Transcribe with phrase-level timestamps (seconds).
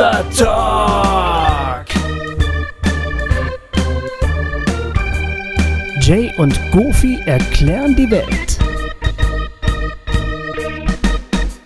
[0.00, 1.86] Hossa Talk.
[6.00, 8.58] Jay und Goofy erklären die Welt.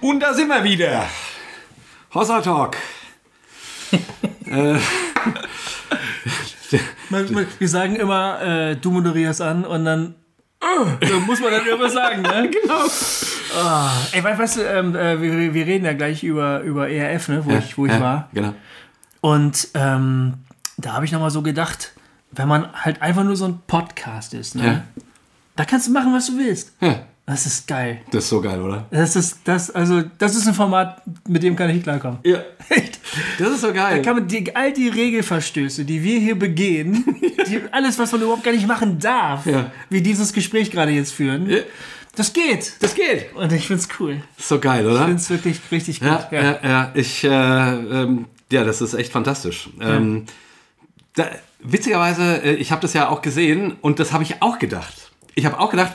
[0.01, 1.07] Und da sind wir wieder.
[2.13, 2.77] Hossa Talk.
[4.51, 4.79] äh,
[7.61, 10.17] Wir sagen immer, äh, du moderierst an und dann
[10.61, 12.51] äh, da muss man dann irgendwas sagen, ne?
[12.63, 12.85] genau.
[14.13, 17.45] Ey, we- weißt du, ähm, äh, wir, wir reden ja gleich über, über ERF, ne,
[17.45, 18.29] wo ich, wo ich ja, war.
[18.33, 18.55] Genau.
[19.21, 20.35] Und ähm,
[20.77, 21.93] da habe ich nochmal so gedacht,
[22.33, 24.65] wenn man halt einfach nur so ein Podcast ist, ne?
[24.67, 24.83] Ja.
[25.57, 26.73] Da kannst du machen, was du willst.
[26.81, 28.01] Ja, Das ist geil.
[28.11, 28.87] das ist so geil, oder?
[28.91, 32.19] Das ist, das, also, das ist ein Format, mit dem kann ich klarkommen.
[32.25, 32.39] Ja.
[32.69, 32.99] Echt.
[33.39, 34.03] Das ist so geil.
[34.03, 37.05] Kann man die, all die Regelverstöße, die wir hier begehen,
[37.47, 39.71] die, alles, was man überhaupt gar nicht machen darf, Ja.
[39.91, 41.59] wie dieses Gespräch gerade jetzt führen, Ja.
[42.17, 42.73] Das geht.
[42.81, 43.35] Das geht.
[43.35, 44.23] Und ich find's cool.
[44.39, 45.07] So geil, Ich oder?
[45.07, 46.09] find's wirklich richtig gut.
[46.09, 46.91] Ja, ja, ja.
[46.95, 49.69] Ich, äh, ähm, ja, das ist echt fantastisch.
[49.81, 50.27] Ähm,
[51.15, 55.11] da, witzigerweise, äh, ich habe das ja auch gesehen und das habe ich auch gedacht.
[55.35, 55.93] Ich habe auch gedacht,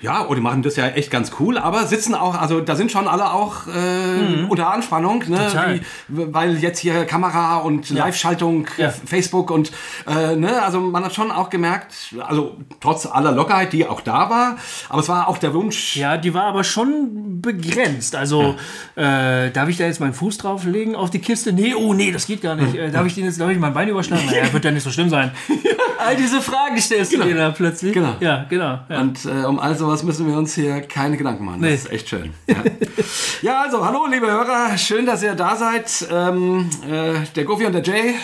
[0.00, 2.92] ja, oh, die machen das ja echt ganz cool, aber sitzen auch, also da sind
[2.92, 5.80] schon alle auch äh, unter Anspannung, ne?
[6.08, 8.88] Wie, weil jetzt hier Kamera und Live-Schaltung, Ja.
[8.88, 9.72] äh, Facebook und
[10.06, 14.30] äh, ne, also man hat schon auch gemerkt, also trotz aller Lockerheit, die auch da
[14.30, 14.56] war,
[14.88, 18.14] aber es war auch der Wunsch, Ja, die war aber schon begrenzt.
[18.14, 18.54] Also,
[18.94, 21.52] äh, darf ich da jetzt meinen Fuß drauflegen auf die Kiste?
[21.52, 22.74] Nee, oh nee, das geht gar nicht.
[22.74, 24.22] Äh, darf ich den jetzt, darf ich mein Bein überschlagen?
[24.30, 25.30] Naja, wird ja nicht so schlimm sein.
[25.98, 27.92] All diese Fragen stellst du dir da plötzlich.
[27.92, 28.14] Genau.
[28.20, 28.78] Ja, genau.
[28.88, 29.00] Ja.
[29.00, 31.62] Und äh, um all sowas müssen wir uns hier keine Gedanken machen.
[31.62, 31.74] Das Nee.
[31.76, 32.34] ist echt schön.
[32.46, 32.56] Ja.
[33.42, 36.06] ja, also hallo liebe Hörer, schön, dass ihr da seid.
[36.12, 38.14] Ähm, äh, der Gofi und der Jay.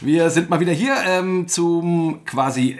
[0.00, 2.76] Wir sind mal wieder hier ähm, zum quasi,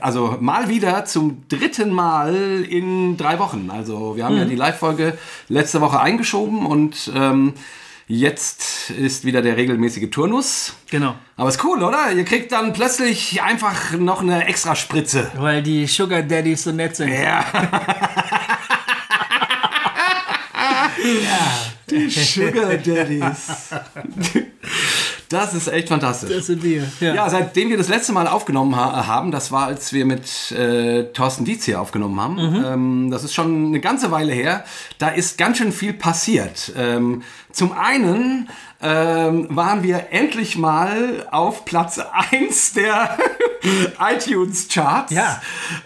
[0.00, 3.70] also mal wieder zum dritten Mal in drei Wochen.
[3.72, 7.54] Also wir haben ja die Live-Folge letzte Woche eingeschoben und ähm,
[8.08, 10.74] jetzt ist wieder der regelmäßige Turnus.
[10.90, 11.14] Genau.
[11.36, 12.10] Aber ist cool, oder?
[12.12, 15.30] Ihr kriegt dann plötzlich einfach noch eine extra Spritze.
[15.36, 17.10] Weil die Sugar Daddies so nett sind.
[17.10, 17.44] Ja.
[21.90, 23.70] Die Sugar Daddies.
[25.28, 26.30] Das ist echt fantastisch.
[26.34, 26.84] Das sind wir.
[27.00, 27.14] Ja.
[27.14, 31.04] Ja, seitdem wir das letzte Mal aufgenommen ha haben, das war, als wir mit äh,
[31.12, 32.64] Thorsten Dietz hier aufgenommen haben, Mhm.
[32.66, 34.64] ähm, das ist schon eine ganze Weile her,
[34.98, 36.72] da ist ganz schön viel passiert.
[36.76, 37.22] Ähm,
[37.52, 38.48] zum einen
[38.80, 42.00] ähm, waren wir endlich mal auf Platz
[42.30, 43.18] 1 der
[43.98, 45.12] iTunes-Charts.
[45.12, 45.40] Ja.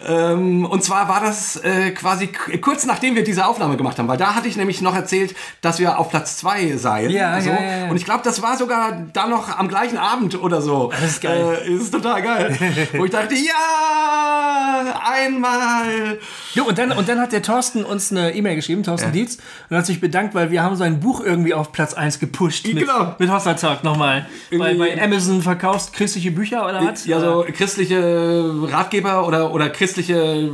[0.05, 2.29] Ähm, und zwar war das äh, quasi
[2.61, 5.79] kurz nachdem wir diese Aufnahme gemacht haben, weil da hatte ich nämlich noch erzählt, dass
[5.79, 7.09] wir auf Platz 2 seien.
[7.09, 7.49] Ja, so.
[7.49, 7.89] ja, ja, ja.
[7.89, 10.91] Und ich glaube, das war sogar dann noch am gleichen Abend oder so.
[10.91, 11.61] Das ist geil.
[11.65, 12.57] Äh, ist total geil.
[12.93, 16.19] Wo ich dachte, ja, einmal.
[16.53, 19.39] Jo, und dann, und dann hat der Thorsten uns eine E-Mail geschrieben, Thorsten Dietz,
[19.69, 22.67] und hat sich bedankt, weil wir haben sein Buch irgendwie auf Platz 1 gepusht.
[22.67, 23.15] Mit, Genau.
[23.17, 24.25] mit Talk nochmal.
[24.49, 27.05] Irgendwie- bei Amazon verkaufst christliche Bücher oder was?
[27.05, 30.49] Ja, so christliche Ratgeber oder, oder christliche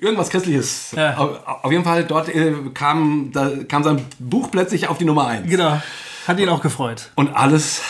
[0.00, 0.92] irgendwas Christliches.
[0.96, 1.16] Ja.
[1.16, 5.26] Auf, auf jeden Fall, dort äh, kam, da kam sein Buch plötzlich auf die Nummer
[5.26, 5.48] 1.
[5.48, 5.80] Genau.
[6.26, 7.10] Hat ihn auch gefreut.
[7.14, 7.82] Und alles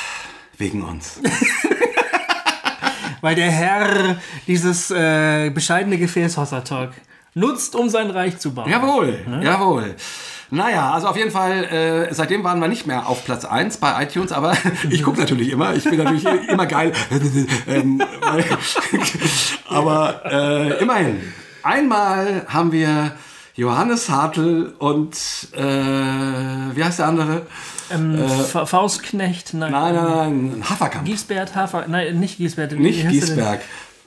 [0.56, 1.20] wegen uns.
[3.20, 6.92] Weil der Herr dieses äh, bescheidene Gefäß Hossa Talk
[7.34, 8.70] nutzt, um sein Reich zu bauen.
[8.70, 9.96] Jawohl, jawohl.
[10.50, 11.64] Naja, also auf jeden Fall,
[12.10, 14.56] äh, seitdem waren wir nicht mehr auf Platz 1 bei iTunes, aber
[14.90, 15.74] ich gucke natürlich immer.
[15.74, 16.92] Ich bin natürlich immer geil.
[17.66, 18.44] ähm, weil-
[19.68, 21.20] aber äh, immerhin,
[21.62, 23.12] einmal haben wir
[23.56, 25.14] Johannes Hartl und
[25.54, 27.42] äh, wie heißt der andere?
[27.90, 29.72] Ähm, Fa- Faustknecht, nein.
[29.72, 30.04] Nein, nein,
[30.50, 31.04] nein, Haferkamp.
[31.04, 32.72] Giesbert, Hafer, nein, nicht Giesbert.
[32.72, 33.08] Nicht?
[33.08, 33.60] Giesberg.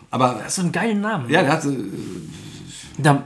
[0.10, 1.30] Aber Das ist so ein geilen Namen.
[1.30, 1.70] ja, der hat, äh,
[3.04, 3.24] Da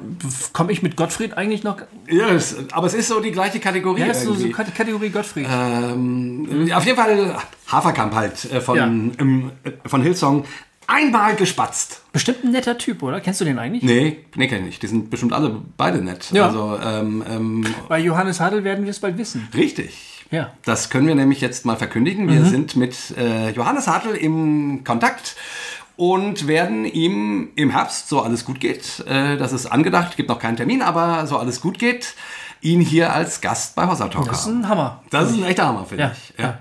[0.54, 1.78] komme ich mit Gottfried eigentlich noch.
[2.10, 4.02] ja, es, aber es ist so die gleiche Kategorie.
[4.02, 5.48] Ja, ist so, so Kategorie Gottfried.
[5.50, 7.38] Ähm, auf jeden Fall
[7.68, 8.86] Haferkamp halt äh, von, Ja.
[8.86, 10.46] ähm, äh, von Hillsong.
[10.88, 12.04] Einmal gespatzt.
[12.14, 13.20] Bestimmt ein netter Typ, oder?
[13.20, 13.82] Kennst du den eigentlich?
[13.82, 14.84] Nee, nee, kenn ich nicht.
[14.84, 16.30] Die sind bestimmt alle beide nett.
[16.32, 16.46] Ja.
[16.46, 19.48] Also, ähm, ähm, Bei Johannes Hadl werden wir es bald wissen.
[19.56, 20.12] richtig.
[20.32, 20.52] Ja.
[20.64, 22.26] Das können wir nämlich jetzt mal verkündigen.
[22.26, 22.32] Mhm.
[22.34, 25.36] Wir sind mit äh, Johannes Hartl im Kontakt
[25.98, 30.40] und werden ihm im Herbst, so alles gut geht, äh, das ist angedacht, gibt noch
[30.40, 32.16] keinen Termin, aber so alles gut geht,
[32.62, 35.02] ihn hier als Gast bei Hossa Talk Das ist ein Hammer.
[35.10, 36.34] Das ist ein echter Hammer, finde Ja, ich.
[36.40, 36.58] ja.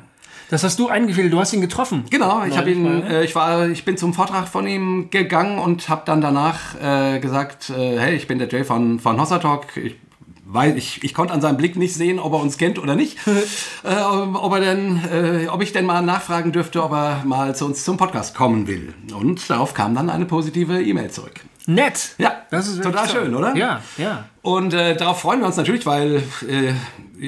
[0.51, 2.05] Das hast du eingefädelt, du hast ihn getroffen.
[2.11, 3.11] Genau, ich habe ihn, mal.
[3.11, 7.19] äh, ich war, ich bin zum Vortrag von ihm gegangen und habe dann danach äh,
[7.19, 9.77] gesagt, äh, hey, ich bin der Jay von von Hossa Talk.
[9.77, 9.97] Ich,
[10.55, 13.19] weil ich, ich konnte an seinem Blick nicht sehen, ob er uns kennt oder nicht.
[13.83, 17.67] äh, ob er denn, äh, ob ich denn mal nachfragen dürfte, ob er mal zu
[17.67, 18.95] uns zum Podcast kommen will.
[19.13, 21.41] Und darauf kam dann eine positive E-Mail zurück.
[21.67, 22.15] Nett.
[22.19, 23.25] Ja, das ist total toll.
[23.25, 23.57] schön, oder?
[23.57, 24.27] Ja, ja.
[24.43, 26.75] Und äh, darauf freuen wir uns natürlich, weil äh,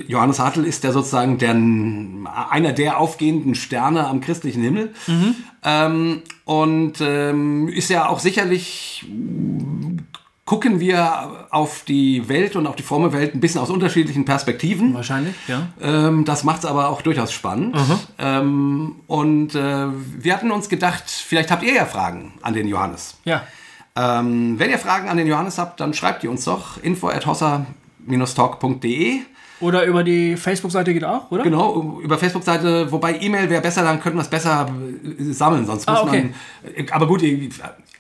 [0.07, 1.55] Johannes Hartl ist ja sozusagen der,
[2.51, 4.95] einer der aufgehenden Sterne am christlichen Himmel.
[5.65, 9.05] Ähm, und ähm, ist ja auch sicherlich,
[10.47, 14.95] gucken wir auf die Welt und auf die fromme Welt ein bisschen aus unterschiedlichen Perspektiven.
[14.95, 15.67] Wahrscheinlich, ja.
[15.83, 17.77] Ähm, das macht es aber auch durchaus spannend.
[18.19, 23.19] Ähm, und äh, wir hatten uns gedacht, vielleicht habt ihr ja Fragen an den Johannes.
[23.25, 23.43] Ja.
[23.97, 27.27] Ähm, wenn ihr Fragen an den Johannes habt, dann schreibt die uns doch info at
[27.27, 29.21] hossa-talk.de.
[29.59, 31.43] Oder über die Facebook-Seite geht auch, oder?
[31.43, 34.67] Genau, über Facebook-Seite, wobei E-Mail wäre besser, dann könnten wir es besser
[35.03, 36.31] äh, sammeln, sonst muss Ah, okay.
[36.63, 36.75] man.
[36.77, 37.49] äh, Aber gut, e-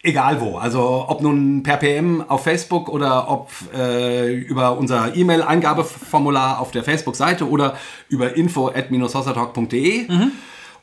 [0.07, 0.57] egal wo.
[0.57, 6.85] Also ob nun per PM auf Facebook oder ob äh, über unser E-Mail-Eingabeformular auf der
[6.85, 7.75] Facebook-Seite oder
[8.09, 10.09] über info at hossatalk.de.
[10.09, 10.33] Mhm.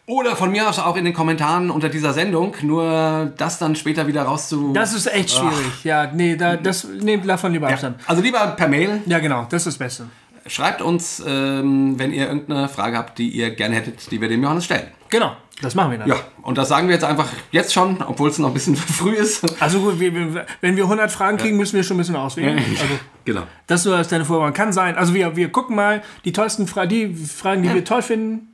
[0.05, 4.05] Oder von mir aus auch in den Kommentaren unter dieser Sendung, nur das dann später
[4.05, 4.73] wieder rauszu.
[4.73, 5.85] Das ist echt schwierig.
[5.85, 8.01] Ja, nee, da, das nehmt davon lieber Abstand.
[8.05, 10.07] also lieber per Mail, Ja, genau, das ist das Beste.
[10.45, 14.43] Schreibt uns, ähm, wenn ihr irgendeine Frage habt, die ihr gerne hättet, die wir dem
[14.43, 14.87] Johannes stellen.
[15.13, 16.07] Genau, das machen wir dann.
[16.07, 19.13] Ja, und das sagen wir jetzt einfach jetzt schon, obwohl es noch ein bisschen früh
[19.13, 19.45] ist.
[19.61, 22.57] Also gut, wir, wir, wenn wir 100 Fragen kriegen, müssen wir schon ein bisschen auswählen.
[22.57, 23.43] Also, Genau.
[23.67, 24.55] das nur als deine Vorwarnung.
[24.55, 24.95] Kann sein.
[24.95, 28.47] Also wir, wir gucken mal die tollsten Fragen, die Fragen, die wir toll finden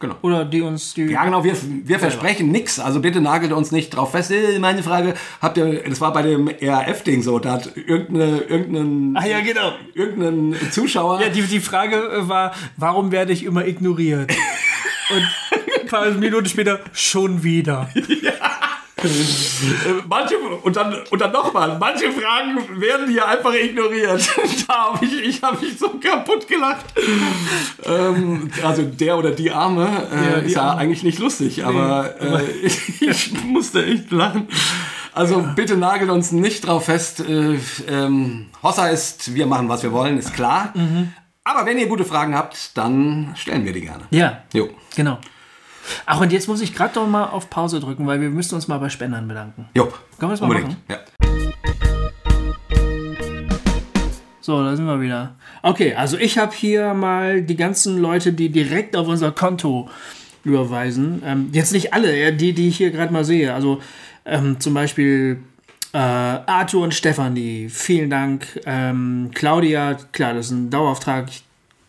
[0.00, 0.16] genau.
[0.22, 1.04] oder die uns die...
[1.04, 1.54] Ja, genau, wir,
[1.84, 2.80] wir versprechen nichts.
[2.80, 4.32] Also bitte nagelt uns nicht drauf fest.
[4.32, 9.16] Äh, Meine Frage, habt ihr, das war bei dem ERF-Ding so, da hat irgendeine, irgendein,
[9.16, 9.72] Ah ja, genau.
[9.94, 11.22] irgendein Zuschauer.
[11.22, 14.32] Ja, die, die Frage war, warum werde ich immer ignoriert?
[15.10, 15.61] Und
[15.92, 17.88] paar Minuten später, schon wieder.
[19.04, 19.08] Äh,
[20.08, 24.30] manche, und dann, und dann nochmal, manche Fragen werden hier einfach ignoriert.
[24.68, 26.84] da habe ich, ich habe mich so kaputt gelacht.
[27.84, 30.80] ähm, also der oder die Arme äh, Ja, die ist ja Arme.
[30.82, 32.44] eigentlich nicht lustig, aber äh,
[33.00, 34.46] ich musste echt lachen.
[35.12, 37.20] Also bitte nagelt uns nicht drauf fest.
[37.28, 40.72] Äh, ähm, Hossa ist, wir machen, was wir wollen, ist klar.
[41.42, 44.04] Aber wenn ihr gute Fragen habt, dann stellen wir die gerne.
[44.10, 44.68] Ja, Jo.
[44.94, 45.18] genau.
[46.06, 48.68] Ach, und jetzt muss ich gerade doch mal auf Pause drücken, weil wir müssen uns
[48.68, 49.68] mal bei Spendern bedanken.
[49.74, 49.84] Jo.
[49.86, 50.68] Können wir das mal Unbedingt.
[50.68, 50.82] machen?
[50.88, 50.98] Ja.
[54.40, 55.36] So, da sind wir wieder.
[55.62, 59.88] Okay, also ich habe hier mal die ganzen Leute, die direkt auf unser Konto
[60.44, 61.22] überweisen.
[61.24, 63.54] Ähm, jetzt nicht alle, die, die ich hier gerade mal sehe.
[63.54, 63.80] Also
[64.24, 65.38] ähm, zum Beispiel
[65.92, 68.60] äh, Arthur und Stefanie, vielen Dank.
[68.66, 71.28] Ähm, Claudia, klar, das ist ein Dauerauftrag.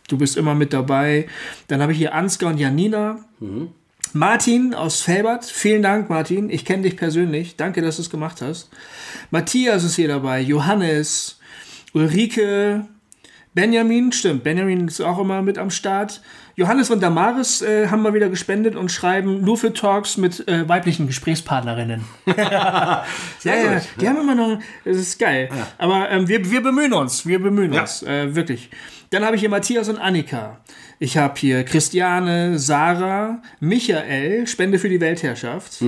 [0.08, 1.28] Du bist immer mit dabei.
[1.70, 3.20] Dann habe ich hier Ansgar und Janina.
[4.12, 6.50] Martin aus Felbert, vielen Dank, Martin.
[6.50, 7.56] Ich kenne dich persönlich.
[7.56, 8.70] Danke, dass du es gemacht hast.
[9.32, 10.40] Matthias ist hier dabei.
[10.42, 11.40] Johannes,
[11.94, 12.86] Ulrike,
[13.56, 16.22] Benjamin, stimmt, Benjamin ist auch immer mit am Start.
[16.56, 20.68] Johannes und Damaris äh, haben mal wieder gespendet und schreiben nur für Talks mit äh,
[20.70, 22.04] weiblichen Gesprächspartnerinnen.
[22.28, 23.04] ja,
[23.44, 23.88] ja, gut.
[24.00, 25.50] die haben immer noch, das ist geil.
[25.80, 27.82] Aber ähm, wir, wir bemühen uns, wir bemühen Ja.
[27.82, 28.70] uns, äh, wirklich.
[29.14, 30.58] Dann habe ich hier Matthias und Annika.
[30.98, 35.84] Ich habe hier Christiane, Sarah, Michael, Spende für die Weltherrschaft.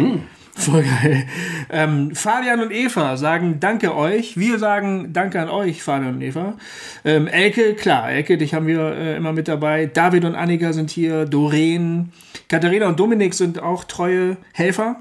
[0.53, 1.25] Voll geil.
[1.71, 4.37] Ähm, Fabian und Eva sagen Danke euch.
[4.37, 6.55] Wir sagen Danke an euch, Fabian und Eva.
[7.03, 9.87] Ähm, Elke, klar, Elke, dich haben wir äh, immer mit dabei.
[9.87, 11.25] David und Annika sind hier.
[11.25, 12.11] Doreen,
[12.47, 14.97] Katharina und Dominik sind auch treue Helfer.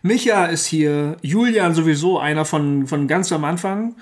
[0.00, 1.18] Micha ist hier.
[1.20, 3.94] Julian sowieso, einer von, von ganz am Anfang.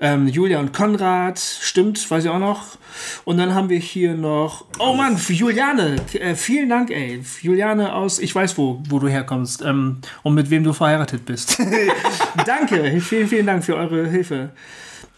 [0.00, 2.78] Ähm, Julia und Konrad, stimmt, weiß ich auch noch.
[3.24, 7.20] Und dann haben wir hier noch, oh Mann, Juliane, äh, vielen Dank, ey.
[7.42, 11.60] Juliane aus, ich weiß, wo, wo du herkommst ähm, und mit wem du verheiratet bist.
[12.46, 14.50] Danke, vielen, vielen Dank für eure Hilfe.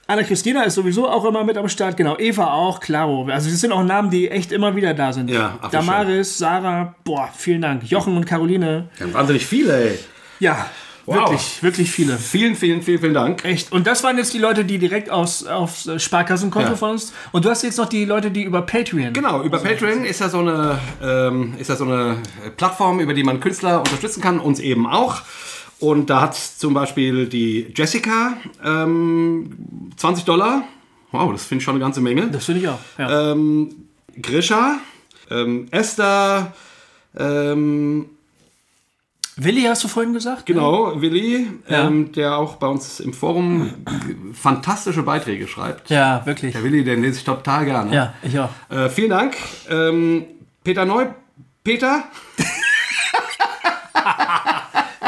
[0.07, 2.17] Anna-Christina ist sowieso auch immer mit am Start, genau.
[2.19, 3.29] Eva auch, Claro.
[3.31, 5.31] Also das sind auch Namen, die echt immer wieder da sind.
[5.31, 7.85] Ja, Damaris, Sarah, boah, vielen Dank.
[7.89, 9.99] Jochen und Caroline, Ja, wahnsinnig viele, ey.
[10.41, 10.67] ja,
[11.07, 11.17] Wow.
[11.17, 12.17] wirklich, wirklich viele.
[12.19, 13.45] Vielen, vielen, vielen, vielen Dank.
[13.45, 13.73] Echt.
[13.73, 16.77] Und das waren jetzt die Leute, die direkt aufs, aufs Sparkassenkonto Ja.
[16.77, 17.13] von uns.
[17.33, 19.13] Und du hast jetzt noch die Leute, die über Patreon.
[19.13, 22.19] Genau, über Patreon ist ja so eine, ähm, ist ja so eine
[22.57, 25.23] Plattform, über die man Künstler unterstützen kann, uns eben auch.
[25.79, 30.65] Und da hat zum Beispiel die Jessica ähm, 20 Dollar.
[31.13, 32.29] Wow, das finde ich schon eine ganze Menge.
[32.29, 32.79] Das finde ich auch.
[32.99, 33.33] Ja.
[33.33, 33.75] Ähm,
[34.21, 34.79] Grisha,
[35.31, 36.53] ähm, Esther,
[37.19, 38.07] ähm,
[39.43, 40.45] Willi hast du vorhin gesagt?
[40.47, 41.87] genau, Willi, Ja.
[41.87, 43.73] ähm, der auch bei uns im Forum
[44.35, 45.89] fantastische Beiträge schreibt.
[45.91, 46.53] Ja, wirklich.
[46.53, 47.95] Der Willi, den lese ich total gerne.
[47.95, 48.51] Ja, ich auch.
[48.69, 49.37] Äh, vielen Dank.
[49.71, 50.25] Ähm,
[50.63, 51.07] Peter Neu.
[51.65, 52.05] Peter?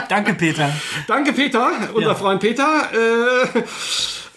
[0.08, 0.70] Danke, Peter.
[1.06, 1.70] Danke, Peter.
[1.94, 2.14] Unser Ja.
[2.14, 2.88] Freund Peter.
[2.92, 3.62] Äh,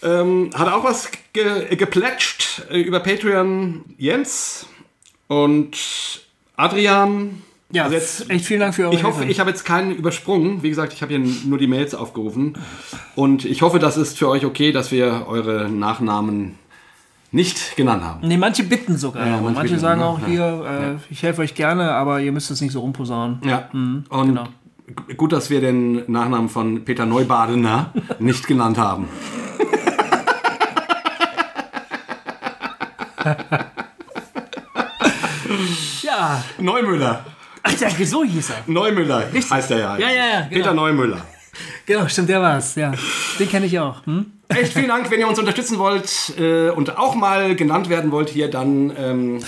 [0.07, 3.83] ähm, hat auch was ge geplätscht äh, über Patreon.
[3.97, 4.67] Jens
[5.27, 5.75] und
[6.55, 7.41] Adrian.
[7.71, 9.31] Ja, Also jetzt- echt vielen Dank für eure Ich hoffe, Hilfe.
[9.31, 10.61] ich habe jetzt keinen übersprungen.
[10.63, 12.53] Wie gesagt, ich habe hier nur die Mails aufgerufen.
[13.15, 16.57] Und ich hoffe, das ist für euch okay, dass wir eure Nachnamen
[17.31, 18.27] nicht genannt haben.
[18.27, 19.25] Nee, manche bitten sogar.
[19.25, 20.05] Ja, manche manche bitten, sagen ne?
[20.05, 20.27] auch Ja.
[20.27, 23.39] hier, äh, ich helfe euch gerne, aber ihr müsst es nicht so rumposaunen.
[23.43, 23.67] Ja.
[23.73, 24.45] Und genau.
[25.17, 29.09] gut, dass wir den Nachnamen von Peter Neubadener nicht genannt haben.
[36.01, 37.25] Ja, Neumüller.
[37.65, 38.55] Ach, ja, so hieß er.
[38.67, 39.97] Neumüller heißt er ja.
[39.97, 40.83] Ja, ja, ja, Peter genau.
[40.83, 41.21] Neumüller.
[41.85, 42.75] Genau, stimmt, der war's.
[42.75, 42.93] Ja,
[43.39, 44.05] den kenne ich auch.
[44.05, 44.25] Hm?
[44.49, 48.29] Echt vielen Dank, wenn ihr uns unterstützen wollt äh, und auch mal genannt werden wollt
[48.29, 49.39] hier, dann ähm,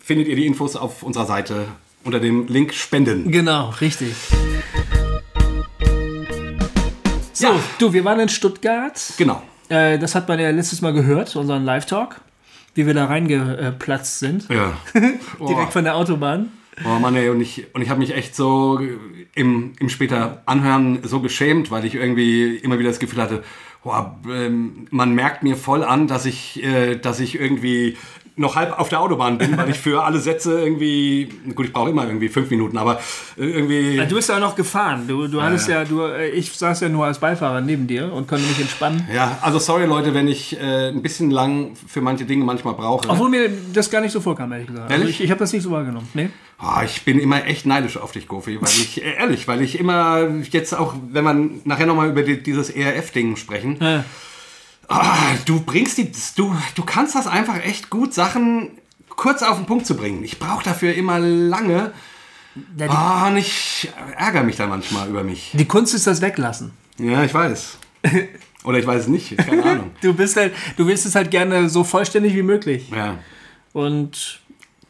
[0.00, 1.66] findet ihr die Infos auf unserer Seite
[2.04, 3.30] unter dem Link Spenden.
[3.32, 4.14] Genau, richtig.
[7.32, 7.54] So, Ja.
[7.78, 9.00] du, wir waren in Stuttgart.
[9.16, 9.42] Genau.
[9.68, 12.20] Äh, das hat man ja letztes Mal gehört, unseren Live-Talk,
[12.74, 14.46] wie wir da reingeplatzt sind.
[14.50, 14.74] Ja.
[15.48, 16.50] Direkt von der Autobahn.
[16.84, 18.80] Oh Mann, ey, und ich, und ich habe mich echt so
[19.34, 23.44] im, im später Anhören so geschämt, weil ich irgendwie immer wieder das Gefühl hatte,
[23.82, 27.96] boah, ähm, man merkt mir voll an, dass ich, äh, dass ich irgendwie
[28.36, 31.90] noch halb auf der Autobahn bin, weil ich für alle Sätze irgendwie, gut, ich brauche
[31.90, 32.98] immer irgendwie fünf Minuten, aber
[33.38, 34.04] äh, irgendwie...
[34.08, 35.06] Du bist ja noch gefahren.
[35.06, 38.26] Du, du hattest ja, du, äh, ich saß ja nur als Beifahrer neben dir und
[38.26, 39.06] konnte mich entspannen.
[39.14, 43.08] Ja, also sorry Leute, wenn ich äh, ein bisschen lang für manche Dinge manchmal brauche.
[43.08, 44.90] Obwohl mir das gar nicht so vorkam, ehrlich gesagt.
[44.90, 45.20] Also Ehrlich?
[45.20, 46.08] ich ich habe das nicht so wahrgenommen.
[46.14, 46.30] Nee?
[46.58, 49.78] Ah, ich bin immer echt neidisch auf dich, Gofi, weil ich, äh, ehrlich, weil ich
[49.78, 54.04] immer jetzt auch, wenn man nachher nochmal über die, dieses ERF-Ding sprechen, Ja.
[54.88, 58.70] ah, du bringst die, du, du kannst das einfach echt gut, Sachen
[59.10, 60.22] kurz auf den Punkt zu bringen.
[60.24, 61.92] Ich brauche dafür immer lange.
[62.78, 65.50] Ja, und ich ärgere mich dann manchmal über mich.
[65.54, 66.70] die Kunst ist das Weglassen.
[66.98, 67.78] Ja, ich weiß.
[68.64, 69.90] Oder ich weiß es nicht, keine Ahnung.
[70.00, 72.88] Du bist halt, du willst es halt gerne so vollständig wie möglich.
[72.94, 73.18] Ja.
[73.72, 74.40] Und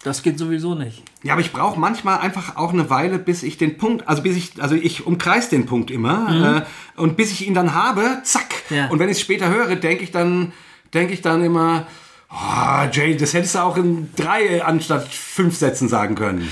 [0.04, 1.02] das geht sowieso nicht.
[1.24, 4.36] Ja, aber ich brauche manchmal einfach auch eine Weile, bis ich den Punkt, also bis
[4.36, 6.64] ich, also ich umkreis den Punkt immer
[6.96, 8.54] äh, und bis ich ihn dann habe, zack.
[8.70, 8.88] Ja.
[8.88, 10.52] Und wenn ich es später höre, denke ich dann,
[10.92, 11.86] denke ich dann immer,
[12.30, 16.48] oh, Jay, das hättest du auch in drei anstatt fünf Sätzen sagen können.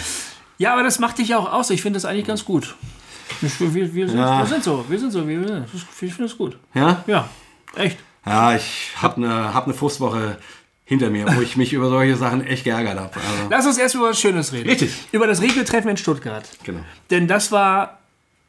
[0.58, 1.70] Ja, aber das macht dich ja auch aus.
[1.70, 2.74] Ich finde das eigentlich ganz gut.
[3.40, 4.38] Ich- Wir, wir, sind, Ja.
[4.40, 5.66] wir sind so, wir sind so, wir sind.
[5.74, 6.56] Ich finde es gut.
[6.74, 7.02] Ja?
[7.06, 7.28] Ja,
[7.76, 7.98] echt.
[8.24, 10.38] Ja, ich habe eine hab ne Frustwoche
[10.84, 13.10] hinter mir, wo ich mich über solche Sachen echt geärgert habe.
[13.14, 14.68] Also, Lass uns erst über was Schönes reden.
[14.68, 14.92] Richtig.
[15.12, 16.44] Über das Regeltreffen in Stuttgart.
[16.64, 16.80] genau.
[17.10, 17.98] Denn das war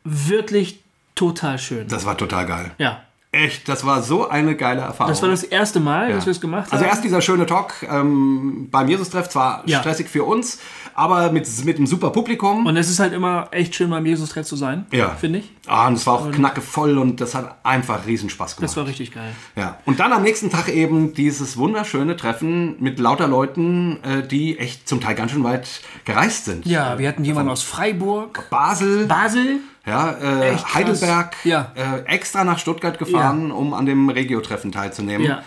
[0.03, 0.79] wirklich
[1.15, 1.87] total schön.
[1.87, 2.71] Das war total geil.
[2.77, 3.01] ja.
[3.35, 5.11] Echt, das war so eine geile Erfahrung.
[5.11, 6.25] Das war das erste Mal, dass Ja.
[6.27, 6.73] wir es gemacht haben.
[6.73, 9.79] Also erst dieser schöne Talk ähm, beim Jesus-Treff, zwar Ja.
[9.79, 10.59] stressig für uns,
[10.95, 12.65] aber mit, mit einem super Publikum.
[12.65, 14.85] Und es ist halt immer echt schön, beim Jesus-Treff zu sein.
[14.91, 15.09] Ja.
[15.09, 15.51] Finde ich.
[15.67, 18.69] Ah, und es war auch knacke voll und das hat einfach riesen Spaß gemacht.
[18.69, 19.31] Das war richtig geil.
[19.55, 19.77] ja.
[19.85, 24.87] Und dann am nächsten Tag eben dieses wunderschöne Treffen mit lauter Leuten, äh, die echt
[24.87, 25.67] zum Teil ganz schön weit
[26.05, 26.65] gereist sind.
[26.65, 29.59] Ja, wir hatten jemanden aus Freiburg, Basel, Basel.
[29.85, 30.55] ja, äh.
[30.73, 31.71] Heidelberg, Ja.
[31.75, 35.25] äh, extra nach Stuttgart gefahren, um an dem Regio-Treffen teilzunehmen.
[35.27, 35.43] Ja.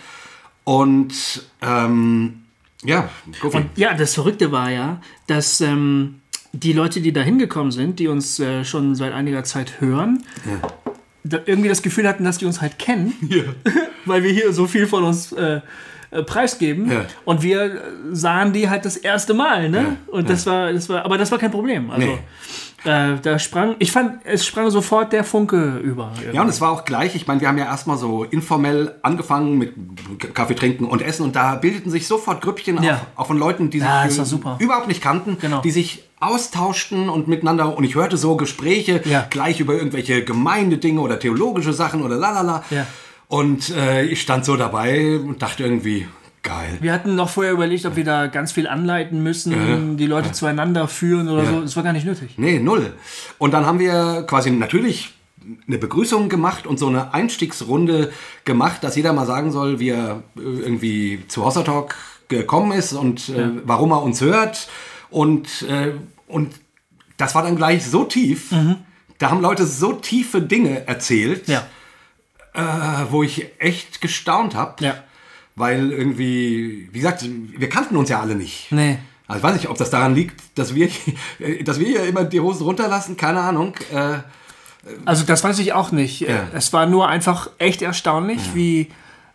[0.63, 2.43] Und ähm,
[2.83, 3.09] ja.
[3.41, 6.21] Und ja, das Verrückte war ja, dass ähm,
[6.53, 10.23] die Leute, die da hingekommen sind, die uns äh, schon seit einiger Zeit hören,
[11.23, 13.13] da irgendwie das Gefühl hatten, dass die uns halt kennen,
[14.05, 15.61] weil wir hier so viel von uns äh,
[16.09, 16.89] äh, preisgeben.
[16.89, 17.05] Ja.
[17.25, 17.81] Und wir
[18.11, 19.97] sahen die halt das erste Mal, ne?
[20.07, 21.91] Und das war, das war, aber das war kein Problem.
[21.91, 22.19] Also Nee.
[22.83, 26.11] Äh, da sprang, ich fand, es sprang sofort der Funke über.
[26.31, 29.57] Ja, und es war auch gleich, ich meine, wir haben ja erstmal so informell angefangen
[29.57, 29.73] mit
[30.35, 33.01] Kaffee trinken und Essen und da bildeten sich sofort Grüppchen Ja.
[33.15, 34.57] auch, auch von Leuten, die sich Ja, super.
[34.59, 35.61] überhaupt nicht kannten, Genau.
[35.61, 39.25] die sich austauschten und miteinander und ich hörte so Gespräche Ja.
[39.29, 42.63] gleich über irgendwelche Gemeindedinge oder theologische Sachen oder lalala.
[42.69, 42.85] Ja.
[43.27, 46.07] Und äh, ich stand so dabei und dachte irgendwie,
[46.47, 46.77] geil.
[46.81, 50.87] Wir hatten noch vorher überlegt, ob wir da ganz viel anleiten müssen, die Leute zueinander
[50.87, 51.61] führen oder so.
[51.61, 52.33] Das war gar nicht nötig.
[52.37, 52.93] Nee, null.
[53.37, 55.13] Und dann haben wir quasi natürlich
[55.67, 58.11] eine Begrüßung gemacht und so eine Einstiegsrunde
[58.43, 61.95] gemacht, dass jeder mal sagen soll, wie er äh, irgendwie zu Hossa Talk
[62.27, 64.67] gekommen ist und äh, warum er uns hört.
[65.09, 65.93] Und, äh,
[66.27, 66.53] und
[67.15, 68.53] das war dann gleich so tief.
[69.19, 71.63] Da haben Leute so tiefe Dinge erzählt, Ja.
[72.53, 74.83] äh, wo ich echt gestaunt habe.
[74.83, 74.95] Ja.
[75.57, 78.71] Weil irgendwie, wie gesagt, wir kannten uns ja alle nicht.
[78.71, 78.99] Nee.
[79.27, 80.87] Also ich weiß nicht, ob das daran liegt, dass wir,
[81.65, 83.73] dass wir hier immer die Hosen runterlassen, keine Ahnung.
[83.93, 84.19] Äh,
[85.03, 86.21] Also das weiß ich auch nicht.
[86.21, 86.47] Ja.
[86.53, 88.87] Es war nur einfach echt erstaunlich, wie,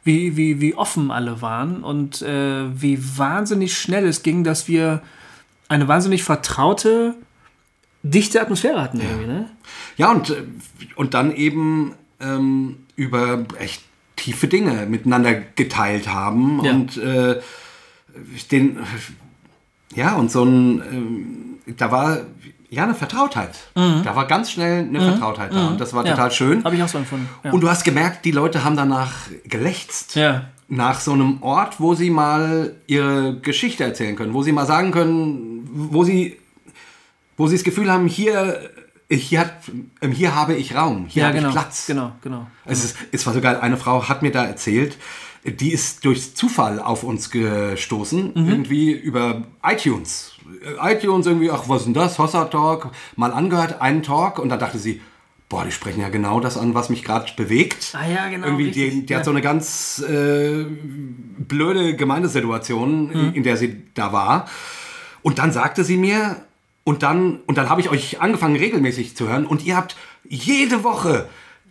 [0.04, 5.02] wie, wie, wie offen alle waren und äh, wie wahnsinnig schnell es ging, dass wir
[5.68, 7.14] eine wahnsinnig vertraute,
[8.02, 9.50] dichte Atmosphäre hatten irgendwie, ne?
[9.96, 10.42] ja, und, äh,
[10.96, 13.82] und dann eben ähm, über echt
[14.22, 16.70] tiefe Dinge miteinander geteilt haben Ja.
[16.72, 17.40] und äh,
[18.50, 18.78] den,
[19.94, 22.18] ja, und so ein, ähm, da war,
[22.70, 23.54] ja, eine Vertrautheit.
[23.74, 26.06] Da war ganz schnell eine Vertrautheit da und das war Mhm.
[26.08, 26.14] Ja.
[26.14, 26.64] total schön.
[26.64, 27.28] Habe ich auch so empfunden.
[27.44, 27.52] Ja.
[27.52, 29.12] Und du hast gemerkt, die Leute haben danach
[29.44, 30.14] gelächzt.
[30.16, 30.44] ja.
[30.68, 34.90] Nach so einem Ort, wo sie mal ihre Geschichte erzählen können, wo sie mal sagen
[34.90, 36.38] können, wo sie,
[37.36, 38.70] wo sie das Gefühl haben, hier,
[39.16, 39.54] hier, hat,
[40.12, 41.48] hier habe ich Raum, hier ja, habe genau.
[41.50, 41.86] ich Platz.
[41.86, 42.46] Genau, genau.
[42.64, 44.96] Es, ist, es war sogar, eine Frau hat mir da erzählt,
[45.44, 48.48] die ist durch Zufall auf uns gestoßen, Mhm.
[48.48, 50.32] irgendwie über iTunes.
[50.82, 52.18] ITunes irgendwie, ach, was ist denn das?
[52.18, 55.00] Hossa Talk, mal angehört, einen Talk und dann dachte sie,
[55.48, 57.92] boah, die sprechen ja genau das an, was mich gerade bewegt.
[57.94, 59.24] Ah ja, genau, Irgendwie, die, richtig, die hat ja.
[59.24, 63.34] so eine ganz äh, blöde Gemeindesituation, Mhm.
[63.34, 64.48] in der sie da war.
[65.22, 66.36] Und dann sagte sie mir,
[66.84, 69.96] und dann, und dann habe ich euch angefangen regelmäßig zu hören und ihr habt
[70.28, 71.28] jede Woche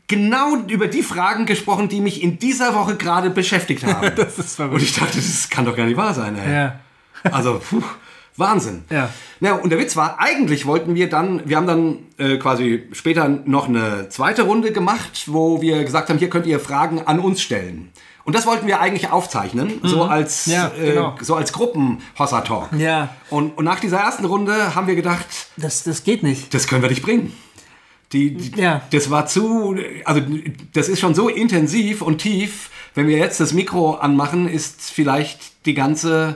[0.07, 4.11] genau über die Fragen gesprochen, die mich in dieser Woche gerade beschäftigt haben.
[4.15, 4.75] Das ist verrückt.
[4.75, 6.37] und ich dachte, das kann doch gar nicht wahr sein.
[6.37, 6.53] Ey.
[6.53, 6.79] Ja.
[7.23, 7.81] Also, puh,
[8.35, 8.83] Wahnsinn.
[8.89, 9.09] Ja.
[9.39, 9.53] ja.
[9.55, 13.67] Und der Witz war, eigentlich wollten wir dann, wir haben dann äh, quasi später noch
[13.69, 17.91] eine zweite Runde gemacht, wo wir gesagt haben, hier könnt ihr Fragen an uns stellen.
[18.23, 20.53] Und das wollten wir eigentlich aufzeichnen, so als Mhm.
[20.53, 21.15] Ja, genau.
[21.19, 22.69] äh, so als Gruppen Hossa Talk.
[22.77, 23.09] Ja.
[23.29, 25.25] Und, und nach dieser ersten Runde haben wir gedacht,
[25.57, 26.53] Das, das geht nicht.
[26.53, 27.33] das können wir nicht bringen.
[28.13, 28.81] Die, die, Ja.
[28.91, 29.75] Das war zu,
[30.05, 30.21] also
[30.73, 32.69] das ist schon so intensiv und tief.
[32.93, 36.35] Wenn wir jetzt das Mikro anmachen, ist vielleicht die ganze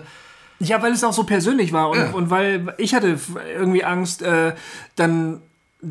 [0.59, 2.11] Ja, weil es auch so persönlich war und, Ja.
[2.11, 3.19] und weil ich hatte
[3.57, 4.53] irgendwie Angst, äh,
[4.95, 5.41] dann,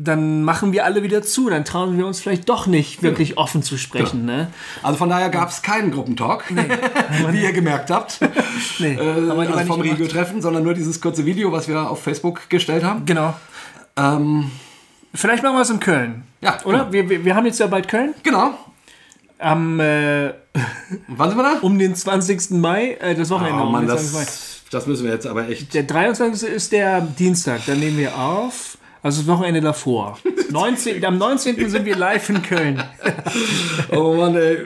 [0.03, 3.63] dann machen wir alle wieder zu, dann trauen wir uns vielleicht doch nicht wirklich offen
[3.63, 4.25] zu sprechen.
[4.25, 4.47] Ne?
[4.83, 6.43] Also von daher gab es keinen Gruppentalk,
[7.29, 8.19] wie ihr gemerkt habt,
[8.79, 9.81] Nee, äh, also vom.
[9.81, 13.05] Regio-Treffen, sondern nur dieses kurze Video, was wir auf Facebook gestellt haben.
[13.05, 13.33] Genau.
[13.95, 14.51] Ähm,
[15.13, 16.23] Vielleicht machen wir es in Köln.
[16.41, 16.79] Ja, Oder?
[16.79, 16.91] genau.
[16.91, 18.13] Wir, wir, wir haben jetzt ja bald Köln.
[18.23, 18.53] genau.
[19.37, 20.27] Am, äh,
[21.07, 21.59] Wann sind wir da?
[21.61, 22.51] um den 20.
[22.51, 23.61] Mai, äh, das Wochenende.
[23.61, 24.13] Oh um Mann, den 20.
[24.13, 24.19] Mai.
[24.23, 25.73] das, das müssen wir jetzt aber echt.
[25.73, 26.49] Der 23.
[26.49, 28.77] ist der Dienstag, dann nehmen wir auf.
[29.05, 30.17] Also das Wochenende davor.
[30.49, 31.69] 19, am 19.
[31.69, 32.83] sind wir live in Köln.
[33.91, 34.57] Oh Mann, ey.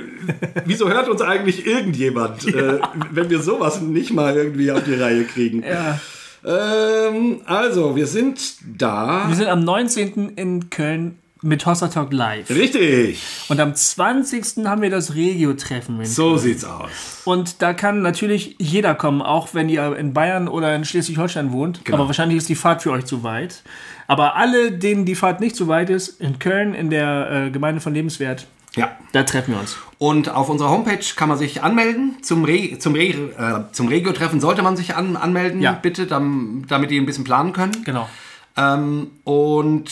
[0.66, 2.80] Wieso hört uns eigentlich irgendjemand, äh,
[3.12, 5.64] wenn wir sowas nicht mal irgendwie auf die Reihe kriegen?
[5.64, 6.00] Ja.
[6.46, 8.40] Ähm, also, wir sind
[8.78, 9.26] da.
[9.28, 10.34] Wir sind am 19.
[10.36, 12.50] in Köln mit Hossa Talk live.
[12.50, 13.22] Richtig.
[13.50, 14.66] Und am 20.
[14.66, 16.04] haben wir das Regio-Treffen.
[16.06, 17.22] So sieht's aus.
[17.26, 21.84] Und da kann natürlich jeder kommen, auch wenn ihr in Bayern oder in Schleswig-Holstein wohnt.
[21.86, 21.98] Genau.
[21.98, 23.64] Aber wahrscheinlich ist die Fahrt für euch zu weit.
[24.10, 27.80] Aber alle, denen die Fahrt nicht zu weit ist, in Köln, in der äh, Gemeinde
[27.80, 28.90] von Lebenswert, Ja.
[29.12, 29.78] da treffen wir uns.
[30.00, 32.18] Und auf unserer Homepage kann man sich anmelden.
[32.24, 35.74] Zum, Re zum, Re äh, zum Regio-Treffen sollte man sich an anmelden, Ja.
[35.74, 37.86] bitte, dam damit ihr ein bisschen planen könnt.
[37.86, 38.10] Genau.
[38.58, 39.92] Ähm, und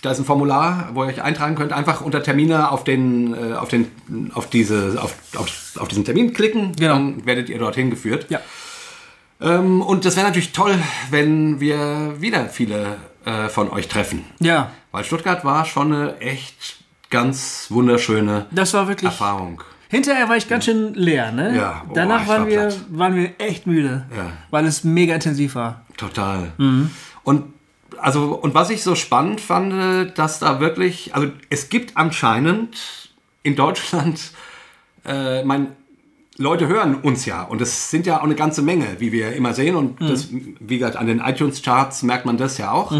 [0.00, 1.74] da ist ein Formular, wo ihr euch eintragen könnt.
[1.74, 3.90] Einfach unter Termine auf den, äh, auf den,
[4.32, 6.72] auf diese, auf, auf, auf diesen Termin klicken.
[6.76, 6.94] Genau.
[6.94, 8.24] Dann werdet ihr dorthin geführt.
[8.30, 8.40] Ja.
[9.40, 10.78] Ähm, und das wäre natürlich toll,
[11.10, 14.24] wenn wir wieder viele äh, von euch treffen.
[14.40, 14.70] Ja.
[14.92, 16.76] Weil Stuttgart war schon eine echt
[17.10, 19.10] ganz wunderschöne Das war wirklich.
[19.10, 19.62] Erfahrung.
[19.88, 21.56] Hinterher war ich ganz schön leer, ne?
[21.56, 22.80] Ja, boah, Danach waren, war wir, platt.
[22.90, 24.06] waren wir echt müde.
[24.16, 24.32] Ja.
[24.50, 25.84] Weil es mega intensiv war.
[25.96, 26.52] Total.
[27.22, 27.54] Und
[27.98, 32.76] also und was ich so spannend fand, äh, dass da wirklich, also es gibt anscheinend
[33.42, 34.32] in Deutschland,
[35.04, 35.68] äh, mein
[36.36, 39.54] Leute hören uns ja und es sind ja auch eine ganze Menge, wie wir immer
[39.54, 42.92] sehen und das, wie gesagt, an den iTunes-Charts merkt man das ja auch.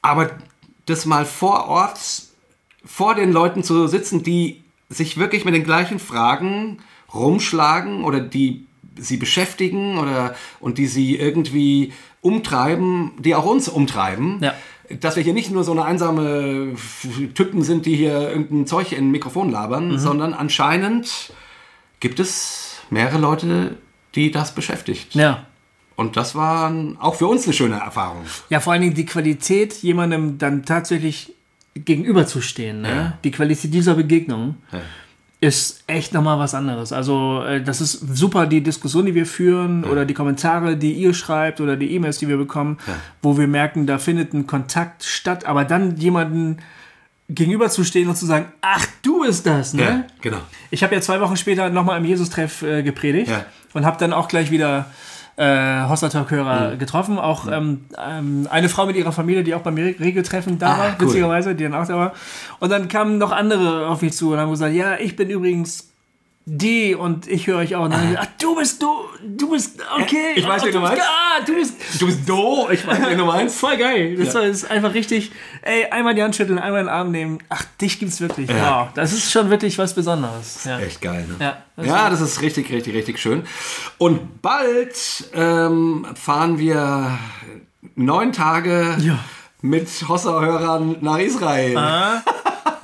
[0.00, 0.30] Aber
[0.86, 2.00] das mal vor Ort,
[2.84, 6.78] vor den Leuten zu sitzen, die sich wirklich mit den gleichen Fragen
[7.12, 14.38] rumschlagen oder die sie beschäftigen oder und die sie irgendwie umtreiben, die auch uns umtreiben.
[14.40, 14.54] Ja.
[15.00, 16.74] Dass wir hier nicht nur so eine einsame
[17.34, 21.32] Typen sind, die hier irgendein Zeug in ein Mikrofon labern, sondern anscheinend
[22.04, 23.78] gibt es mehrere Leute,
[24.14, 25.14] die das beschäftigt.
[25.14, 25.46] Ja.
[25.96, 28.24] Und das war auch für uns eine schöne Erfahrung.
[28.50, 31.32] Ja, vor allen Dingen die Qualität, jemandem dann tatsächlich
[31.74, 32.82] gegenüberzustehen.
[32.82, 32.88] Ne?
[32.88, 33.18] Ja.
[33.24, 34.80] Die Qualität dieser Begegnung Ja.
[35.40, 36.92] ist echt nochmal was anderes.
[36.92, 41.14] Also, äh, das ist super, die Diskussion, die wir führen oder die Kommentare, die ihr
[41.14, 42.76] schreibt oder die E-Mails, die wir bekommen,
[43.22, 46.58] wo wir merken, da findet ein Kontakt statt, aber dann jemanden
[47.28, 49.82] gegenüberzustehen und zu sagen, ach, du bist das, ne?
[49.82, 50.38] Ja, genau.
[50.70, 53.44] Ich habe ja zwei Wochen später nochmal im Jesus-Treff äh, gepredigt Ja.
[53.72, 54.86] und habe dann auch gleich wieder
[55.36, 56.78] äh, Hosta-Talk-Hörer Mhm.
[56.78, 57.18] getroffen.
[57.18, 60.78] Auch ähm, ähm, eine Frau mit ihrer Familie, die auch beim Re- Regeltreffen da Ah,
[60.78, 61.06] war, cool.
[61.08, 62.12] witzigerweise, die dann auch da war.
[62.60, 65.90] Und dann kamen noch andere auf mich zu und haben gesagt, ja, ich bin übrigens
[66.46, 67.88] die und ich höre euch auch.
[67.88, 68.88] Dann gesagt, ach, du bist du,
[69.26, 70.34] du bist, okay.
[70.36, 71.02] Äh, Ich weiß, Ach, wen du bist- meinst.
[71.06, 73.56] Ah, du bist, Du bist do, ich weiß, wen du meinst.
[73.58, 74.16] Voll geil.
[74.16, 74.40] Das Ja.
[74.40, 75.32] ist einfach richtig.
[75.62, 77.38] Ey, einmal die Hand schütteln, einmal den Arm nehmen.
[77.48, 78.50] Ach, dich gibt's wirklich.
[78.50, 78.82] Ja.
[78.82, 78.88] Wow.
[78.94, 80.64] Das ist schon wirklich was Besonderes.
[80.64, 80.78] Ja.
[80.80, 81.36] Echt geil, ne?
[81.44, 83.44] Ja, das ja, das ist richtig, richtig, richtig schön.
[83.98, 84.96] Und bald
[85.34, 87.18] ähm, fahren wir
[87.94, 89.18] neun Tage Ja.
[89.64, 91.74] Mit Hossa-Hörern nach Israel.
[91.74, 92.22] Da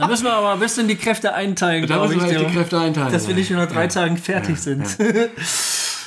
[0.08, 2.46] müssen wir aber ein bisschen die Kräfte einteilen, da müssen wir die.
[2.46, 3.12] Kräfte einteilen.
[3.12, 3.38] dass wir ja.
[3.38, 4.96] nicht nur nach drei Tagen fertig sind.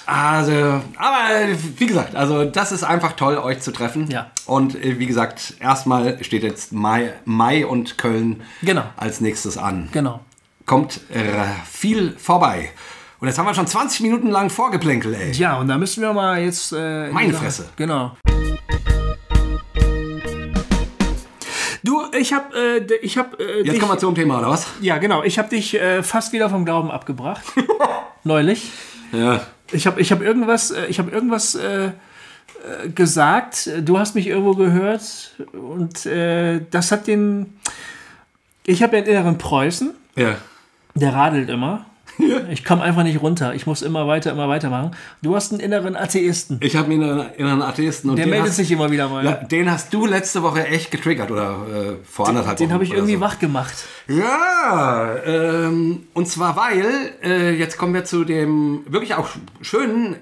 [0.05, 0.51] Also,
[0.97, 4.09] aber wie gesagt, also das ist einfach toll, euch zu treffen.
[4.11, 4.31] Ja.
[4.45, 8.83] Und äh, wie gesagt, erstmal steht jetzt Mai, Mai und Köln Genau.
[8.97, 9.87] als nächstes an.
[9.93, 10.19] Genau.
[10.65, 11.21] Kommt äh,
[11.71, 12.71] viel vorbei.
[13.21, 15.31] Und jetzt haben wir schon 20 Minuten lang Vorgeplänkel, ey.
[15.31, 16.73] Ja, und da müssen wir mal jetzt.
[16.73, 17.69] Äh, in Meine Fresse.
[17.77, 18.17] Genau.
[21.83, 24.67] Du, ich hab, äh, ich hab, äh, Jetzt dich, kommen wir zum Thema, oder was?
[24.81, 27.43] ja genau, ich hab dich äh, fast wieder vom Glauben abgebracht.
[28.23, 28.71] Neulich.
[29.11, 29.41] Ja.
[29.71, 31.91] Ich habe ich hab irgendwas, äh, ich hab irgendwas äh, äh,
[32.95, 33.69] gesagt.
[33.81, 37.57] Du hast mich irgendwo gehört und das hat den.
[38.65, 40.35] Ich habe ja einen inneren Preußen, Ja.
[40.95, 41.85] der radelt immer.
[42.51, 43.53] Ich komme einfach nicht runter.
[43.55, 44.91] Ich muss immer weiter, immer weitermachen.
[45.21, 46.59] Du hast einen inneren Atheisten.
[46.61, 49.25] Ich habe einen inneren Atheisten und Der den, meldet hast, sich immer wieder mal.
[49.25, 52.83] ja, den hast du letzte Woche echt getriggert oder äh, vor anderthalb Den Wochen habe
[52.83, 53.21] ich irgendwie so.
[53.21, 53.73] wach gemacht.
[54.07, 56.85] Ja, ähm, und zwar weil,
[57.23, 59.29] äh, jetzt kommen wir zu dem wirklich auch
[59.61, 60.17] schönen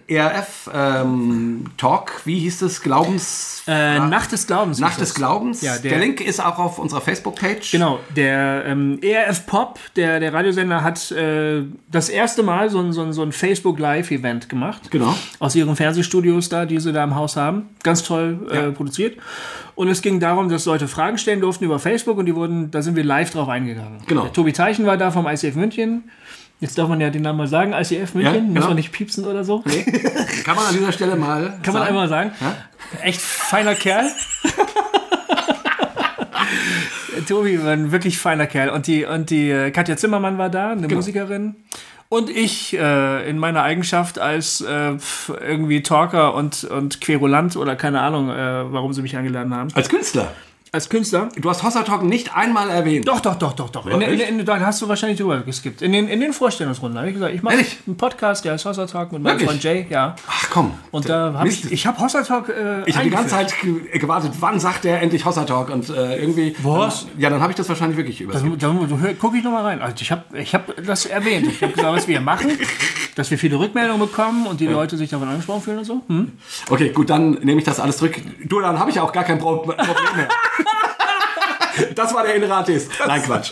[1.02, 3.64] ERF-Talk, wie hieß es, Glaubens...
[3.68, 4.80] Äh, Nacht des Glaubens.
[4.80, 5.14] Nacht des.
[5.14, 5.62] Glaubens.
[5.62, 7.72] Ja, der, der- Link ist auch auf unserer Facebook-Page.
[7.72, 12.94] Genau, der ähm, ERF Pop, der, der Radiosender, hat äh, das erste Mal so ein,
[12.94, 14.90] so ein, so ein Facebook Live-Event gemacht.
[14.92, 15.14] Genau.
[15.40, 17.70] Aus ihren Fernsehstudios da, die sie da im Haus haben.
[17.84, 18.72] Ganz toll äh, Ja.
[18.72, 19.18] produziert.
[19.76, 22.82] Und es ging darum, dass Leute Fragen stellen durften über Facebook und die wurden, da
[22.82, 24.00] sind wir live drauf eingegangen.
[24.08, 24.24] Genau.
[24.24, 26.04] Der Tobi Teichen war da vom ICF München.
[26.60, 28.34] Jetzt darf man ja den Namen mal sagen, ICF München.
[28.36, 28.68] Ja, Muss genau.
[28.68, 29.62] man nicht piepsen oder so.
[30.46, 31.88] Kann man an dieser Stelle mal Kann man sagen?
[31.88, 32.32] einmal sagen.
[33.02, 34.06] Echt feiner Kerl.
[37.28, 38.70] Tobi war ein wirklich feiner Kerl.
[38.70, 41.56] Und die, und die äh, Katja Zimmermann war da, eine Musikerin.
[42.14, 44.98] Und ich äh, in meiner Eigenschaft als äh,
[45.40, 48.34] irgendwie Talker und, und Querulant oder keine Ahnung, äh,
[48.70, 49.70] warum sie mich eingeladen haben.
[49.76, 50.34] Als Künstler.
[50.74, 51.28] Als Künstler.
[51.36, 53.06] Du hast Hossa Talk nicht einmal erwähnt.
[53.06, 53.86] Doch, doch, doch, doch, doch.
[53.88, 55.82] In, in, in, da hast du wahrscheinlich drüber geskippt.
[55.82, 57.78] In den, in den Vorstellungsrunden habe ich gesagt, ich mache Ehrlich?
[57.86, 59.50] einen Podcast, der heißt Hossa Talk mit meinem Wirklich?
[59.50, 59.86] Freund Jay.
[59.90, 60.16] Ja.
[60.30, 60.72] Ach komm.
[60.92, 63.28] Und da habe ich, ich habe Hossa Talk äh, Ich habe die ganze.
[63.36, 66.56] Zeit ge- gewartet, wann sagt der endlich Hossa Talk und äh, irgendwie.
[66.64, 67.06] Was?
[67.06, 69.82] Dann, ja, dann habe ich das wahrscheinlich wirklich hör- guck ich noch mal rein.
[69.82, 71.48] Also ich habe ich hab das erwähnt.
[71.48, 72.50] Ich habe gesagt, was wir hier machen,
[73.16, 76.02] dass wir viele Rückmeldungen bekommen und die Leute sich davon angesprochen fühlen und so.
[76.08, 76.32] Hm?
[76.70, 78.16] Okay, gut, dann nehme ich das alles zurück.
[78.46, 79.76] Du, dann habe ich auch gar kein Pro Problem
[80.16, 80.30] mehr.
[81.96, 82.90] das war der innere Atheist.
[83.08, 83.52] Nein, Quatsch.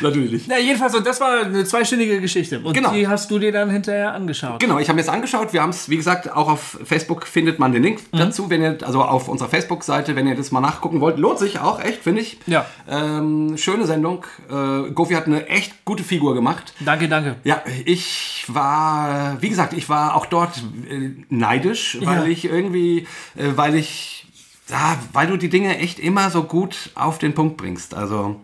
[0.00, 0.48] Natürlich nicht.
[0.48, 2.60] Na, jedenfalls, und das war eine zweistündige Geschichte.
[2.60, 2.92] Und Genau.
[2.92, 4.60] die hast du dir dann hinterher angeschaut.
[4.60, 5.52] Genau, ich habe mir das angeschaut.
[5.52, 8.18] Wir haben es, wie gesagt, auch auf Facebook findet man den Link Mhm.
[8.18, 11.18] dazu, wenn ihr, also auf unserer Facebook-Seite, wenn ihr das mal nachgucken wollt.
[11.18, 12.38] Lohnt sich auch, echt, finde ich.
[12.46, 12.66] Ja.
[12.88, 14.24] Ähm, schöne Sendung.
[14.50, 16.72] Äh, Gofi hat eine echt gute Figur gemacht.
[16.80, 17.36] Danke, danke.
[17.44, 20.56] Ja, ich war, wie gesagt, ich war auch dort
[20.90, 22.24] äh, neidisch, weil Ja.
[22.26, 24.25] ich irgendwie, äh, weil ich,
[24.68, 27.94] ja, weil du die Dinge echt immer so gut auf den Punkt bringst.
[27.94, 28.40] Also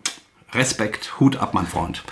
[0.52, 2.04] Respekt, Hut ab, mein Freund.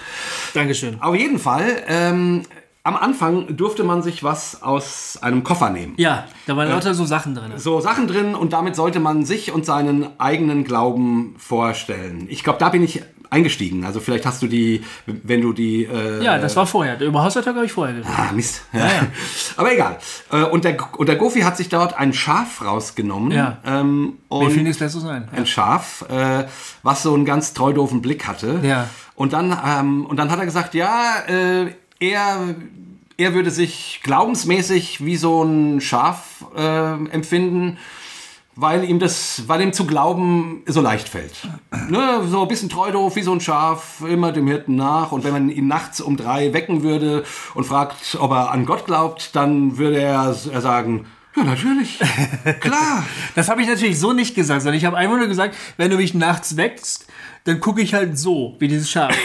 [0.55, 1.01] Dankeschön.
[1.01, 2.43] Auf jeden Fall, ähm,
[2.83, 5.95] am Anfang durfte man sich was aus einem Koffer nehmen.
[5.99, 7.53] Ja, da waren lauter so Sachen drin.
[7.57, 12.27] So Sachen drin und damit sollte man sich und seinen eigenen Glauben vorstellen.
[12.31, 13.85] Ich glaube, da bin ich eingestiegen.
[13.85, 15.85] Also vielleicht hast du die, wenn du die...
[15.85, 17.01] Äh, Ja, das war vorher.
[17.01, 18.13] Über Haushaltag habe ich vorher geredet.
[18.17, 18.63] Ah, Mist.
[18.73, 18.89] Ja.
[19.57, 19.99] Aber egal.
[20.33, 23.31] Äh, Und der, und der Gofi hat sich dort ein Schaf rausgenommen.
[23.33, 23.59] Ja.
[23.65, 25.29] Ähm, Wie und viel ist das so sein?
[25.35, 26.45] ein Schaf, äh,
[26.83, 28.61] was so einen ganz treu doofen Blick hatte.
[28.63, 28.89] Ja.
[29.15, 31.67] Und dann, ähm, und dann hat er gesagt, ja, äh,
[32.01, 32.39] er,
[33.17, 37.77] er würde sich glaubensmäßig wie so ein Schaf äh, empfinden,
[38.57, 41.33] weil ihm das, weil ihm zu glauben so leicht fällt.
[41.89, 45.13] Ne, so ein bisschen treu doof wie so ein Schaf, immer dem Hirten nach.
[45.13, 48.87] Und wenn man ihn nachts um drei wecken würde und fragt, ob er an Gott
[48.87, 51.99] glaubt, dann würde er, er sagen, ja, natürlich,
[52.61, 53.07] klar.
[53.37, 55.97] Das habe ich natürlich so nicht gesagt, sondern ich habe einfach nur gesagt, wenn du
[55.97, 57.07] mich nachts wächst,
[57.45, 59.17] dann gucke ich halt so, wie dieses Schaf.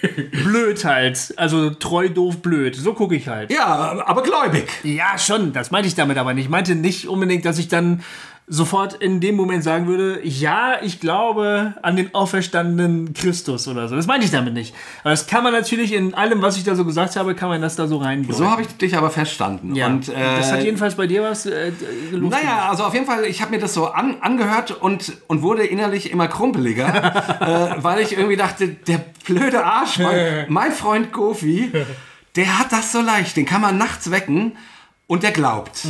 [0.44, 1.34] blöd halt.
[1.36, 2.76] Also treu, doof, blöd.
[2.76, 3.50] So gucke ich halt.
[3.50, 4.68] Ja, aber gläubig.
[4.84, 5.52] Ja, schon.
[5.52, 6.44] Das meinte ich damit aber nicht.
[6.44, 8.02] Ich meinte nicht unbedingt, dass ich dann
[8.48, 13.96] sofort in dem Moment sagen würde, ja, ich glaube an den auferstandenen Christus oder so.
[13.96, 14.72] Das meinte ich damit nicht.
[15.02, 17.60] Aber das kann man natürlich in allem, was ich da so gesagt habe, kann man
[17.60, 18.24] das da so rein.
[18.30, 19.74] So habe ich dich aber verstanden.
[19.74, 19.88] ja.
[19.88, 21.72] Und, äh, das hat jedenfalls bei dir was äh,
[22.12, 25.66] Naja, also auf jeden Fall, ich habe mir das so an, angehört und, und wurde
[25.66, 31.72] innerlich immer krumpeliger, äh, weil ich irgendwie dachte, der blöde Arsch, mein, mein Freund Gofi,
[32.36, 34.52] der hat das so leicht, den kann man nachts wecken
[35.08, 35.80] und der glaubt.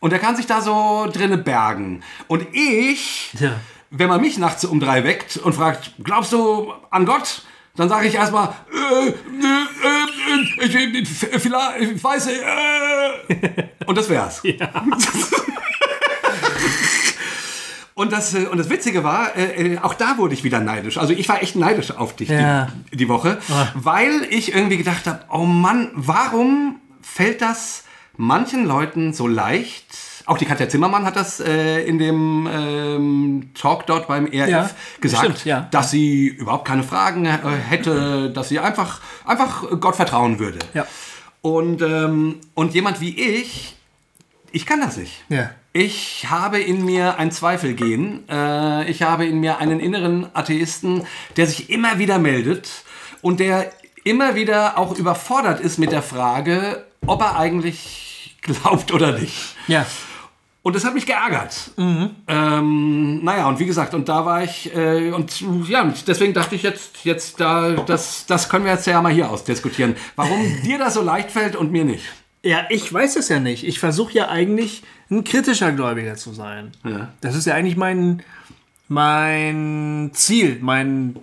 [0.00, 2.02] Und der kann sich da so drinne bergen.
[2.28, 3.52] Und ich, Ja.
[3.90, 7.42] wenn man mich nachts um drei weckt und fragt, glaubst du an Gott?
[7.76, 9.12] Dann sage ich erstmal, äh, äh,
[10.64, 11.08] äh, ich, ich,
[11.42, 14.42] vielleicht, ich weiß, äh, und das wär's.
[17.94, 20.98] Und das, äh, und das Witzige war, äh, äh, auch da wurde ich wieder neidisch.
[20.98, 22.68] Also ich war echt neidisch auf dich Ja.
[22.92, 23.38] die, die Woche,
[23.74, 27.82] weil ich irgendwie gedacht habe, oh Mann, warum fällt das
[28.18, 29.86] manchen Leuten so leicht?
[30.26, 34.70] Auch die Katja Zimmermann hat das äh, in dem ähm, Talk dort beim ERF Ja,
[35.00, 35.66] gesagt, stimmt, ja.
[35.70, 40.58] dass sie überhaupt keine Fragen äh, hätte, dass sie einfach, einfach Gott vertrauen würde.
[40.74, 40.86] Ja.
[41.40, 43.76] Und, ähm, und jemand wie ich,
[44.52, 45.24] ich kann das nicht.
[45.72, 48.28] Ich habe in mir ein Zweifelgehen.
[48.28, 51.04] Äh, ich habe in mir einen inneren Atheisten,
[51.36, 52.84] der sich immer wieder meldet
[53.22, 53.70] und der
[54.04, 58.07] immer wieder auch überfordert ist mit der Frage, ob er eigentlich
[58.42, 59.56] glaubt oder nicht.
[59.66, 59.86] Ja.
[60.62, 61.70] Und das hat mich geärgert.
[61.78, 66.56] Ähm, naja, und wie gesagt, und da war ich, äh, und ja, und deswegen dachte
[66.56, 69.96] ich jetzt, jetzt da, das, das können wir jetzt ja mal hier ausdiskutieren.
[70.16, 72.04] Warum dir das so leicht fällt und mir nicht.
[72.42, 73.66] Ja, ich weiß es ja nicht.
[73.66, 76.72] Ich versuche ja eigentlich ein kritischer Gläubiger zu sein.
[76.84, 77.12] Ja.
[77.20, 78.22] Das ist ja eigentlich mein,
[78.88, 81.16] mein Ziel, mein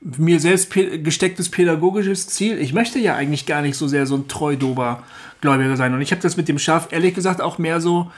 [0.00, 2.58] mir selbst gestecktes pädagogisches Ziel.
[2.58, 5.02] Ich möchte ja eigentlich gar nicht so sehr so ein treudober
[5.40, 5.94] Gläubiger sein.
[5.94, 8.10] Und ich habe das mit dem Schaf ehrlich gesagt auch mehr so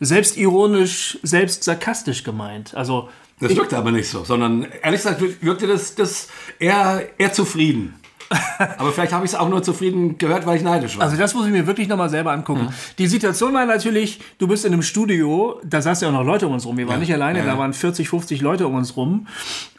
[0.00, 2.74] selbstironisch, selbst sarkastisch gemeint.
[2.74, 3.08] Also
[3.40, 7.94] Das wirkte aber nicht so, sondern ehrlich gesagt wirkte das, das eher, eher zufrieden.
[8.78, 11.04] Aber vielleicht habe ich es auch nur zufrieden gehört, weil ich neidisch war.
[11.04, 12.68] Also das muss ich mir wirklich nochmal selber angucken.
[12.98, 16.46] Die Situation war natürlich, du bist in einem Studio, da saßen ja auch noch Leute
[16.46, 16.76] um uns rum.
[16.76, 17.52] Wir waren nicht alleine, ja, ja.
[17.52, 19.26] da waren 40, 50 Leute um uns rum.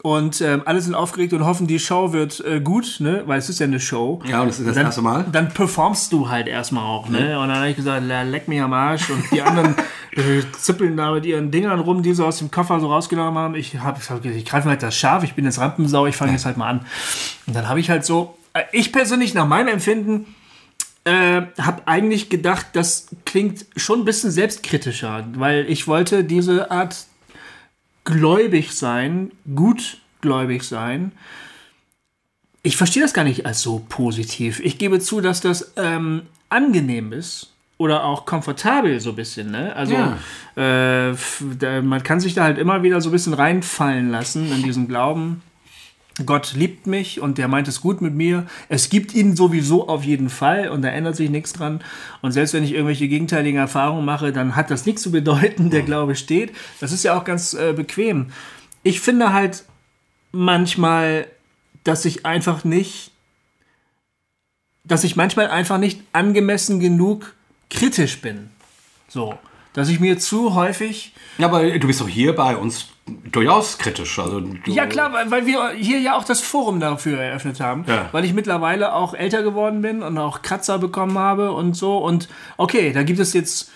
[0.02, 3.24] Und ähm, alle sind aufgeregt und hoffen, die Show wird äh, gut, ne?
[3.26, 4.22] weil es ist ja eine Show.
[4.26, 5.26] ja, und das ist das dann, erste Mal.
[5.32, 7.38] Dann performst du halt erstmal auch, ne?
[7.40, 9.10] Und dann habe ich gesagt, "La- leck mich am Arsch.
[9.10, 9.76] Und die anderen
[10.16, 13.56] äh, zippeln da mit ihren Dingern rum, die sie aus dem Koffer so rausgenommen haben.
[13.56, 16.46] Ich habe gesagt, ich greife halt das Schaf, ich bin jetzt Rampensau, ich fange jetzt
[16.46, 16.80] halt mal an.
[17.46, 18.36] Und dann habe ich halt so,
[18.72, 20.36] ich persönlich nach meinem Empfinden,
[21.06, 27.06] äh, habe eigentlich gedacht, das klingt schon ein bisschen selbstkritischer, weil ich wollte diese Art
[28.04, 31.12] gläubig sein, gutgläubig sein.
[32.64, 34.60] Ich verstehe das gar nicht als so positiv.
[34.60, 39.52] Ich gebe zu, dass das ähm, angenehm ist oder auch komfortabel so ein bisschen.
[39.52, 39.74] Ne?
[39.76, 39.96] Also
[40.58, 44.52] äh, f- da, man kann sich da halt immer wieder so ein bisschen reinfallen lassen
[44.52, 45.42] in diesen Glauben.
[46.26, 48.46] Gott liebt mich und der meint es gut mit mir.
[48.68, 51.82] Es gibt ihn sowieso auf jeden Fall und da ändert sich nichts dran.
[52.22, 55.70] Und selbst wenn ich irgendwelche gegenteiligen Erfahrungen mache, dann hat das nichts zu bedeuten.
[55.70, 56.56] Der Glaube steht.
[56.80, 58.28] Das ist ja auch ganz äh, bequem.
[58.84, 59.64] Ich finde halt
[60.32, 61.28] manchmal,
[61.84, 63.12] dass ich einfach nicht,
[64.84, 67.36] dass ich manchmal einfach nicht angemessen genug
[67.70, 68.50] kritisch bin.
[69.08, 69.38] So.
[69.74, 72.88] Dass ich mir zu häufig Ja, aber du bist doch hier bei uns
[73.32, 74.20] durchaus kritisch.
[74.20, 77.86] Also du, Ja klar, weil, weil wir hier ja auch das Forum dafür eröffnet haben,
[77.88, 78.10] Ja.
[78.12, 82.28] weil ich mittlerweile auch älter geworden bin und auch Kratzer bekommen habe und so und
[82.58, 83.72] okay, da gibt es jetzt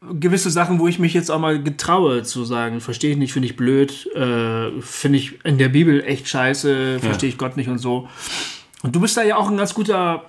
[0.00, 3.48] gewisse Sachen, wo ich mich jetzt auch mal getraue zu sagen, verstehe ich nicht, finde
[3.48, 7.78] ich blöd, äh, finde ich in der Bibel echt scheiße, verstehe ich Gott nicht und
[7.78, 8.08] so.
[8.84, 10.24] Und du bist da ja auch ein ganz guter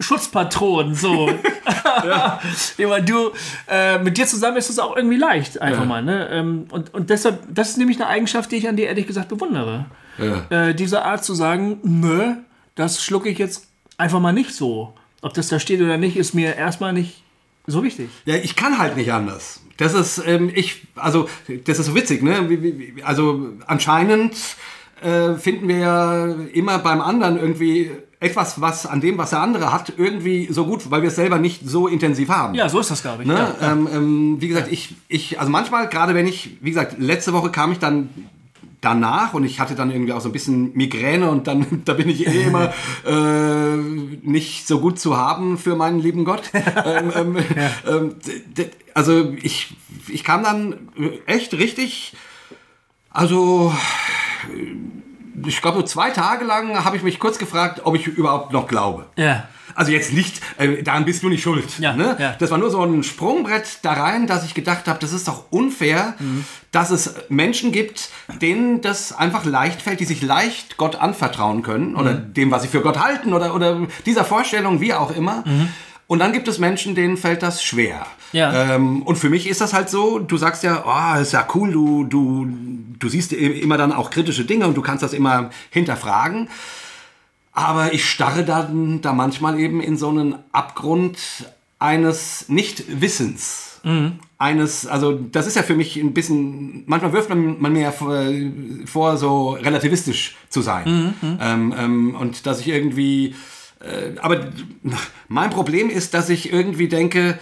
[0.00, 1.28] Schutzpatron, so.
[2.04, 2.40] ja.
[2.78, 3.32] weil du,
[3.68, 5.86] äh, mit dir zusammen ist es auch irgendwie leicht, einfach Ja.
[5.86, 6.28] mal, ne?
[6.30, 9.28] Ähm, und, und deshalb, das ist nämlich eine Eigenschaft, die ich an dir ehrlich gesagt
[9.28, 9.86] bewundere.
[10.18, 10.68] Ja.
[10.68, 12.34] Äh, diese Art zu sagen, nö,
[12.74, 14.94] das schlucke ich jetzt einfach mal nicht so.
[15.20, 17.24] Ob das da steht oder nicht, ist mir erstmal nicht
[17.66, 18.08] so wichtig.
[18.24, 19.60] Ja, ich kann halt nicht anders.
[19.78, 21.28] Das ist, ähm, ich, also,
[21.66, 22.48] das ist so witzig, ne?
[23.04, 24.34] Also, anscheinend
[25.02, 29.72] äh, finden wir ja immer beim anderen irgendwie etwas, was an dem, was der andere
[29.72, 32.54] hat, irgendwie so gut, weil wir es selber nicht so intensiv haben.
[32.54, 33.28] Ja, so ist das, glaube ich.
[33.28, 33.34] Ne?
[33.34, 33.72] Ja.
[33.72, 37.50] Ähm, ähm, wie gesagt, ich, ich, also manchmal, gerade wenn ich, wie gesagt, letzte Woche
[37.50, 38.08] kam ich dann
[38.80, 42.08] danach und ich hatte dann irgendwie auch so ein bisschen Migräne und dann, da bin
[42.08, 42.72] ich eh immer
[43.06, 46.42] äh, nicht so gut zu haben für meinen lieben Gott.
[46.84, 47.36] ähm, ähm,
[47.86, 48.14] ähm,
[48.94, 49.76] also ich,
[50.08, 50.88] ich kam dann
[51.26, 52.14] echt richtig,
[53.10, 53.72] also
[55.46, 59.06] ich glaube, zwei Tage lang habe ich mich kurz gefragt, ob ich überhaupt noch glaube.
[59.16, 59.44] ja.
[59.74, 61.78] Also jetzt nicht, äh, daran bist du nicht schuld.
[61.78, 62.16] Ja, ne?
[62.18, 62.34] ja.
[62.40, 65.44] Das war nur so ein Sprungbrett da rein, dass ich gedacht habe, das ist doch
[65.52, 66.44] unfair, Mhm.
[66.72, 68.08] dass es Menschen gibt,
[68.40, 72.34] denen das einfach leicht fällt, die sich leicht Gott anvertrauen können oder Mhm.
[72.34, 75.44] dem, was sie für Gott halten oder, oder dieser Vorstellung, wie auch immer.
[75.46, 75.68] Mhm.
[76.08, 78.06] Und dann gibt es Menschen, denen fällt das schwer.
[78.32, 78.74] Ja.
[78.74, 81.70] Ähm, und für mich ist das halt so, du sagst ja, oh, ist ja cool,
[81.70, 82.48] du, du,
[82.98, 86.48] du siehst immer dann auch kritische Dinge und du kannst das immer hinterfragen.
[87.52, 91.18] Aber ich starre dann da manchmal eben in so einen Abgrund
[91.78, 93.80] eines Nichtwissens.
[94.38, 97.92] Eines, also das ist ja für mich ein bisschen, manchmal wirft man, man mir ja
[97.92, 98.16] vor,
[98.86, 101.14] vor, so relativistisch zu sein.
[101.40, 103.34] Ähm, ähm, und dass ich irgendwie,
[103.80, 104.48] äh, aber
[105.28, 107.38] mein Problem ist, dass ich irgendwie denke,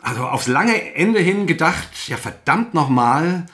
[0.00, 3.46] also aufs lange Ende hin gedacht, ja verdammt nochmal,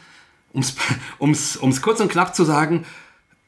[0.54, 0.74] ums,
[1.20, 2.84] ums, ums kurz und knapp zu sagen,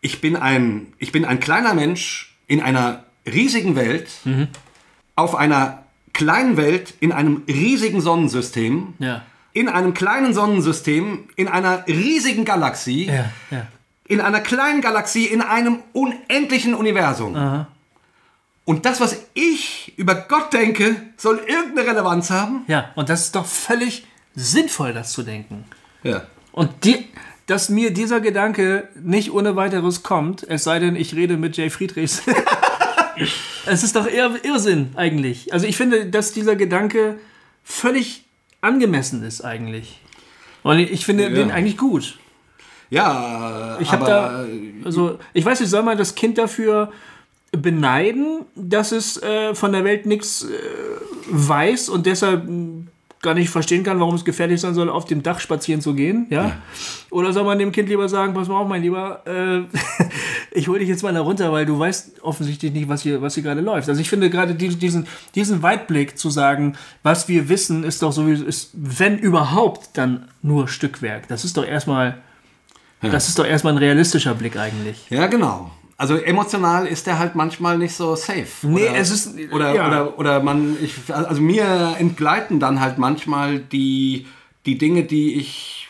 [0.00, 4.08] ich bin ein, ich bin ein kleiner Mensch in einer riesigen Welt,
[5.16, 9.22] auf einer kleinen Welt in einem riesigen Sonnensystem, Ja.
[9.54, 13.66] in einem kleinen Sonnensystem, in einer riesigen Galaxie, Ja, ja.
[14.06, 17.34] in einer kleinen Galaxie, in einem unendlichen Universum.
[18.64, 22.64] Und das, was ich über Gott denke, soll irgendeine Relevanz haben?
[22.66, 25.64] Ja, und das ist doch völlig sinnvoll, das zu denken.
[26.02, 26.26] Ja.
[26.52, 27.06] Und die,
[27.46, 31.68] dass mir dieser Gedanke nicht ohne weiteres kommt, es sei denn, ich rede mit Jay
[31.68, 32.22] Friedrichs.
[33.66, 35.52] es ist doch eher Irrsinn eigentlich.
[35.52, 37.18] Also ich finde, dass dieser Gedanke
[37.62, 38.24] völlig
[38.62, 40.00] angemessen ist eigentlich.
[40.62, 42.18] Und ich finde den eigentlich gut.
[42.88, 44.44] Ja, Ich habe da,
[44.84, 46.92] also ich weiß nicht, soll man das Kind dafür
[47.56, 50.48] beneiden, dass es äh, von der Welt nichts äh,
[51.30, 52.84] weiß und deshalb mh,
[53.24, 56.26] gar nicht verstehen kann, warum es gefährlich sein soll, auf dem Dach spazieren zu gehen,
[56.30, 56.52] ja?
[57.10, 59.62] Oder soll man dem Kind lieber sagen, pass mal auf, mein Lieber, äh,
[60.52, 63.34] ich hole dich jetzt mal da runter, weil du weißt offensichtlich nicht, was hier, was
[63.34, 63.88] hier gerade läuft.
[63.88, 68.12] Also ich finde gerade die, diesen, diesen Weitblick zu sagen, was wir wissen, ist doch
[68.12, 71.26] so, wie ist, wenn überhaupt, dann nur Stückwerk.
[71.28, 72.18] Das ist doch erstmal,
[73.00, 75.06] das ist doch erstmal ein realistischer Blick eigentlich.
[75.08, 75.70] Ja, genau.
[75.96, 78.46] Also emotional ist der halt manchmal nicht so safe.
[78.62, 79.86] Nee, oder, es ist- Oder, ja.
[79.86, 84.26] oder, oder man, ich, also mir entgleiten dann halt manchmal die,
[84.66, 85.86] die Dinge, die ich,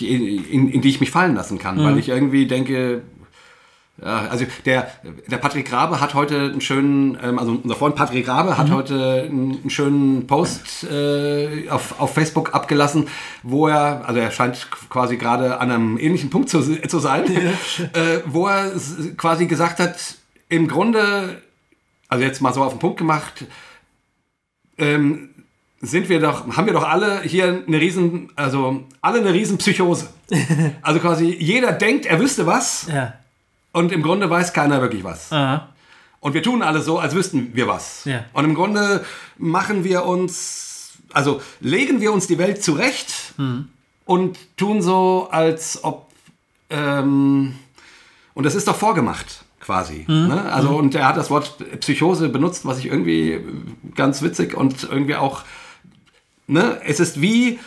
[0.00, 1.76] in, in, in die ich mich fallen lassen kann.
[1.76, 1.84] Mhm.
[1.84, 3.02] Weil ich irgendwie denke,
[4.00, 4.90] ja, also der,
[5.26, 9.24] der Patrick Rabe hat heute einen schönen, ähm, also unser Freund Patrick Rabe hat heute
[9.28, 13.08] einen, einen schönen Post äh, auf, auf Facebook abgelassen,
[13.42, 17.24] wo er, also er scheint quasi gerade an einem ähnlichen Punkt zu, zu sein,
[17.92, 18.70] äh, wo er
[19.16, 19.96] quasi gesagt hat,
[20.48, 21.42] im Grunde,
[22.08, 23.46] also jetzt mal so auf den Punkt gemacht,
[24.78, 25.30] ähm,
[25.80, 30.08] sind wir doch, haben wir doch alle hier eine riesen, also alle eine riesen Psychose.
[30.82, 33.14] Also quasi jeder denkt, er wüsste was Ja.
[33.72, 35.32] Und im Grunde weiß keiner wirklich was.
[35.32, 35.68] Aha.
[36.20, 38.04] Und wir tun alle so, als wüssten wir was.
[38.04, 38.24] Ja.
[38.32, 39.04] Und im Grunde
[39.36, 43.34] machen wir uns, also legen wir uns die Welt zurecht
[44.04, 46.10] und tun so, als ob,
[46.70, 47.54] ähm,
[48.34, 50.04] und das ist doch vorgemacht quasi.
[50.08, 50.50] Ne?
[50.50, 53.40] Also und er hat das Wort Psychose benutzt, was ich irgendwie
[53.94, 55.44] ganz witzig und irgendwie auch,
[56.46, 57.58] ne, es ist wie,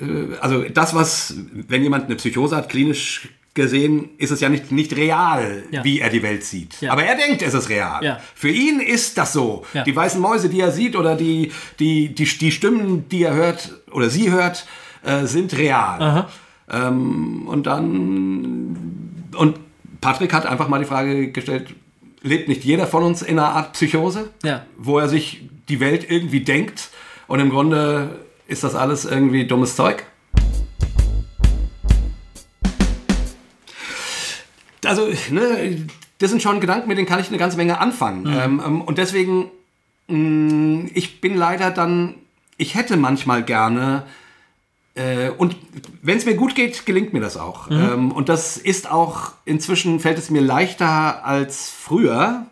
[0.00, 4.70] äh, also das, was, wenn jemand eine Psychose hat, klinisch gesehen, ist es ja nicht,
[4.70, 5.82] nicht real, Ja.
[5.82, 6.80] wie er die Welt sieht.
[6.80, 6.92] Ja.
[6.92, 8.04] Aber er denkt, es ist real.
[8.04, 8.20] Ja.
[8.36, 9.64] Für ihn ist das so.
[9.84, 13.74] Die weißen Mäuse, die er sieht oder die, die, die, die Stimmen, die er hört
[13.90, 14.66] oder sie hört,
[15.04, 16.26] äh, sind real.
[16.70, 19.56] Ähm, und dann, und
[20.00, 21.74] Patrick hat einfach mal die Frage gestellt,
[22.22, 24.30] lebt nicht jeder von uns in einer Art Psychose?
[24.76, 26.90] Wo er sich die Welt irgendwie denkt
[27.26, 30.04] und im Grunde ist das alles irgendwie dummes Zeug?
[34.84, 35.86] Also, ne,
[36.18, 38.26] das sind schon Gedanken, mit denen kann ich eine ganze Menge anfangen.
[38.26, 39.50] Ähm, ähm, und deswegen,
[40.08, 42.14] mh, ich bin leider dann,
[42.56, 44.04] ich hätte manchmal gerne,
[44.94, 45.56] äh, und
[46.02, 47.70] wenn es mir gut geht, gelingt mir das auch.
[47.70, 52.46] Ähm, und das ist auch, inzwischen fällt es mir leichter als früher.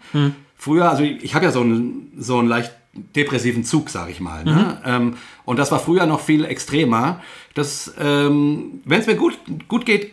[0.57, 4.21] Früher, also ich, ich habe ja so einen, so einen leicht depressiven Zug, sage ich
[4.21, 4.45] mal.
[4.45, 4.81] Ne?
[4.85, 7.21] Ähm, und das war früher noch viel extremer.
[7.55, 10.13] Das, ähm, wenn es mir gut, gut geht,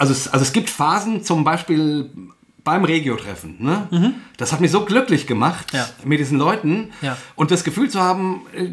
[0.00, 2.10] also es, also es gibt Phasen, zum Beispiel
[2.64, 3.56] beim Regio-Treffen.
[3.58, 4.14] Ne?
[4.36, 5.88] Das hat mich so glücklich gemacht Ja.
[6.04, 7.16] mit diesen Leuten Ja.
[7.36, 8.70] und das Gefühl zu haben, äh,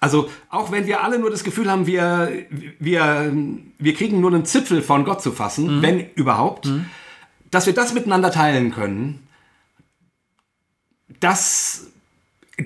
[0.00, 2.30] also auch wenn wir alle nur das Gefühl haben, wir,
[2.78, 3.32] wir,
[3.78, 6.68] wir kriegen nur einen Zipfel von Gott zu fassen, wenn überhaupt,
[7.50, 9.26] dass wir das miteinander teilen können,
[11.20, 11.86] das,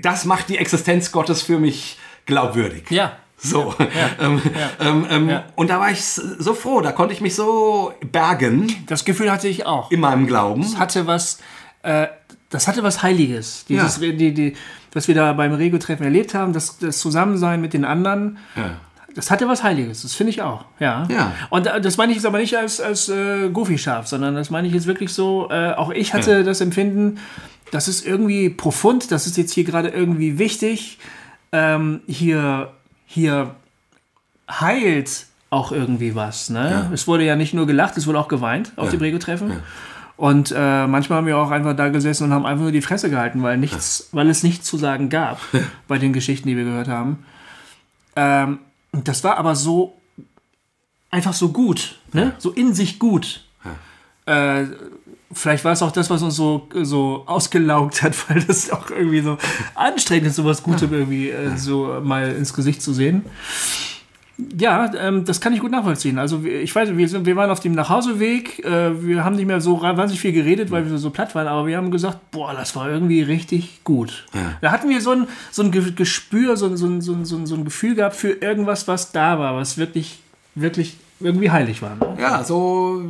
[0.02, 2.90] das macht die Existenz Gottes für mich glaubwürdig.
[2.90, 3.16] Ja.
[3.38, 3.74] So.
[4.20, 4.42] Ähm,
[4.80, 5.44] ähm, ähm, Ja.
[5.54, 9.48] Und da war ich so froh, da konnte ich mich so bergen Das Gefühl hatte
[9.48, 9.90] ich auch.
[9.90, 10.78] in meinem Glauben.
[10.78, 11.38] hatte was,
[11.82, 12.08] äh,
[12.50, 13.64] das hatte was Heiliges.
[13.68, 14.12] Dieses, Ja.
[14.12, 14.54] die, die,
[14.92, 18.70] was wir da beim Rego-Treffen erlebt haben, das, das Zusammensein mit den anderen, Ja.
[19.14, 20.02] das hatte was Heiliges.
[20.02, 20.64] Das finde ich auch.
[20.80, 21.06] Ja.
[21.08, 21.32] Ja.
[21.50, 24.66] Und äh, das meine ich jetzt aber nicht als, als äh, Goofy-Schaf, sondern das meine
[24.66, 27.18] ich jetzt wirklich so, äh, auch ich hatte das Empfinden,
[27.70, 30.98] das ist irgendwie profund, das ist jetzt hier gerade irgendwie wichtig.
[31.52, 32.72] Ähm, hier,
[33.08, 33.56] hier
[34.48, 36.50] heilt auch irgendwie was.
[36.50, 36.90] Ne?
[36.92, 39.62] Es wurde ja nicht nur gelacht, es wurde auch geweint auf dem Rego-Treffen.
[40.18, 43.08] Und äh, manchmal haben wir auch einfach da gesessen und haben einfach nur die Fresse
[43.08, 45.40] gehalten, weil, nichts, weil es nichts zu sagen gab
[45.88, 47.24] bei den Geschichten, die wir gehört haben.
[48.14, 48.58] Ähm,
[48.92, 49.96] das war aber so
[51.10, 52.34] einfach so gut, ne?
[52.38, 53.44] so in sich gut.
[54.26, 54.66] äh,
[55.32, 59.20] vielleicht war es auch das, was uns so, so ausgelaugt hat, weil das auch irgendwie
[59.20, 59.36] so
[59.74, 63.22] anstrengend ist, sowas Gutem irgendwie äh, so mal ins Gesicht zu sehen.
[64.56, 66.16] Ja, ähm, das kann ich gut nachvollziehen.
[66.16, 69.60] Also ich weiß, wir, sind, wir waren auf dem Nachhauseweg, äh, wir haben nicht mehr
[69.60, 72.76] so wahnsinnig viel geredet, weil wir so platt waren, aber wir haben gesagt, boah, das
[72.76, 74.26] war irgendwie richtig gut.
[74.60, 77.24] Da hatten wir so ein, so ein Ge- Gespür, so, ein, so, ein, so ein
[77.24, 80.20] so ein Gefühl gehabt für irgendwas, was da war, was wirklich,
[80.54, 81.94] wirklich irgendwie heilig war.
[81.96, 82.16] Ne?
[82.20, 83.02] Ja, so.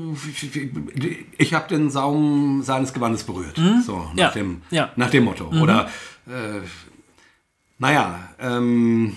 [1.38, 3.60] Ich habe den Saum seines Gewandes berührt.
[3.84, 4.90] So, nach, Ja, dem, ja.
[4.96, 5.48] nach dem Motto.
[5.48, 5.88] Oder,
[6.26, 6.60] äh,
[7.78, 9.16] naja, ähm,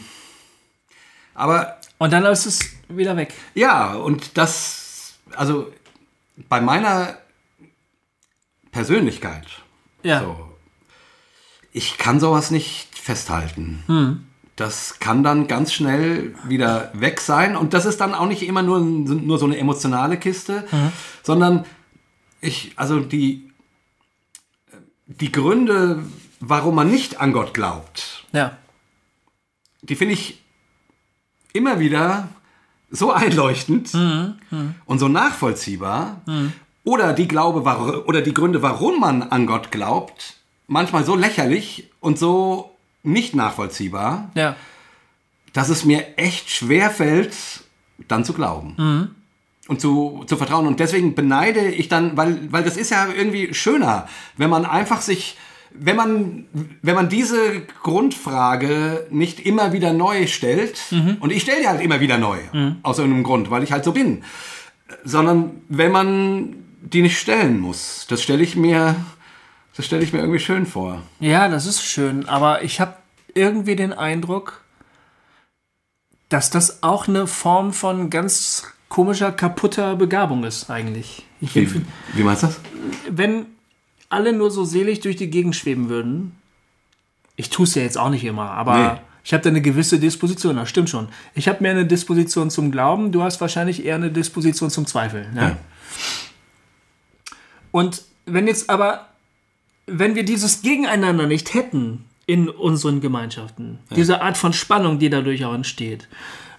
[1.34, 3.34] aber Und dann ist es wieder weg.
[3.56, 5.72] ja, und das, also
[6.50, 7.18] bei meiner
[8.72, 9.48] Persönlichkeit,
[10.04, 10.22] Ja.
[10.22, 10.50] so,
[11.74, 14.28] ich kann sowas nicht festhalten.
[14.56, 17.56] Das kann dann ganz schnell wieder weg sein.
[17.56, 20.66] Und das ist dann auch nicht immer nur, nur so eine emotionale Kiste,
[21.24, 21.66] sondern
[22.42, 23.52] ich, also die,
[25.08, 26.04] die Gründe,
[26.40, 28.58] warum man nicht an Gott glaubt, Ja.
[29.82, 30.42] die finde ich
[31.54, 32.30] immer wieder
[32.90, 33.94] so einleuchtend
[34.86, 36.22] und so nachvollziehbar.
[36.84, 37.62] Oder die Glaube,
[38.06, 40.36] oder die Gründe, warum man an Gott glaubt,
[40.68, 44.56] manchmal so lächerlich und so nicht nachvollziehbar, Ja.
[45.54, 47.34] dass es mir echt schwer fällt,
[48.08, 49.16] dann zu glauben.
[49.68, 50.68] Und zu, zu vertrauen.
[50.68, 55.02] Und deswegen beneide ich dann, weil, weil das ist ja irgendwie schöner, wenn man einfach
[55.02, 55.38] sich,
[55.74, 56.46] wenn man,
[56.82, 60.80] wenn man diese Grundfrage nicht immer wieder neu stellt,
[61.20, 62.38] und ich stelle die halt immer wieder neu,
[62.84, 64.24] aus irgendeinem Grund, weil ich halt so bin,
[65.06, 68.96] sondern wenn man die nicht stellen muss, das stelle ich mir,
[69.76, 71.02] das stelle ich mir irgendwie schön vor.
[71.20, 72.96] Ja, das ist schön, aber ich habe
[73.34, 74.62] irgendwie den Eindruck,
[76.30, 81.26] dass das auch eine Form von ganz komischer, kaputter Begabung ist eigentlich.
[81.40, 81.82] Ich Wie,
[82.14, 82.60] wie meinst du das?
[83.10, 83.46] wenn
[84.10, 86.36] alle nur so selig durch die Gegend schweben würden,
[87.38, 89.00] ich tue es ja jetzt auch nicht immer, aber Nee.
[89.24, 91.08] ich habe da eine gewisse Disposition, das stimmt schon.
[91.34, 95.34] Ich habe mehr eine Disposition zum Glauben, du hast wahrscheinlich eher eine Disposition zum Zweifeln.
[95.34, 95.42] Ne?
[95.42, 95.58] Ja.
[97.72, 99.08] Und wenn jetzt aber,
[99.88, 105.44] wenn wir dieses Gegeneinander nicht hätten in unseren Gemeinschaften, diese Art von Spannung, die dadurch
[105.46, 106.08] auch entsteht,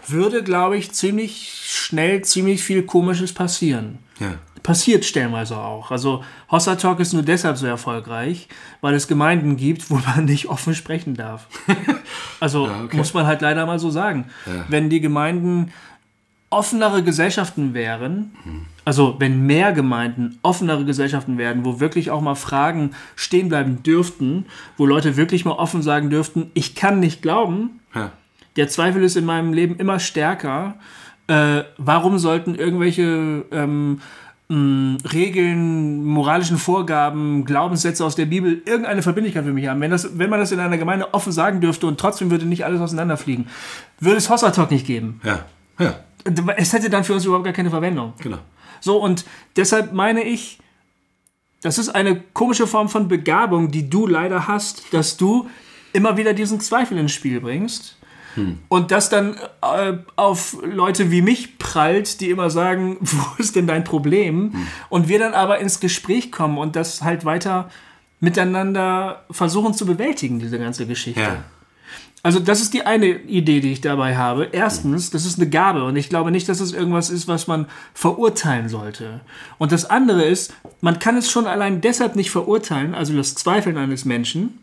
[0.06, 3.98] würde, glaube ich, ziemlich schnell ziemlich viel Komisches passieren.
[4.18, 4.34] Ja.
[4.62, 5.90] Passiert stellenweise auch.
[5.90, 8.48] Also Hossa Talk ist nur deshalb so erfolgreich,
[8.80, 11.48] weil es Gemeinden gibt, wo man nicht offen sprechen darf.
[12.40, 12.96] Also okay.
[12.96, 14.26] muss man halt leider mal so sagen.
[14.66, 15.72] Wenn die Gemeinden
[16.52, 18.32] offenere Gesellschaften wären,
[18.84, 24.46] also wenn mehr Gemeinden offenere Gesellschaften werden, wo wirklich auch mal Fragen stehen bleiben dürften,
[24.76, 28.10] wo Leute wirklich mal offen sagen dürften, ich kann nicht glauben, Ja.
[28.56, 30.74] der Zweifel ist in meinem Leben immer stärker.
[31.28, 34.00] Äh, warum sollten irgendwelche ähm,
[34.48, 39.80] mh, Regeln, moralischen Vorgaben, Glaubenssätze aus der Bibel irgendeine Verbindlichkeit für mich haben?
[39.80, 42.64] Wenn, das, wenn man das in einer Gemeinde offen sagen dürfte und trotzdem würde nicht
[42.64, 43.46] alles auseinanderfliegen,
[44.00, 45.20] würde es Hossa Talk nicht geben.
[45.24, 45.44] Ja.
[45.78, 45.94] Ja.
[46.56, 48.14] Es hätte dann für uns überhaupt gar keine Verwendung.
[48.18, 48.38] Genau.
[48.80, 49.24] So, und
[49.56, 50.58] deshalb meine ich,
[51.62, 55.48] das ist eine komische Form von Begabung, die du leider hast, dass du
[55.92, 57.96] immer wieder diesen Zweifel ins Spiel bringst.
[58.68, 63.66] Und das dann äh, auf Leute wie mich prallt, die immer sagen, wo ist denn
[63.66, 64.52] dein Problem?
[64.88, 67.70] Und wir dann aber ins Gespräch kommen und das halt weiter
[68.20, 71.20] miteinander versuchen zu bewältigen, diese ganze Geschichte.
[71.20, 71.44] Ja.
[72.24, 74.48] Also das ist die eine Idee, die ich dabei habe.
[74.52, 77.66] Erstens, das ist eine Gabe und ich glaube nicht, dass es irgendwas ist, was man
[77.94, 79.20] verurteilen sollte.
[79.58, 83.76] Und das andere ist, man kann es schon allein deshalb nicht verurteilen, also das Zweifeln
[83.76, 84.60] eines Menschen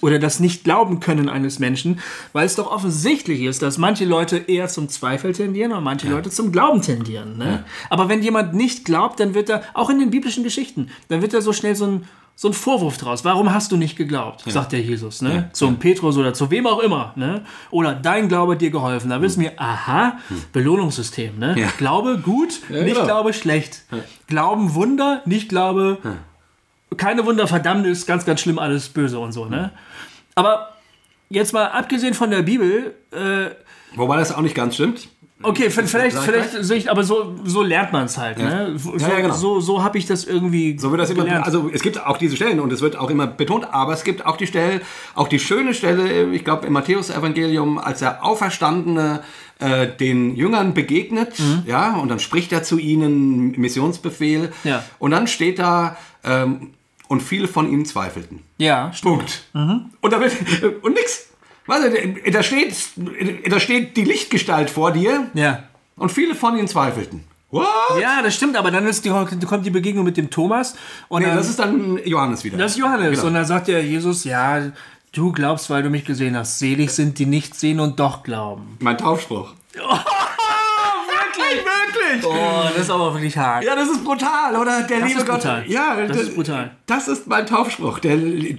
[0.00, 2.00] oder das Nicht-Glauben können eines Menschen,
[2.32, 6.30] weil es doch offensichtlich ist, dass manche Leute eher zum Zweifel tendieren und manche Leute
[6.30, 7.36] zum Glauben tendieren.
[7.36, 7.64] Ne?
[7.90, 11.34] Aber wenn jemand nicht glaubt, dann wird er, auch in den biblischen Geschichten, dann wird
[11.34, 12.04] er so schnell so ein,
[12.42, 13.24] so ein Vorwurf draus.
[13.24, 14.42] Warum hast du nicht geglaubt?
[14.48, 15.22] Sagt der Jesus.
[15.22, 15.48] Ne?
[15.52, 17.12] Zum Petrus oder zu wem auch immer.
[17.14, 17.44] Ne?
[17.70, 19.10] Oder dein Glaube hat dir geholfen.
[19.10, 20.18] Da wissen wir, aha,
[20.52, 21.38] Belohnungssystem.
[21.38, 21.54] Ne?
[21.56, 21.68] Ja.
[21.78, 23.04] Glaube gut, nicht genau.
[23.04, 23.84] Glaube schlecht.
[24.26, 25.98] Glauben Wunder, nicht Glaube
[26.96, 29.70] keine Wunder, Verdammnis, ganz, ganz schlimm, alles böse und so, ne?
[30.34, 30.74] Aber
[31.30, 33.54] jetzt mal abgesehen von der Bibel, äh,
[33.94, 35.08] Wobei das auch nicht ganz stimmt.
[35.42, 38.74] Okay, vielleicht, vielleicht, sehe ich, aber so, so lernt man es halt, ne?
[38.76, 39.34] So, Ja, ja, genau.
[39.34, 41.44] so, so habe ich das irgendwie So wird das immer, gelernt.
[41.46, 44.24] also es gibt auch diese Stellen und es wird auch immer betont, aber es gibt
[44.26, 44.80] auch die Stelle,
[45.14, 49.20] auch die schöne Stelle, ich glaube im Matthäus-Evangelium, als der Auferstandene
[49.58, 51.34] äh, den Jüngern begegnet,
[51.66, 54.82] ja, und dann spricht er zu ihnen, Missionsbefehl, Ja.
[54.98, 56.70] und dann steht da, ähm,
[57.08, 58.40] und viele von ihnen zweifelten.
[58.58, 59.18] ja, stimmt.
[59.52, 59.90] Punkt.
[60.00, 60.32] Und da wird,
[60.82, 61.28] und nix.
[61.66, 62.74] Weißt du, da steht,
[63.48, 65.62] da steht die Lichtgestalt vor dir Ja,
[65.96, 67.24] und viele von ihnen zweifelten.
[67.50, 67.66] What?
[68.00, 70.74] Ja, das stimmt, aber dann ist die, kommt die Begegnung mit dem Thomas
[71.08, 72.56] und Nee, dann, das ist dann Johannes wieder.
[72.56, 73.10] das ist Johannes.
[73.10, 73.26] Genau.
[73.26, 74.62] Und dann sagt der Jesus, ja,
[75.12, 76.58] du glaubst, weil du mich gesehen hast.
[76.58, 78.78] Selig sind die nicht sehen und doch glauben.
[78.80, 79.52] mein Taufspruch.
[79.74, 80.00] Wirklich?
[82.12, 82.24] Wirklich?
[82.26, 83.64] Oh, das ist aber wirklich hart.
[83.64, 84.82] Ja, das ist brutal, oder?
[84.82, 85.36] Der Das liebe ist Gott.
[85.40, 85.64] brutal.
[85.68, 86.70] Ja, Das ist brutal.
[86.86, 87.98] Das ist mein Taufspruch.
[88.00, 88.16] Der,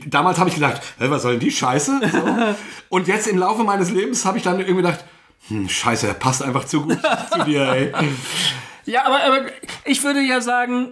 [0.07, 1.99] damals habe ich gedacht, hä, was soll denn die Scheiße?
[2.11, 2.17] So.
[2.89, 5.03] Und jetzt im Laufe meines Lebens habe ich dann irgendwie gedacht,
[5.47, 6.97] hm, Scheiße, der passt einfach zu gut
[7.31, 7.93] zu dir, ey.
[8.85, 9.45] Ja, aber, aber
[9.85, 10.89] ich würde ja sagen,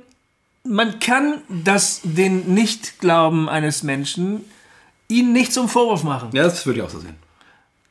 [0.63, 4.45] man kann das den Nichtglauben eines Menschen
[5.09, 6.29] ihn nicht zum Vorwurf machen.
[6.31, 7.17] Ja, das würde ich auch so sehen.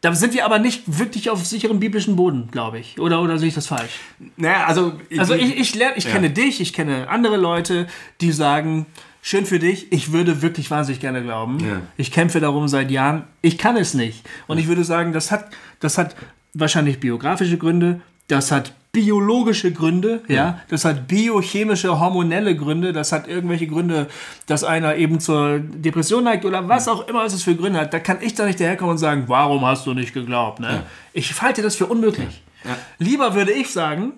[0.03, 2.99] Da sind wir aber nicht wirklich auf sicherem biblischen Boden, glaube ich.
[2.99, 4.01] Oder, oder sehe ich das falsch?
[4.37, 4.93] Naja, also.
[5.19, 6.13] Also ich, ich, lerne, ich Ja.
[6.13, 7.87] kenne dich, ich kenne andere Leute,
[8.23, 8.87] die sagen,
[9.21, 11.61] schön für dich, ich würde wirklich wahnsinnig gerne glauben.
[11.61, 11.83] Ja.
[11.99, 14.27] Ich kämpfe darum seit Jahren, ich kann es nicht.
[14.47, 16.17] Und ich würde sagen, das hat, das hat
[16.55, 23.29] wahrscheinlich biografische Gründe, das hat biologische Gründe, ja, das hat biochemische, hormonelle Gründe, das hat
[23.29, 24.09] irgendwelche Gründe,
[24.47, 27.95] dass einer eben zur Depression neigt oder was auch immer es für Gründe hat.
[27.95, 30.59] Da kann ich da nicht daherkommen und sagen, warum hast du nicht geglaubt?
[30.59, 30.83] Ne?
[31.13, 32.43] Ich halte das für unmöglich.
[32.65, 32.77] Ja.
[32.99, 34.13] Lieber würde ich sagen,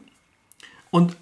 [0.90, 1.16] und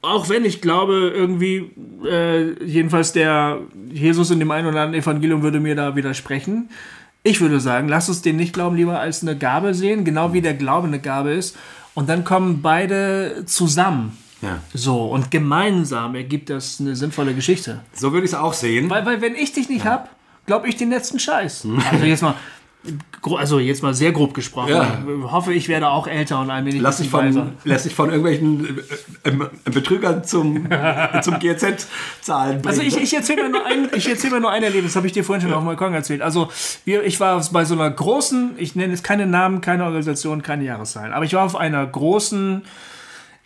[0.00, 1.70] auch wenn ich glaube, irgendwie,
[2.06, 3.58] äh, jedenfalls der
[3.90, 6.68] Jesus in dem einen oder anderen Evangelium würde mir da widersprechen.
[7.22, 10.54] Ich würde sagen, lass uns den Nicht-Glauben lieber als eine Gabe sehen, genau wie der
[10.54, 11.56] Glaube eine Gabe ist.
[11.94, 14.18] Und dann kommen beide zusammen.
[14.42, 14.58] Ja.
[14.74, 17.80] So, und gemeinsam ergibt das eine sinnvolle Geschichte.
[17.94, 18.90] So würde ich es auch sehen.
[18.90, 20.10] Weil, weil wenn ich dich nicht hab,
[20.46, 21.66] glaube ich den letzten Scheiß.
[21.90, 22.34] Also jetzt mal,
[23.38, 24.70] also jetzt mal sehr grob gesprochen.
[24.70, 24.98] Ja.
[25.06, 27.42] Ich hoffe, ich werde auch älter und allmählich Lass weiser.
[27.42, 28.78] von, lass dich von irgendwelchen
[29.24, 30.68] äh, äh, Betrügern zum,
[31.22, 31.86] zum GZ
[32.20, 32.66] zahlen bringen.
[32.66, 35.06] Also ich, ich erzähle mir nur ein, ich erzähl mir nur ein Erlebnis, das habe
[35.06, 36.20] ich dir vorhin schon auf dem Balkon erzählt.
[36.22, 36.48] Also
[36.84, 40.64] wir, ich war bei so einer großen, ich nenne jetzt keine Namen, keine Organisation, keine
[40.64, 42.62] Jahreszahlen, aber ich war auf einer großen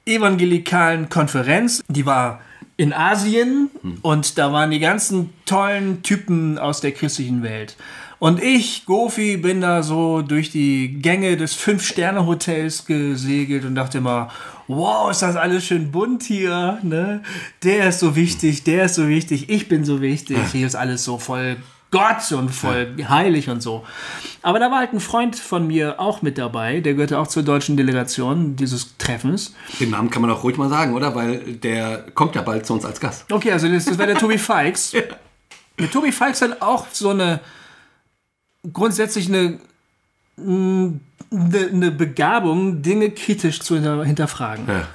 [0.06, 2.40] evangelikalen Konferenz, die war
[2.76, 3.70] in Asien
[4.02, 7.76] und da waren die ganzen tollen Typen aus der christlichen Welt.
[8.18, 14.30] Und ich, Gofi, bin da so durch die Gänge des Fünf-Sterne-Hotels gesegelt und dachte immer,
[14.66, 17.22] wow, ist das alles schön bunt hier, ne?
[17.62, 21.04] Der ist so wichtig, der ist so wichtig, ich bin so wichtig, hier ist alles
[21.04, 21.56] so voll
[21.90, 23.84] Gott und voll heilig und so.
[24.42, 27.44] Aber da war halt ein Freund von mir auch mit dabei, der gehörte auch zur
[27.44, 29.54] deutschen Delegation dieses Treffens.
[29.80, 31.14] Den Namen kann man auch ruhig mal sagen, oder?
[31.14, 33.32] Weil der kommt ja bald zu uns als Gast.
[33.32, 34.92] Okay, also das, das wäre der Tobi Fikes.
[35.80, 37.38] Der Tobi Fikes hat auch so eine
[38.72, 39.58] grundsätzlich eine,
[40.38, 44.66] eine, Begabung, Dinge kritisch zu hinter, hinterfragen.
[44.68, 44.88] Ja.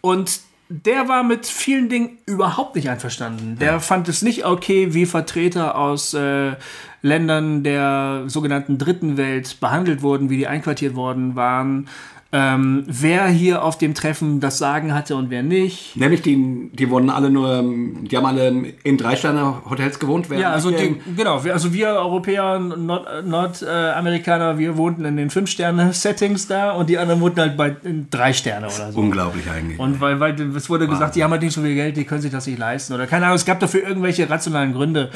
[0.00, 3.56] Und der war mit vielen Dingen überhaupt nicht einverstanden.
[3.58, 6.56] Der fand es nicht okay, wie Vertreter aus äh,
[7.00, 11.88] Ländern der sogenannten Dritten Welt behandelt wurden, wie die einquartiert worden waren.
[12.30, 15.96] Ähm, wer hier auf dem Treffen das Sagen hatte und wer nicht.
[15.96, 17.64] Nämlich die, die wurden alle nur,
[18.02, 18.48] die haben alle
[18.84, 20.28] in Drei-Sterne-Hotels gewohnt.
[20.30, 25.16] Ja, also wir- die, genau, also wir Europäer, Nordamerikaner, Nord, äh, Amerikaner, wir wohnten in
[25.16, 27.74] den Fünf-Sterne-Settings da und die anderen wohnten halt bei
[28.10, 28.98] drei Sterne oder so.
[29.00, 29.78] Unglaublich eigentlich.
[29.78, 32.20] Und weil, weil es wurde gesagt, die haben halt nicht so viel Geld, die können
[32.20, 32.92] sich das nicht leisten.
[32.92, 35.08] Oder keine Ahnung, es gab dafür irgendwelche rationalen Gründe.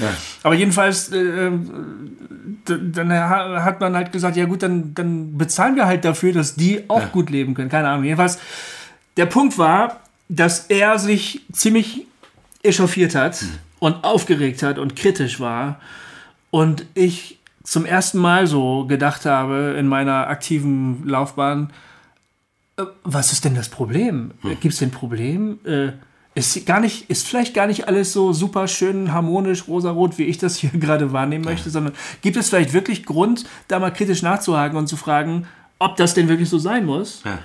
[0.42, 5.76] Aber jedenfalls, äh, d- dann ha- hat man halt gesagt, ja gut, dann, dann bezahlen
[5.76, 7.68] wir halt dafür, dass die auch gut leben können.
[7.68, 8.04] Keine Ahnung.
[8.04, 8.38] Jedenfalls,
[9.16, 12.06] der Punkt war, dass er sich ziemlich
[12.62, 13.42] echauffiert hat
[13.78, 15.80] und aufgeregt hat und kritisch war.
[16.50, 21.70] Und ich zum ersten Mal so gedacht habe in meiner aktiven Laufbahn,
[22.76, 24.32] äh, was ist denn das Problem?
[24.60, 25.58] Gibt es denn ein Problem?
[25.64, 25.92] Äh,
[26.34, 30.38] ist, gar nicht, ist vielleicht gar nicht alles so super schön harmonisch, rosarot, wie ich
[30.38, 34.76] das hier gerade wahrnehmen möchte, sondern gibt es vielleicht wirklich Grund, da mal kritisch nachzuhaken
[34.78, 35.46] und zu fragen,
[35.78, 37.22] ob das denn wirklich so sein muss?
[37.24, 37.38] Ja.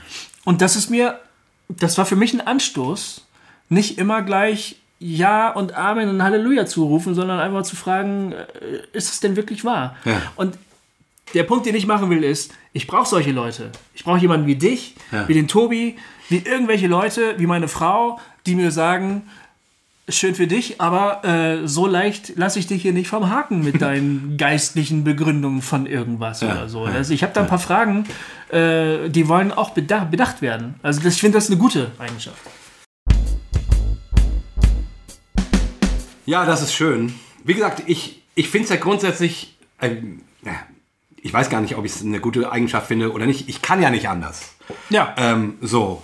[0.46, 1.20] Und das ist mir,
[1.68, 3.26] das war für mich ein Anstoß,
[3.70, 8.46] nicht immer gleich Ja und Amen und Halleluja zu rufen, sondern einfach zu fragen, äh,
[8.94, 9.98] ist es denn wirklich wahr?
[10.06, 10.22] Ja.
[10.38, 10.58] Und
[11.34, 13.72] der Punkt, den ich machen will, ist, ich brauche solche Leute.
[13.94, 15.28] Ich brauche jemanden wie dich, Ja.
[15.28, 15.98] wie den Tobi,
[16.30, 19.24] wie irgendwelche Leute, wie meine Frau, die mir sagen,
[20.10, 23.82] schön für dich, aber äh, so leicht lasse ich dich hier nicht vom Haken mit
[23.82, 26.86] deinen geistlichen Begründungen von irgendwas oder so.
[26.86, 28.06] Also ich habe da ein paar Fragen,
[28.50, 30.76] äh, die wollen auch bedacht, bedacht werden.
[30.82, 32.42] Also das, ich finde das eine gute Eigenschaft.
[36.26, 37.14] Ja, das ist schön.
[37.44, 40.54] Wie gesagt, ich, ich finde es ja grundsätzlich, ähm, ja,
[41.22, 43.50] ich weiß gar nicht, ob ich es eine gute Eigenschaft finde oder nicht.
[43.50, 44.56] Ich kann ja nicht anders.
[44.90, 45.14] Ja.
[45.18, 46.02] Ähm, so.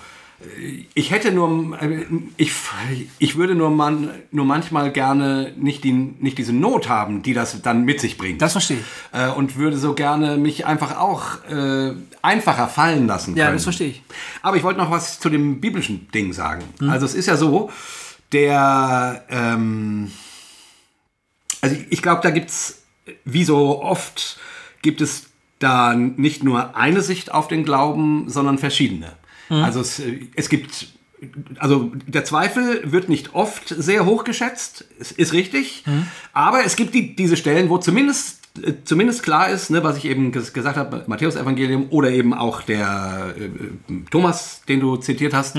[0.94, 2.06] Ich hätte nur, äh,
[2.38, 2.52] ich,
[3.20, 7.62] ich würde nur, man, nur manchmal gerne nicht, die, nicht diese Not haben, die das
[7.62, 8.42] dann mit sich bringt.
[8.42, 9.20] Das verstehe ich.
[9.20, 13.36] Äh, und würde so gerne mich einfach auch äh, einfacher fallen lassen.
[13.36, 13.58] Ja, können.
[13.58, 14.04] das verstehe ich.
[14.42, 16.64] Aber ich wollte noch was zu dem biblischen Ding sagen.
[16.88, 17.70] Also es ist ja so,
[18.32, 20.12] der, ähm,
[21.62, 22.84] also ich, ich glaube, da gibt's
[23.26, 24.40] wie so oft,
[24.82, 25.28] gibt es
[25.60, 29.14] da nicht nur eine Sicht auf den Glauben, sondern verschiedene.
[29.62, 30.88] Also es, äh, es gibt,
[31.58, 35.84] also der Zweifel wird nicht oft sehr hoch geschätzt, es ist richtig,
[36.34, 40.06] aber es gibt die, diese Stellen, wo zumindest äh, zumindest klar ist, ne, was ich
[40.06, 43.50] eben ges gesagt habe, Matthäus Evangelium oder eben auch der äh,
[44.12, 45.56] Thomas, den du zitiert hast,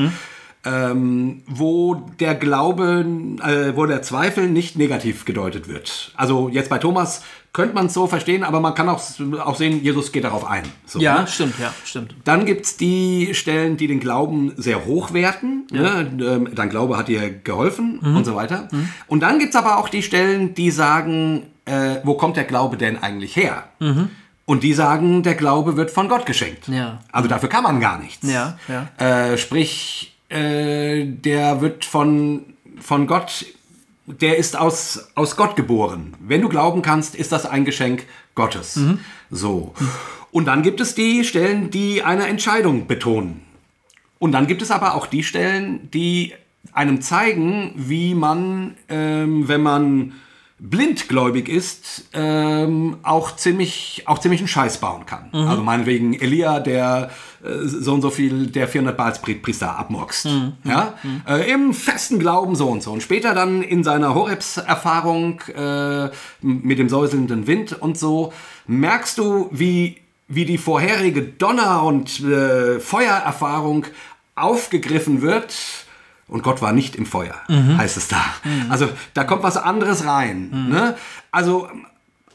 [0.64, 3.04] ähm, wo der Glaube,
[3.42, 6.12] äh, wo der Zweifel nicht negativ gedeutet wird.
[6.16, 9.00] Also jetzt bei Thomas könnte man es so verstehen, aber man kann auch,
[9.44, 10.64] auch sehen, Jesus geht darauf ein.
[10.86, 11.26] So, Ja, ne?
[11.28, 12.14] stimmt, ja, stimmt.
[12.24, 15.64] Dann gibt's die Stellen, die den Glauben sehr hoch werten.
[15.70, 16.10] Ne?
[16.20, 18.16] Ähm, Dein Glaube hat dir geholfen Mhm.
[18.16, 18.68] und so weiter.
[19.06, 23.00] Und dann gibt's aber auch die Stellen, die sagen, äh, wo kommt der Glaube denn
[23.00, 23.64] eigentlich her?
[24.46, 26.66] Und die sagen, der Glaube wird von Gott geschenkt.
[26.68, 26.74] Mhm.
[26.74, 27.00] Ja.
[27.12, 28.28] Also dafür kann man gar nichts.
[28.28, 28.88] Ja, ja.
[29.32, 33.46] Äh, sprich, äh, der wird von, von Gott,
[34.06, 36.14] der ist aus, aus Gott geboren.
[36.20, 38.04] Wenn du glauben kannst, ist das ein Geschenk
[38.34, 38.76] Gottes.
[38.76, 38.98] Mhm.
[39.30, 39.74] So.
[40.32, 43.42] Und dann gibt es die Stellen, die eine Entscheidung betonen.
[44.18, 46.34] Und dann gibt es aber auch die Stellen, die
[46.72, 50.14] einem zeigen, wie man, ähm, wenn man
[50.60, 55.28] blindgläubig ist, ähm, auch ziemlich auch ziemlich einen Scheiß bauen kann.
[55.48, 57.10] Also meinetwegen Elia, der
[57.44, 60.26] äh, so und so viel der 400 Baalspriester abmurkst.
[60.64, 60.94] Ja?
[61.28, 62.92] Äh, Im festen Glauben so und so.
[62.92, 68.32] Und später dann in seiner Horebs-Erfahrung äh, mit dem säuselnden Wind und so,
[68.66, 69.98] merkst du, wie,
[70.28, 73.86] wie die vorherige Donner- und äh, Feuererfahrung
[74.36, 75.52] aufgegriffen wird.
[76.26, 78.24] Und Gott war nicht im Feuer, heißt es da.
[78.70, 80.68] Also da kommt was anderes rein.
[80.70, 80.96] Ne?
[81.30, 81.68] Also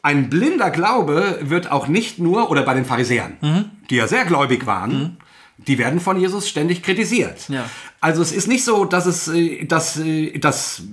[0.03, 4.65] ein blinder Glaube wird auch nicht nur, oder bei den Pharisäern, die ja sehr gläubig
[4.65, 5.17] waren,
[5.57, 7.49] die werden von Jesus ständig kritisiert.
[7.49, 7.65] Ja.
[7.99, 10.83] Also es ist nicht so, dass es, äh, dass, äh, dass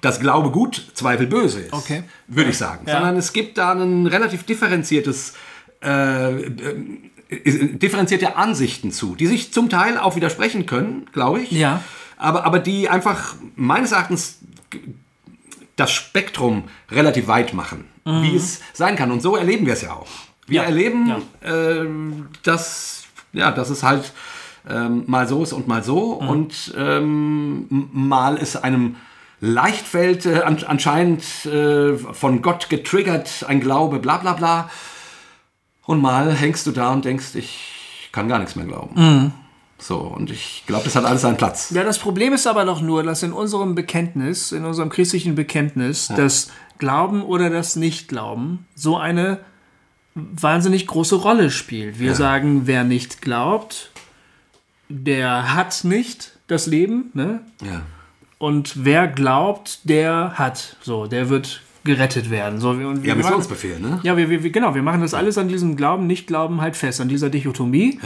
[0.00, 2.04] das Glaube gut, Zweifel böse ist, Okay.
[2.28, 2.84] würde ich sagen.
[2.86, 2.94] Ja.
[2.94, 5.34] Sondern es gibt da ein relativ differenziertes
[5.82, 6.76] äh, äh,
[7.30, 11.50] differenzierte Ansichten zu, die sich zum Teil auch widersprechen können, glaube ich.
[11.50, 11.82] Ja.
[12.22, 14.38] Aber, aber die einfach meines Erachtens
[15.76, 19.10] das Spektrum relativ weit machen, wie es sein kann.
[19.10, 20.06] Und so erleben wir es ja auch.
[20.46, 20.66] Wir Ja.
[20.68, 21.20] erleben, Ja.
[21.44, 24.12] ähm, dass, ja, dass es halt
[24.68, 26.12] ähm, mal so ist und mal so.
[26.12, 28.96] Und ähm, mal ist einem
[29.40, 34.70] leicht fällt, äh, an, anscheinend äh, von Gott getriggert, ein Glaube, bla bla bla.
[35.84, 39.32] Und mal hängst du da und denkst, ich kann gar nichts mehr glauben.
[39.82, 41.70] So, und ich glaube, das hat alles seinen Platz.
[41.70, 46.12] Ja, das Problem ist aber doch nur, dass in unserem Bekenntnis, in unserem christlichen Bekenntnis,
[46.16, 49.40] das Glauben oder das Nichtglauben so eine
[50.14, 51.98] wahnsinnig große Rolle spielt.
[51.98, 53.90] Wir sagen, wer nicht glaubt,
[54.88, 57.40] der hat nicht das Leben, ne?
[57.62, 57.82] Ja.
[58.38, 60.76] Und wer glaubt, der hat.
[60.82, 62.60] So, der wird gerettet werden.
[62.60, 63.98] So, wir- und wir Ja, machen- Missionsbefehl, ne?
[64.02, 67.00] Ja, wir, wir, wir- genau, wir machen das alles an diesem Glauben, Nicht-Glauben halt fest,
[67.00, 67.98] an dieser Dichotomie.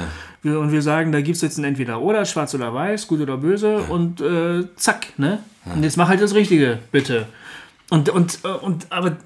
[0.42, 3.36] Wir, und wir sagen, da gibt es jetzt ein Entweder-Oder, schwarz oder weiß, gut oder
[3.36, 5.42] böse und äh, zack, ne?
[5.66, 7.26] Und jetzt mach halt das Richtige, bitte.
[7.90, 9.16] Und, und, äh, und aber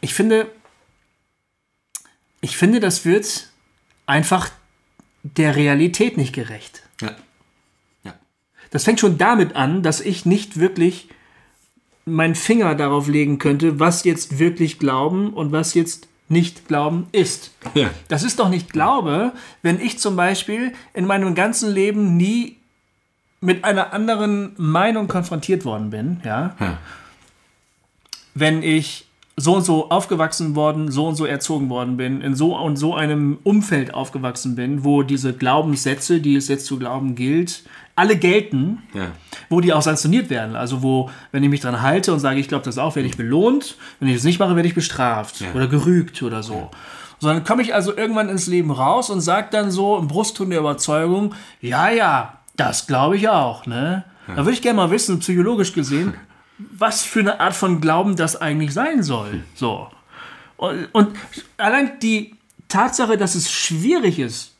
[0.00, 0.46] ich finde,
[2.40, 3.48] ich finde, das wird
[4.06, 4.50] einfach
[5.22, 6.82] der Realität nicht gerecht.
[7.00, 7.10] Ja.
[8.04, 8.14] Ja.
[8.70, 11.08] Das fängt schon damit an, dass ich nicht wirklich
[12.04, 17.52] meinen Finger darauf legen könnte, was jetzt wirklich Glauben und was jetzt nicht Glauben ist.
[17.74, 17.90] Ja.
[18.08, 19.32] Das ist doch nicht Glaube,
[19.62, 22.56] wenn ich zum Beispiel in meinem ganzen Leben nie
[23.40, 26.56] mit einer anderen Meinung konfrontiert worden bin, ja.
[26.58, 26.78] Ja.
[28.34, 32.56] Wenn ich so und so aufgewachsen worden, so und so erzogen worden bin, in so
[32.56, 37.64] und so einem Umfeld aufgewachsen bin, wo diese Glaubenssätze, die es jetzt zu glauben gilt,
[37.94, 39.08] alle gelten, Ja.
[39.48, 40.56] wo die auch sanktioniert werden.
[40.56, 43.16] Also wo, wenn ich mich dran halte und sage, ich glaube das auch, werde ich
[43.16, 43.76] belohnt.
[44.00, 46.70] Wenn ich das nicht mache, werde ich bestraft oder gerügt oder so.
[47.18, 50.50] So, dann komme ich also irgendwann ins Leben raus und sage dann so im Brustton
[50.50, 53.66] der Überzeugung, ja, ja, das glaube ich auch.
[53.66, 54.04] Ne?
[54.26, 56.14] Da würde ich gerne mal wissen, psychologisch gesehen,
[56.58, 59.44] was für eine Art von Glauben das eigentlich sein soll.
[59.54, 59.88] So.
[60.56, 61.16] Und, und
[61.58, 62.34] allein die
[62.68, 64.51] Tatsache, dass es schwierig ist,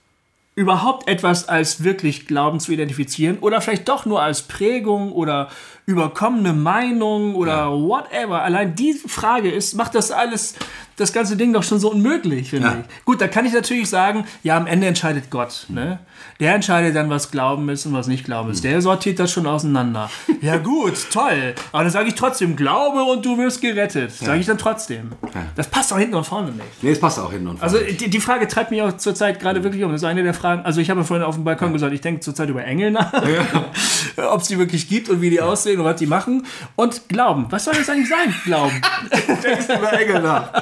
[0.54, 5.48] überhaupt etwas als wirklich Glauben zu identifizieren oder vielleicht doch nur als Prägung oder
[5.86, 8.42] überkommene Meinung oder whatever.
[8.42, 10.54] Allein die Frage ist, macht das alles,
[10.96, 12.76] das ganze Ding doch schon so unmöglich, finde Ja.
[12.98, 13.04] ich.
[13.04, 15.66] Gut, da kann ich natürlich sagen, ja, am Ende entscheidet Gott.
[15.68, 15.98] Ne?
[16.38, 18.62] Der entscheidet dann, was Glauben ist und was nicht Glauben ist.
[18.62, 20.08] Der sortiert das schon auseinander.
[20.40, 21.54] ja gut, toll.
[21.72, 24.12] Aber dann sage ich trotzdem, Glaube und du wirst gerettet.
[24.12, 25.10] Sage ich dann trotzdem.
[25.56, 26.82] Das passt auch hinten und vorne nicht.
[26.82, 27.72] Nee, es passt auch hinten und vorne.
[27.74, 29.90] Also die, die Frage treibt mich auch zurzeit gerade wirklich um.
[29.90, 30.62] Das ist eine der Fragen.
[30.64, 33.12] Also ich habe ja vorhin auf dem Balkon gesagt, ich denke zurzeit über Engel nach,
[34.30, 36.46] ob es die wirklich gibt und wie die aussehen und was die machen.
[36.76, 37.46] Und Glauben.
[37.50, 38.34] Was soll das eigentlich sein?
[38.44, 38.80] Glauben.
[39.42, 40.52] denkst über Engel nach.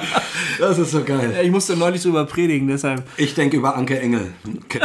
[0.59, 1.39] Das ist so geil.
[1.43, 3.03] Ich musste neulich drüber predigen, deshalb.
[3.17, 4.33] Ich denke über Anke Engel.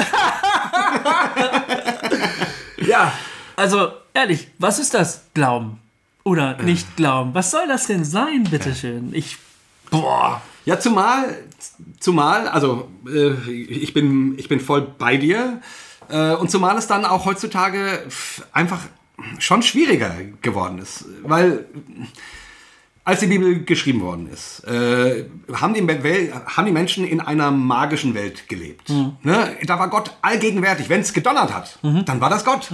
[2.86, 3.12] Ja,
[3.56, 5.24] also ehrlich, was ist das?
[5.34, 5.80] Glauben
[6.24, 7.34] oder nicht Glauben?
[7.34, 9.10] Was soll das denn sein, bitteschön?
[9.12, 9.38] Ich.
[9.90, 10.40] Boah.
[10.64, 11.36] Ja, zumal,
[12.00, 15.60] zumal, also äh, ich, bin, ich bin voll bei dir.
[16.08, 18.04] Äh, und zumal es dann auch heutzutage
[18.52, 18.80] einfach
[19.38, 21.04] schon schwieriger geworden ist.
[21.22, 21.66] Weil
[23.04, 28.14] als die Bibel geschrieben worden ist, äh, haben, die, haben die Menschen in einer magischen
[28.14, 28.90] Welt gelebt.
[29.22, 29.56] Ne?
[29.64, 30.88] Da war Gott allgegenwärtig.
[30.88, 32.68] Wenn es gedonnert hat, dann war das Gott.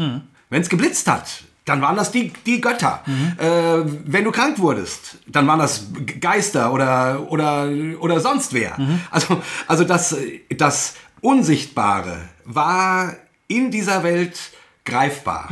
[0.49, 3.03] Wenn es geblitzt hat, dann waren das die, die Götter.
[3.39, 5.89] Äh, wenn du krank wurdest, dann waren das
[6.21, 7.69] Geister oder, oder,
[8.01, 8.77] oder sonst wer.
[9.11, 10.17] Also, also das,
[10.57, 13.15] das Unsichtbare war
[13.49, 14.41] in dieser Welt
[14.85, 15.49] greifbar.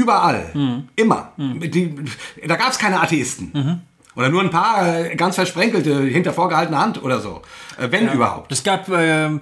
[0.00, 0.84] Überall.
[0.96, 1.32] Immer.
[1.36, 1.94] Die,
[2.46, 3.82] da gab es keine Atheisten.
[4.16, 7.42] Oder nur ein paar äh, ganz versprenkelte hinter vorgehaltener Hand oder so.
[7.78, 8.50] Äh, wenn überhaupt.
[8.50, 9.40] Es gab ähm,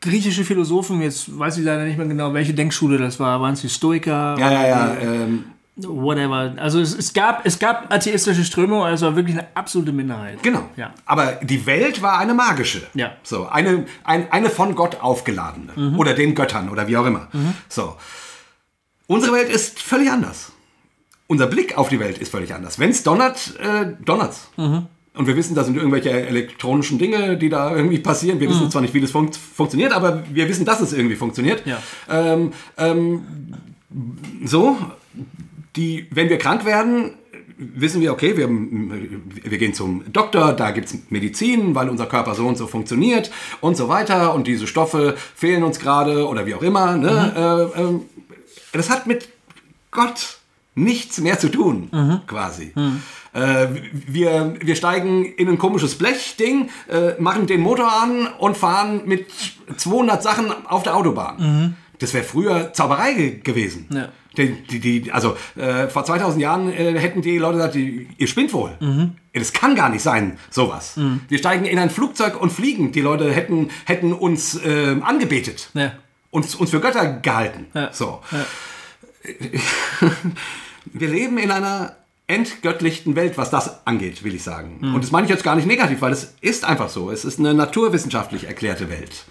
[0.00, 3.40] griechische Philosophen, jetzt weiß ich leider nicht mehr genau, welche Denkschule das war.
[3.40, 4.36] Waren es die Stoiker?
[4.38, 4.96] Ja, ja, ja.
[5.00, 5.44] Ähm,
[5.76, 6.54] Whatever.
[6.56, 10.42] Also es, es, gab, es gab atheistische Strömungen, also war wirklich eine absolute Minderheit.
[10.42, 10.64] Genau.
[10.76, 10.92] Ja.
[11.06, 12.82] Aber die Welt war eine magische.
[12.94, 13.12] Ja.
[13.22, 15.96] So, eine, ein, eine von Gott aufgeladene.
[15.96, 17.28] Oder den Göttern oder wie auch immer.
[17.68, 17.94] So.
[19.08, 20.52] Unsere Welt ist völlig anders.
[21.26, 22.78] Unser Blick auf die Welt ist völlig anders.
[22.78, 24.48] Wenn es donnert, äh, donnert's.
[25.14, 28.38] Und wir wissen, da sind irgendwelche elektronischen Dinge, die da irgendwie passieren.
[28.38, 31.66] Wir wissen zwar nicht, wie das funkt, funktioniert, aber wir wissen, dass es irgendwie funktioniert.
[31.66, 31.82] Ja.
[32.08, 33.22] Ähm, ähm,
[34.44, 34.76] so,
[35.74, 37.14] die, wenn wir krank werden,
[37.56, 42.34] wissen wir, okay, wir, wir gehen zum Doktor, da gibt es Medizin, weil unser Körper
[42.34, 43.30] so und so funktioniert
[43.60, 46.96] und so weiter und diese Stoffe fehlen uns gerade oder wie auch immer.
[46.96, 47.72] Ne?
[47.74, 48.02] Äh, ähm,
[48.72, 49.28] das hat mit
[49.90, 50.38] Gott
[50.74, 51.90] nichts mehr zu tun,
[52.26, 52.72] quasi.
[53.32, 59.02] Äh, wir, wir steigen in ein komisches Blechding, äh, machen den Motor an und fahren
[59.06, 59.26] mit
[59.76, 61.76] 200 Sachen auf der Autobahn.
[61.98, 63.86] Das wäre früher Zauberei ge gewesen.
[63.92, 64.08] Ja.
[64.36, 68.52] Die, die, die, also äh, vor 2000 Jahren äh, hätten die Leute gesagt, ihr spinnt
[68.52, 68.70] wohl.
[69.34, 70.98] Das kann gar nicht sein, sowas.
[71.28, 72.92] Wir steigen in ein Flugzeug und fliegen.
[72.92, 75.70] Die Leute hätten, hätten uns äh, angebetet.
[75.74, 75.92] Ja.
[76.30, 77.66] Uns, uns für Götter gehalten.
[77.74, 77.92] Ja.
[77.92, 78.20] So.
[80.84, 84.80] Wir leben in einer entgöttlichten Welt, was das angeht, will ich sagen.
[84.94, 87.10] Und das meine ich jetzt gar nicht negativ, weil es ist einfach so.
[87.10, 89.24] Es ist eine naturwissenschaftlich erklärte Welt.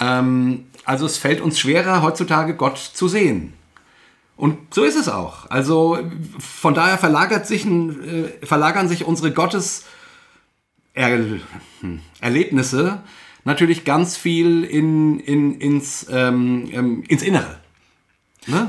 [0.00, 3.52] Ähm, also es fällt uns schwerer, heutzutage Gott zu sehen.
[4.36, 5.50] Und so ist es auch.
[5.50, 5.98] Also
[6.38, 9.84] von daher verlagert sich ein, äh, verlagern sich unsere Gottes
[10.94, 11.18] er
[11.80, 13.00] hm, Erlebnisse
[13.44, 17.58] natürlich ganz viel in, in, ins, ähm, ähm, ins Innere.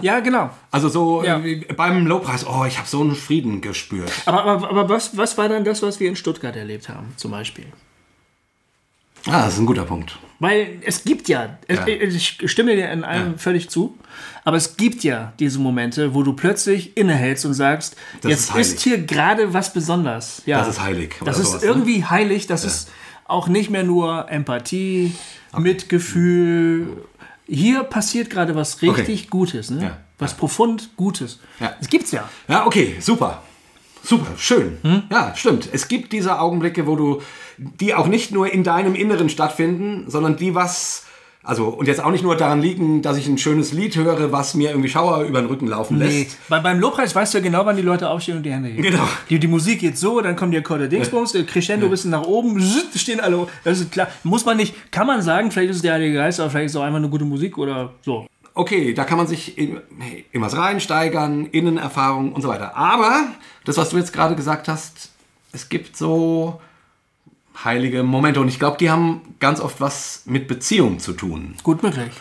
[0.01, 0.49] ja, genau.
[0.69, 1.39] Also so Ja.
[1.39, 4.11] äh, beim Lowpreis, oh, ich habe so einen Frieden gespürt.
[4.25, 7.31] Aber, aber, aber was, was war dann das, was wir in Stuttgart erlebt haben, zum
[7.31, 7.65] Beispiel?
[9.27, 10.17] Ah, das ist ein guter Punkt.
[10.39, 11.87] Weil es gibt ja, es, Ja.
[11.87, 13.95] ich stimme dir in allem völlig zu,
[14.43, 18.73] aber es gibt ja diese Momente, wo du plötzlich innehältst und sagst, Das jetzt ist
[18.73, 20.41] ist, hier gerade was Besonderes.
[20.47, 20.57] Ja.
[20.57, 21.67] Das ist heilig Das ist sowas, ne?
[21.67, 22.89] irgendwie heilig, das ist
[23.25, 25.13] auch nicht mehr nur Empathie,
[25.57, 27.05] Mitgefühl.
[27.47, 29.83] Hier passiert gerade was richtig Gutes, ne?
[29.83, 29.97] Ja.
[30.19, 31.39] was profund Gutes.
[31.59, 31.73] Ja.
[31.79, 32.29] Das gibt's ja.
[32.47, 33.41] Ja, okay, super.
[34.03, 34.77] Super, schön.
[35.11, 35.69] Ja, stimmt.
[35.71, 37.21] Es gibt diese Augenblicke, wo du,
[37.57, 41.05] die auch nicht nur in deinem Inneren stattfinden, sondern die was,
[41.43, 44.53] also, und jetzt auch nicht nur daran liegen, dass ich ein schönes Lied höre, was
[44.53, 46.11] mir irgendwie Schauer über den Rücken laufen lässt.
[46.11, 48.69] Nee, bei, beim Lobpreis weißt du ja genau, wann die Leute aufstehen und die Hände
[48.69, 48.83] heben.
[48.83, 49.07] Genau.
[49.29, 52.23] Die, die Musik geht so, dann kommen die Akkorde Dingsbums, der Crescendo ein bisschen nach
[52.23, 52.61] oben,
[52.95, 53.47] stehen alle.
[53.63, 54.07] Das ist klar.
[54.23, 56.71] Muss man nicht, kann man sagen, vielleicht ist es der Heilige Geist, aber vielleicht ist
[56.73, 58.27] es auch einfach eine gute Musik oder so.
[58.53, 59.79] Okay, da kann man sich in,
[60.31, 62.75] in was reinsteigern, Innenerfahrung und so weiter.
[62.75, 63.27] Aber,
[63.65, 65.09] das, was du jetzt gerade gesagt hast,
[65.53, 66.59] es gibt so
[67.63, 71.55] heilige Momente und ich glaube, die haben ganz oft was mit Beziehung zu tun.
[71.63, 72.11] Gut möglich.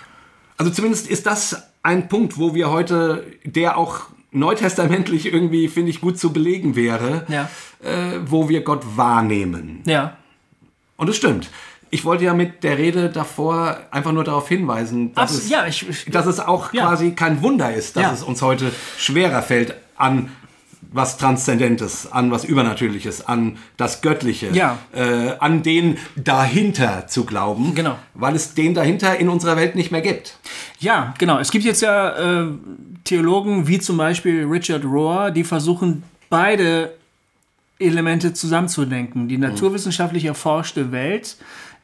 [0.56, 4.00] Also zumindest ist das ein Punkt, wo wir heute, der auch
[4.32, 7.48] neutestamentlich irgendwie, finde ich, gut zu belegen wäre, Ja.
[7.82, 9.82] äh, wo wir Gott wahrnehmen.
[9.86, 10.16] Ja.
[10.96, 11.50] Und es stimmt.
[11.92, 15.66] ich wollte ja mit der Rede davor einfach nur darauf hinweisen, dass, Abs- es, ja,
[15.66, 16.86] ich- ich- dass es auch Ja.
[16.86, 20.30] quasi kein Wunder ist, dass es uns heute schwerer fällt, an
[20.92, 24.78] was Transzendentes, an was Übernatürliches, an das Göttliche, Ja.
[24.92, 27.96] äh, an den dahinter zu glauben, Genau.
[28.14, 30.38] weil es den dahinter in unserer Welt nicht mehr gibt.
[30.80, 31.38] Ja, genau.
[31.38, 32.46] Es gibt jetzt ja äh,
[33.04, 36.92] Theologen wie zum Beispiel Richard Rohr, die versuchen, beide
[37.78, 39.28] Elemente zusammenzudenken.
[39.28, 41.36] Die naturwissenschaftlich erforschte Welt,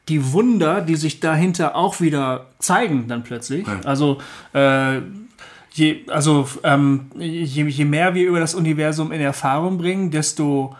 [0.09, 3.65] die Wunder, die sich dahinter auch wieder zeigen dann plötzlich.
[3.83, 4.19] Also,
[4.53, 4.99] äh,
[5.77, 10.75] je, also ähm, je, je mehr wir über das Universum in Erfahrung bringen, desto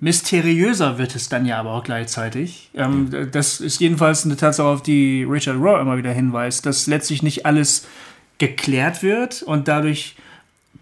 [0.00, 2.70] mysteriöser wird es dann ja aber auch gleichzeitig.
[2.74, 7.22] Ähm, das ist jedenfalls eine Tatsache, auf die Richard Rohr immer wieder hinweist, dass letztlich
[7.22, 7.86] nicht alles
[8.38, 10.16] geklärt wird und dadurch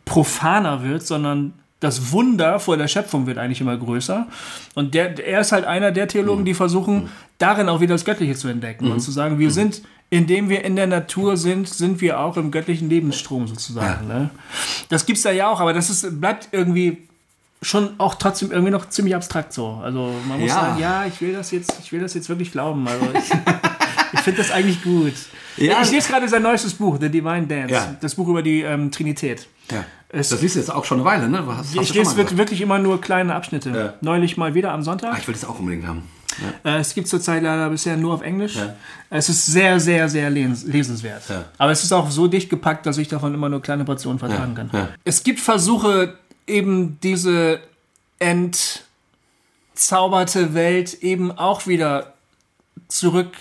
[0.04, 4.28] profaner wird, sondern das Wunder vor der Schöpfung wird eigentlich immer größer.
[4.74, 8.34] Und der, er ist halt einer der Theologen, die versuchen, darin auch wieder das Göttliche
[8.34, 12.20] zu entdecken und zu sagen, wir sind, indem wir in der Natur sind, sind wir
[12.20, 14.06] auch im göttlichen Lebensstrom sozusagen.
[14.08, 14.30] Ne?
[14.88, 16.98] Das gibt's da ja auch, aber das ist, bleibt irgendwie
[17.60, 19.80] schon auch trotzdem irgendwie noch ziemlich abstrakt so.
[19.82, 20.54] Also man muss Ja.
[20.54, 22.86] sagen, ja, ich will das jetzt, ich will das jetzt wirklich glauben.
[22.86, 23.30] Also ich,
[24.12, 25.12] ich finde das eigentlich gut.
[25.56, 25.82] Ja.
[25.82, 27.74] Ich lese gerade sein neuestes Buch, The Divine Dance.
[27.74, 27.96] Ja.
[28.00, 29.48] Das Buch über die ähm, Trinität.
[29.72, 29.84] Ja.
[30.08, 31.44] Es- das liest du jetzt auch schon eine Weile, ne?
[31.54, 33.70] Hast, Ich lese wirklich immer nur kleine Abschnitte.
[33.70, 33.94] Ja.
[34.00, 35.12] Neulich mal wieder am Sonntag.
[35.14, 36.04] Ah, ich will das auch unbedingt haben.
[36.64, 38.56] Äh, es gibt zurzeit leider bisher nur auf Englisch.
[39.10, 41.22] Es ist sehr, sehr, sehr les lesenswert.
[41.28, 41.44] Ja.
[41.58, 44.54] Aber es ist auch so dicht gepackt, dass ich davon immer nur kleine Portionen vertragen
[44.54, 44.70] kann.
[44.72, 44.88] ja.
[45.04, 46.14] Es gibt Versuche,
[46.46, 47.60] eben diese
[49.74, 52.14] entzauberte Welt eben auch wieder
[52.88, 53.32] zurück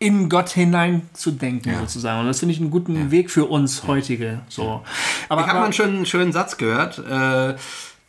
[0.00, 2.20] in Gott hineinzudenken, sozusagen.
[2.20, 4.42] Und das finde ich einen guten Weg für uns heutige.
[4.48, 4.84] So.
[5.28, 6.98] Aber, Ich habe mal einen schönen, schönen Satz gehört.
[6.98, 7.56] Äh,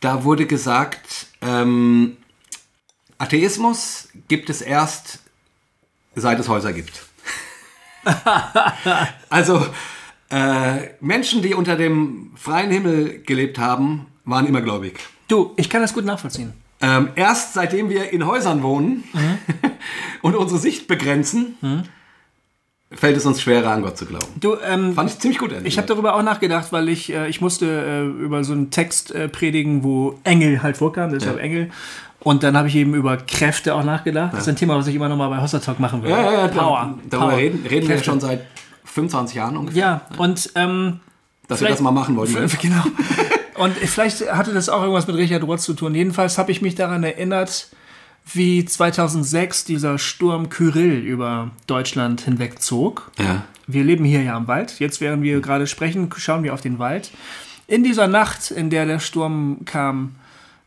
[0.00, 2.16] da wurde gesagt, ähm,
[3.20, 5.20] Atheismus gibt es erst,
[6.14, 7.04] seit es Häuser gibt.
[9.28, 9.66] also
[10.30, 14.98] äh, Menschen, die unter dem freien Himmel gelebt haben, waren immer gläubig.
[15.28, 16.54] du, ich kann das gut nachvollziehen.
[16.80, 19.04] Ähm, erst seitdem wir in Häusern wohnen
[20.22, 21.58] und unsere Sicht begrenzen,
[22.90, 24.28] fällt es uns schwerer, an Gott zu glauben.
[24.40, 25.52] Du, ähm, Fand ich ziemlich gut.
[25.52, 28.70] ehrlich Ich habe darüber auch nachgedacht, weil ich, äh, ich musste äh, über so einen
[28.70, 31.70] Text äh, predigen, wo Engel halt vorkam, deshalb Engel.
[32.22, 34.34] Und dann habe ich eben über Kräfte auch nachgedacht.
[34.34, 36.10] Das ist ein Thema, was ich immer noch mal bei Hossa Talk machen will.
[36.10, 36.98] Ja, ja, ja, Power.
[37.08, 37.38] Darüber Power.
[37.38, 38.46] reden, reden wir schon seit
[38.84, 41.00] 25 Jahren ungefähr, Ja, und ähm,
[41.48, 42.34] dass wir das mal machen wollten.
[42.60, 42.82] genau.
[43.56, 45.94] Und vielleicht hatte das auch irgendwas mit Richard Roth zu tun.
[45.94, 47.68] Jedenfalls habe ich mich daran erinnert,
[48.32, 53.10] wie 2006 dieser Sturm Kyrill über Deutschland hinwegzog.
[53.18, 53.44] Ja.
[53.66, 54.78] Wir leben hier ja am Wald.
[54.78, 57.10] Jetzt, während wir gerade sprechen, schauen wir auf den Wald.
[57.66, 60.16] In dieser Nacht, in der der Sturm kam,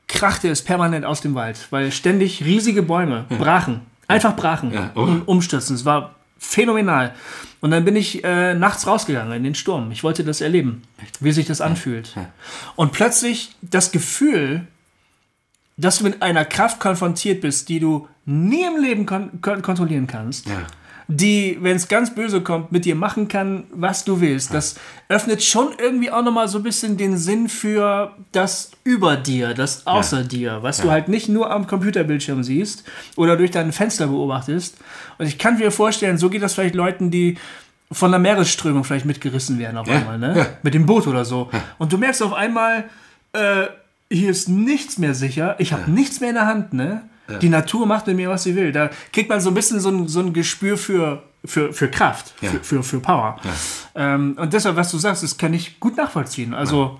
[0.08, 3.82] krachte es permanent aus dem Wald, weil ständig riesige Bäume brachen.
[4.08, 4.92] Einfach brachen Ja.
[4.96, 5.02] Oh.
[5.02, 5.76] und umstürzen.
[5.76, 7.14] Es war phänomenal.
[7.62, 9.92] Und dann bin ich äh, nachts rausgegangen in den Sturm.
[9.92, 10.84] Ich wollte das erleben,
[11.22, 12.14] wie sich das anfühlt.
[12.76, 14.68] Und plötzlich das Gefühl,
[15.78, 20.08] dass du mit einer Kraft konfrontiert bist, die du nie im Leben kon kon kontrollieren
[20.08, 20.68] kannst Ja.
[21.08, 24.54] Die, wenn es ganz böse kommt, mit dir machen kann, was du willst.
[24.54, 24.76] Das
[25.10, 29.86] öffnet schon irgendwie auch nochmal so ein bisschen den Sinn für das über dir, das
[29.86, 32.84] außer dir, was du halt nicht nur am Computerbildschirm siehst
[33.16, 34.78] oder durch dein Fenster beobachtest.
[35.18, 37.38] Und ich kann mir vorstellen, so geht das vielleicht Leuten, die
[37.92, 40.34] von der Meeresströmung vielleicht mitgerissen werden auf einmal, ne?
[40.38, 40.46] ja.
[40.64, 41.50] Mit dem Boot oder so.
[41.78, 42.86] Und du merkst auf einmal,
[43.34, 43.66] äh,
[44.10, 47.04] hier ist nichts mehr sicher, ich habe nichts mehr in der Hand, ne?
[47.42, 48.72] Die Natur macht mit mir, was sie will.
[48.72, 52.34] Da kriegt man so ein bisschen so ein, so ein Gespür für, für, für Kraft,
[52.42, 52.50] Ja.
[52.52, 53.38] für, für, für Power.
[53.96, 56.54] Ähm, und deshalb, was du sagst, das kann ich gut nachvollziehen.
[56.54, 57.00] Also,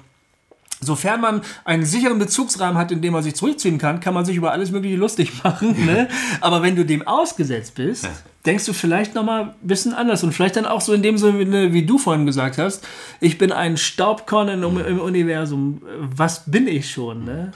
[0.80, 4.36] sofern man einen sicheren Bezugsrahmen hat, in dem man sich zurückziehen kann, kann man sich
[4.36, 5.86] über alles Mögliche lustig machen.
[5.86, 6.08] Ne?
[6.42, 8.08] Aber wenn du dem ausgesetzt bist,
[8.46, 10.24] denkst du vielleicht nochmal ein bisschen anders.
[10.24, 12.86] Und vielleicht dann auch so in dem Sinne, wie du vorhin gesagt hast,
[13.22, 15.82] ich bin ein Staubkorn im, im Universum.
[16.00, 17.24] Was bin ich schon?
[17.24, 17.52] Ne?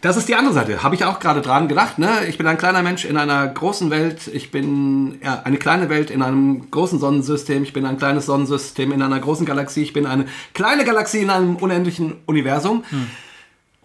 [0.00, 0.82] Das ist die andere Seite.
[0.82, 1.98] Habe ich auch gerade dran gedacht.
[1.98, 2.26] Ne?
[2.28, 4.28] Ich bin ein kleiner Mensch in einer großen Welt.
[4.32, 7.62] Ich bin ja, eine kleine Welt in einem großen Sonnensystem.
[7.64, 9.82] Ich bin ein kleines Sonnensystem in einer großen Galaxie.
[9.82, 12.84] Ich bin eine kleine Galaxie in einem unendlichen Universum.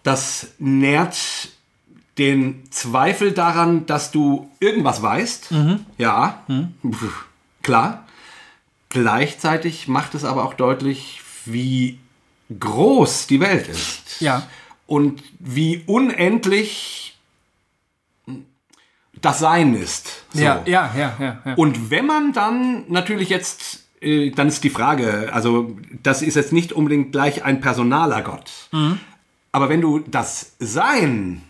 [0.02, 1.16] Das nährt
[2.16, 5.48] den Zweifel daran, dass du irgendwas weißt.
[5.98, 6.42] Ja,
[6.90, 7.26] Pff,
[7.62, 8.04] klar.
[8.88, 11.98] Gleichzeitig macht es aber auch deutlich, wie
[12.58, 14.44] groß die Welt ist Ja.
[14.86, 17.16] Und wie unendlich
[19.20, 20.24] das Sein ist.
[20.32, 20.42] So.
[20.42, 21.54] Ja, ja, ja, ja, ja.
[21.54, 26.52] Und wenn man dann natürlich jetzt, äh, dann ist die Frage, also das ist jetzt
[26.52, 28.50] nicht unbedingt gleich ein personaler Gott.
[28.72, 29.00] Mhm.
[29.52, 31.42] Aber wenn du das Sein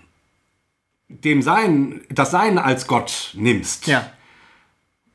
[1.08, 4.10] dem Sein, das Sein als Gott nimmst, Ja.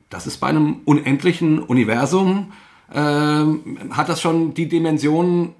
[0.09, 2.53] das ist bei einem unendlichen Universum,
[2.93, 5.53] ähm, hat das schon die Dimension,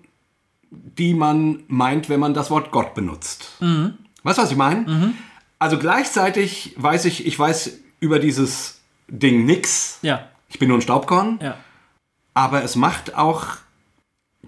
[0.71, 3.57] die man meint, wenn man das Wort Gott benutzt.
[3.59, 5.13] Weißt du, was ich meine?
[5.59, 9.99] Also gleichzeitig weiß ich, ich weiß über dieses Ding nix.
[10.01, 10.27] Ja.
[10.49, 11.39] Ich bin nur ein Staubkorn.
[11.41, 11.57] Ja.
[12.33, 13.45] Aber es macht auch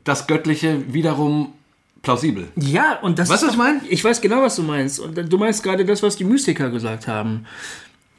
[0.04, 1.54] das Göttliche wiederum
[2.02, 2.48] plausibel.
[2.56, 3.82] Ja, und das Weißt du, was ich meine?
[3.90, 5.00] Ich weiß genau, was du meinst.
[5.00, 7.46] Und du meinst gerade das, was die Mystiker gesagt haben.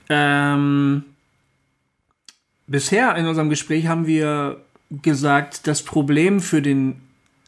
[0.08, 1.04] Ähm,
[2.66, 7.00] bisher in unserem Gespräch haben wir gesagt, das Problem für den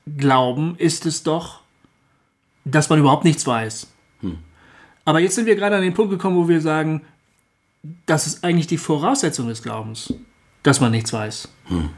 [0.06, 1.60] Glauben ist es doch,
[2.64, 3.88] dass man überhaupt nichts weiß.
[5.04, 7.02] Aber jetzt sind wir gerade an den Punkt gekommen, wo wir sagen,
[8.06, 10.12] das ist eigentlich die Voraussetzung des Glaubens,
[10.62, 11.48] dass man nichts weiß.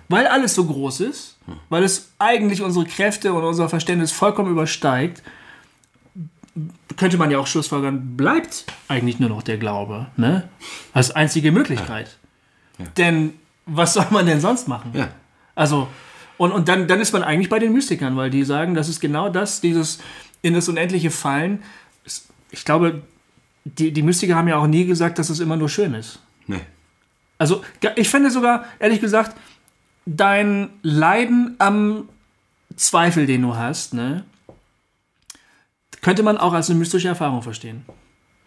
[0.09, 1.39] Weil alles so groß ist,
[1.71, 5.23] weil es eigentlich unsere Kräfte und unser Verständnis vollkommen übersteigt,
[6.97, 10.09] könnte man ja auch schlussfolgern, bleibt eigentlich nur noch der Glaube.
[10.17, 10.49] Ne?
[10.93, 12.19] Als einzige Möglichkeit.
[12.97, 13.35] Denn
[13.65, 14.93] was soll man denn sonst machen?
[14.95, 15.09] Ja.
[15.55, 15.89] Also,
[16.39, 19.01] und, und dann, dann ist man eigentlich bei den Mystikern, weil die sagen, das ist
[19.01, 19.99] genau das, dieses
[20.41, 21.63] in das Unendliche fallen.
[22.51, 23.03] Ich glaube,
[23.65, 26.21] die, die Mystiker haben ja auch nie gesagt, dass es immer nur schön ist.
[26.47, 26.61] Nee.
[27.37, 27.63] Also,
[27.97, 29.37] ich finde sogar, ehrlich gesagt,
[30.07, 32.09] dein Leiden am
[32.77, 34.25] Zweifel, den du hast, ne,
[36.01, 37.85] könnte man auch als eine mystische Erfahrung verstehen.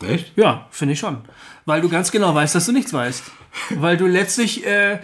[0.01, 0.35] Echt?
[0.35, 1.19] Ja, finde ich schon.
[1.65, 3.23] Weil du ganz genau weißt, dass du nichts weißt.
[3.75, 4.99] Weil du letztlich äh,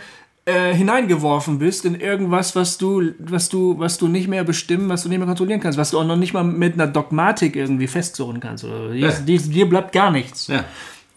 [0.48, 5.04] äh, hineingeworfen bist in irgendwas, was du, was du, was du nicht mehr bestimmen, was
[5.04, 7.88] du nicht mehr kontrollieren kannst, was du auch noch nicht mal mit einer Dogmatik irgendwie
[7.88, 8.64] festzurren kannst.
[8.64, 9.12] Oder Ja.
[9.12, 10.48] dir, dir bleibt gar nichts.
[10.48, 10.64] Ja.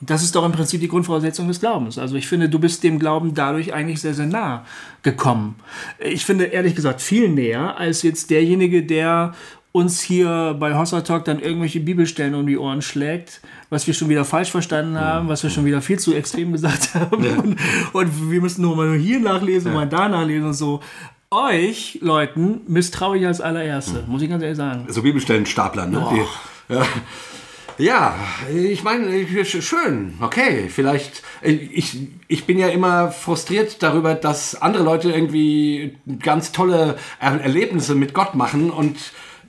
[0.00, 1.96] Das ist doch im Prinzip die Grundvoraussetzung des Glaubens.
[1.96, 4.64] Also ich finde, du bist dem Glauben dadurch eigentlich sehr, sehr nah
[5.04, 5.54] gekommen.
[6.00, 9.34] Ich finde ehrlich gesagt viel näher als jetzt derjenige, der
[9.72, 13.40] uns hier bei Hossa Talk dann irgendwelche Bibelstellen um die Ohren schlägt,
[13.70, 16.94] was wir schon wieder falsch verstanden haben, was wir schon wieder viel zu extrem gesagt
[16.94, 17.24] haben.
[17.24, 17.56] Und,
[17.92, 20.80] und wir müssen nur mal hier nachlesen, mal da nachlesen und so.
[21.30, 24.86] Euch, Leuten, misstraue ich als allererste, muss ich ganz ehrlich sagen.
[24.88, 26.04] So Bibelstellenstapler, ne?
[26.68, 26.82] Die, ja.
[27.78, 28.14] ja,
[28.52, 31.22] ich meine, sch- schön, okay, vielleicht.
[31.42, 31.96] Ich,
[32.26, 38.12] ich bin ja immer frustriert darüber, dass andere Leute irgendwie ganz tolle Er Erlebnisse mit
[38.12, 38.96] Gott machen und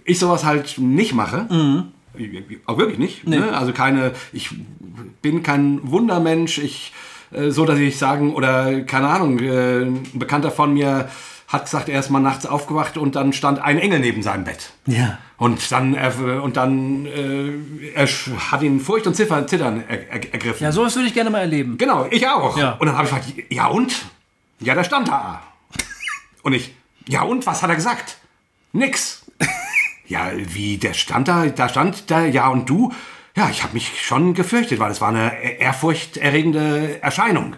[0.06, 1.88] ich sowas halt nicht mache.
[2.66, 3.28] Auch wirklich nicht.
[3.28, 3.56] Ne?
[3.56, 4.50] Also keine, ich
[5.22, 6.94] bin kein Wundermensch, ich,
[7.32, 11.10] äh, so dass ich sagen, oder keine Ahnung, äh, ein Bekannter von mir
[11.48, 14.72] hat gesagt, er ist mal nachts aufgewacht und dann stand ein Engel neben seinem Bett.
[14.86, 15.18] Ja.
[15.38, 20.34] Und dann, er, und dann äh, er hat ihn Furcht und Ziffern, Zittern er, er,
[20.34, 20.64] ergriffen.
[20.64, 21.78] Ja, sowas würde ich gerne mal erleben.
[21.78, 22.58] Genau, ich auch.
[22.58, 22.74] Ja.
[22.74, 24.06] Und dann habe ich gefragt, ja und?
[24.60, 25.42] Ja, der stand da.
[26.44, 26.74] Und ich,
[27.08, 28.18] ja und, was hat er gesagt?
[28.72, 29.26] Nix.
[30.12, 32.92] Ja, wie, der stand da, da stand da, ja und du?
[33.36, 37.56] Ja, ich habe mich schon gefürchtet, weil es war eine e- ehrfurchterregende Erscheinung.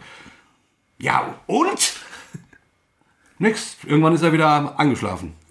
[0.99, 1.93] Ja, und?
[3.39, 3.77] Nix.
[3.85, 5.33] Irgendwann ist er wieder angeschlafen.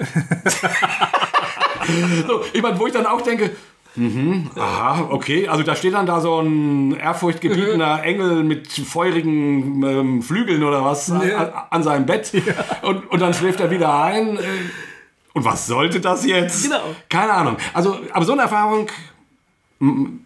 [2.28, 3.50] so, ich meine, wo ich dann auch denke,
[3.96, 10.22] mhm, aha, okay, also da steht dann da so ein ehrfurchtgebietener Engel mit feurigen ähm,
[10.22, 11.28] Flügeln oder was an,
[11.68, 12.30] an, seinem Bett
[12.82, 14.38] und, und dann schläft er wieder ein.
[15.34, 16.64] Und was sollte das jetzt?
[16.64, 16.82] Genau.
[17.08, 17.56] Keine Ahnung.
[17.72, 18.88] Also, aber so eine Erfahrung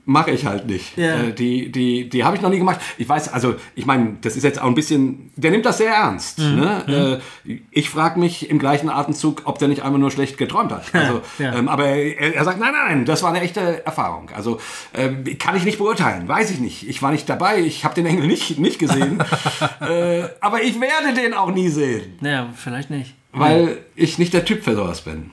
[0.04, 0.98] mache ich halt nicht.
[0.98, 1.18] Ja.
[1.18, 2.78] Äh, die die, die habe ich noch nie gemacht.
[2.98, 5.94] Ich weiß, also ich meine, das ist jetzt auch ein bisschen, der nimmt das sehr
[5.94, 6.40] ernst.
[6.40, 6.57] Mhm.
[6.57, 7.20] Ne?
[7.46, 10.84] Äh, ich frage mich im gleichen Atemzug, ob der nicht einfach nur schlecht geträumt hat.
[10.92, 11.54] Also, Ja.
[11.54, 14.28] ähm, aber er, er sagt, nein, nein, das war eine echte Erfahrung.
[14.36, 14.61] Also
[14.92, 16.86] äh, kann ich nicht beurteilen, weiß ich nicht.
[16.86, 19.22] Ich war nicht dabei, ich habe den Engel nicht, nicht gesehen.
[19.80, 23.14] äh, aber ich werde den auch nie sehen, Naja, vielleicht nicht.
[23.37, 25.30] Weil ich nicht der Typ für sowas bin.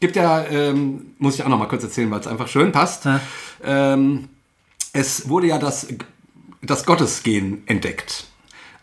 [0.00, 3.04] Gibt ja, ähm, muss ich auch noch mal kurz erzählen, weil es einfach schön passt.
[3.04, 3.20] Ja.
[3.64, 4.28] Ähm,
[4.92, 5.86] es wurde ja das,
[6.60, 8.24] das Gottesgen entdeckt.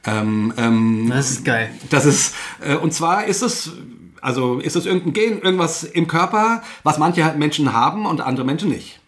[0.05, 1.71] Ähm, ähm, Das ist geil.
[1.89, 2.33] das ist,
[2.65, 3.73] äh, und zwar ist es,
[4.21, 8.45] also ist es irgendein Gen, irgendwas im Körper, was manche halt Menschen haben und andere
[8.45, 8.99] Menschen nicht.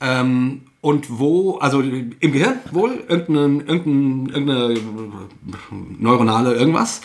[0.00, 4.74] Ähm, und wo, also im Gehirn wohl, irgendeine, irgendeine, irgendeine
[5.98, 7.02] neuronale irgendwas,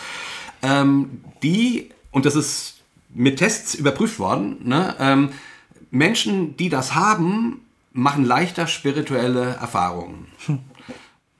[0.66, 2.80] ähm, die, und das ist
[3.14, 5.30] mit Tests überprüft worden, ne, ähm,
[5.90, 7.60] Menschen, die das haben,
[7.92, 10.26] machen leichter spirituelle Erfahrungen.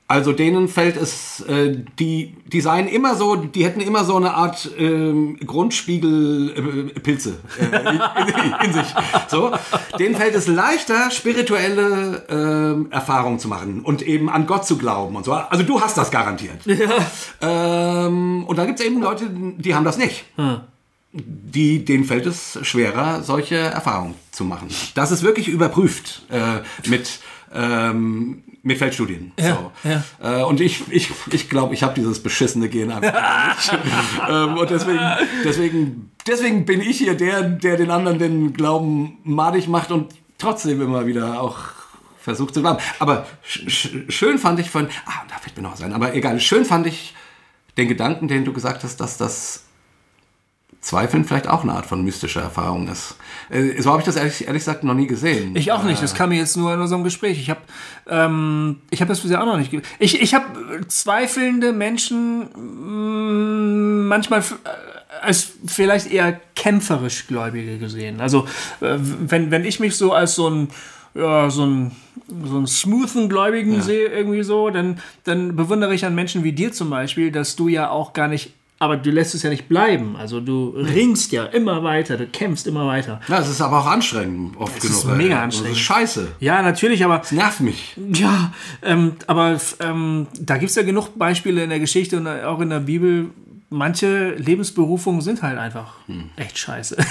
[0.09, 4.35] Also denen fällt es, äh, die, die seien immer so, die hätten immer so eine
[4.35, 8.95] Art ähm, Grundspiegelpilze äh, Pilze, äh, in, in, in sich.
[9.29, 9.53] So,
[9.99, 15.17] denen fällt es leichter, spirituelle ähm, Erfahrungen zu machen und eben an Gott zu glauben
[15.17, 15.33] und so.
[15.33, 16.61] Also du hast das garantiert.
[17.41, 20.25] Ähm, und da gibt es eben Leute, die haben das nicht.
[21.13, 24.69] Die, denen fällt es schwerer, solche Erfahrungen zu machen.
[24.95, 27.21] Das ist wirklich überprüft äh, mit
[27.55, 29.33] ähm, mit Feldstudien.
[29.39, 30.27] Ja, so.
[30.27, 32.91] Äh, und ich ich, ich glaube, ich habe dieses beschissene Gen
[34.29, 35.01] ähm, und deswegen,
[35.45, 40.83] deswegen, deswegen bin ich hier der, der den anderen den Glauben madig macht und trotzdem
[40.83, 41.59] immer wieder auch
[42.19, 42.81] versucht zu glauben.
[42.99, 46.15] Aber sch sch schön fand ich von, ah, da fällt mir noch was ein, aber
[46.15, 47.15] egal, schön fand ich
[47.77, 49.66] den Gedanken, den du gesagt hast, dass das
[50.87, 53.17] Zweifeln vielleicht auch eine Art von mystischer Erfahrung ist.
[53.51, 55.57] Äh, so habe ich das ehrlich, ehrlich gesagt noch nie gesehen.
[55.57, 56.01] Ich auch nicht.
[56.01, 57.41] Das kam mir jetzt nur in unserem Gespräch.
[57.41, 57.63] Ich habe
[58.09, 59.73] ähm, ich habe das bisher auch noch nicht.
[59.99, 60.47] Ich ich habe
[60.87, 64.45] zweifelnde Menschen mh, manchmal äh,
[65.23, 68.21] als vielleicht eher kämpferisch Gläubige gesehen.
[68.21, 68.47] Also
[68.81, 70.69] äh, wenn wenn ich mich so als so ein
[71.15, 71.91] ja, so ein
[72.45, 76.71] so einen smoothen Gläubigen sehe irgendwie so, dann dann bewundere ich an Menschen wie dir
[76.71, 80.17] zum Beispiel, dass du ja auch gar nicht aber du lässt es ja nicht bleiben.
[80.17, 83.21] Also du ringst ja immer weiter, du kämpfst immer weiter.
[83.29, 84.97] Ja, es ist aber auch anstrengend, oft Es genug.
[84.97, 85.73] ist mega anstrengend.
[85.73, 86.29] Das ist scheiße.
[86.41, 87.97] Ja, natürlich, aber Das nervt mich.
[88.13, 88.53] Ja,
[88.83, 92.71] ähm, aber ähm, da gibt es ja genug Beispiele in der Geschichte und auch in
[92.71, 93.31] der Bibel.
[93.69, 95.95] Manche Lebensberufungen sind halt einfach
[96.37, 96.97] echt scheiße.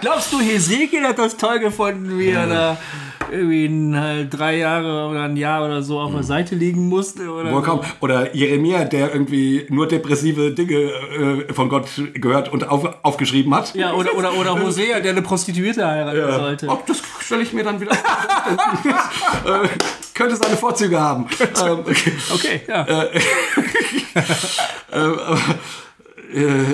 [0.00, 2.76] Glaubst du, Hesekiel hat das toll gefunden, wie er da
[3.30, 7.30] irgendwie halt drei Jahre oder ein Jahr oder so auf der Seite liegen musste?
[7.30, 7.82] Oder Vollkommen.
[8.00, 13.74] Oder Jeremia, der irgendwie nur depressive Dinge äh, von Gott gehört und auf, aufgeschrieben hat.
[13.74, 16.66] Ja, oder, oder, oder Hosea, der eine Prostituierte heiraten sollte.
[16.68, 19.64] Oh, das stelle ich mir dann wieder vor.
[19.64, 19.68] äh,
[20.14, 21.26] könnte seine Vorzüge haben.
[21.40, 22.12] ähm, okay.
[22.34, 22.84] Okay, ja.
[22.84, 23.20] Äh,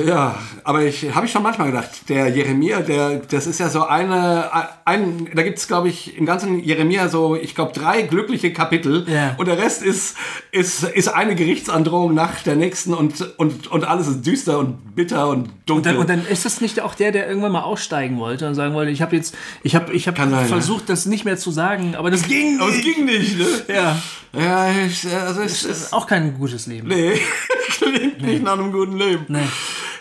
[0.06, 3.84] ja, aber ich habe ich schon manchmal gedacht, der Jeremia, der, das ist ja so
[3.86, 4.50] eine,
[4.84, 9.06] ein, da gibt es, glaube ich, im ganzen Jeremia so, ich glaube, drei glückliche Kapitel
[9.08, 9.34] Ja.
[9.38, 10.16] und der Rest ist,
[10.50, 15.28] ist, ist eine Gerichtsandrohung nach der nächsten und, und, und alles ist düster und bitter
[15.28, 15.92] und dunkel.
[15.92, 18.74] Dann, und dann ist das nicht auch der, der irgendwann mal aussteigen wollte und sagen
[18.74, 21.52] wollte, ich habe jetzt, ich habe, ich habe Kann sein, versucht, das nicht mehr zu
[21.52, 22.96] sagen, aber das ging aber es nicht.
[22.96, 23.46] ging nicht, ne?
[23.68, 24.02] Ja,
[24.32, 26.88] Ja, ich, also es ist, ist auch kein gutes Leben.
[26.88, 27.12] nee,
[27.84, 29.24] klingt nicht nach einem guten Leben.
[29.28, 29.46] Nee.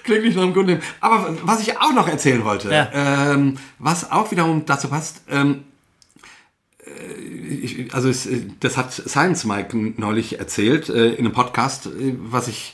[0.03, 0.81] Klingt nicht nach einem guten Leben.
[0.99, 2.89] Aber was ich auch noch erzählen wollte, Ja.
[2.93, 5.63] ähm, was auch wiederum dazu passt, ähm,
[6.85, 11.85] äh, ich, also es, äh, das hat Science Mike neulich erzählt äh, in einem Podcast,
[11.87, 12.73] äh, was ich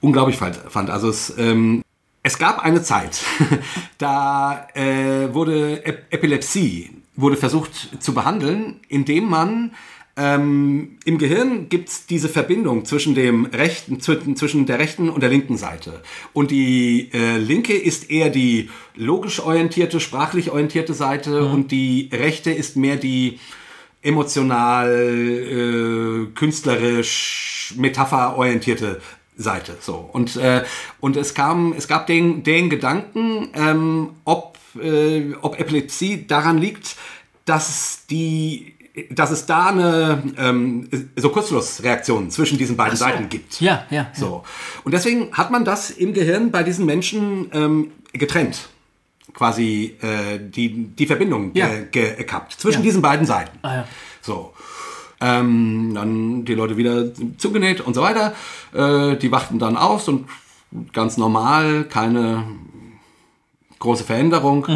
[0.00, 0.56] unglaublich fand.
[0.68, 0.90] fand.
[0.90, 1.82] Also es, ähm,
[2.22, 3.20] es gab eine Zeit,
[3.98, 9.72] da äh, wurde Ep Epilepsie wurde versucht zu behandeln, indem man
[10.20, 15.30] ähm, im Gehirn gibt es diese Verbindung zwischen dem rechten, zwischen, der rechten und der
[15.30, 16.02] linken Seite.
[16.34, 22.50] Und die äh, linke ist eher die logisch orientierte, sprachlich orientierte Seite und die rechte
[22.50, 23.40] ist mehr die
[24.02, 29.00] emotional, äh, künstlerisch, metapherorientierte
[29.38, 29.78] Seite.
[29.80, 30.10] So.
[30.12, 30.64] Und, äh,
[31.00, 36.96] und es kam, es gab den, den Gedanken, ähm, ob, äh, ob Epilepsie daran liegt,
[37.46, 38.69] dass die
[39.10, 43.60] dass es da eine ähm, so Kurzschlussreaktionen zwischen diesen beiden Seiten gibt.
[43.60, 44.08] Ja, ja.
[44.14, 44.42] So.
[44.84, 48.68] Und deswegen hat man das im Gehirn bei diesen Menschen ähm, getrennt.
[49.32, 51.68] Quasi äh, die, die Verbindung Ja.
[51.68, 52.84] ge gekappt zwischen Ja.
[52.84, 53.58] diesen beiden Seiten.
[53.62, 53.84] Ah, ja.
[54.20, 54.52] So.
[55.20, 57.04] Ähm, dann die Leute wieder
[57.38, 58.34] zugenäht und so weiter.
[58.72, 60.26] Äh, die wachten dann aus und
[60.92, 62.44] ganz normal, keine
[63.80, 64.66] große Veränderung.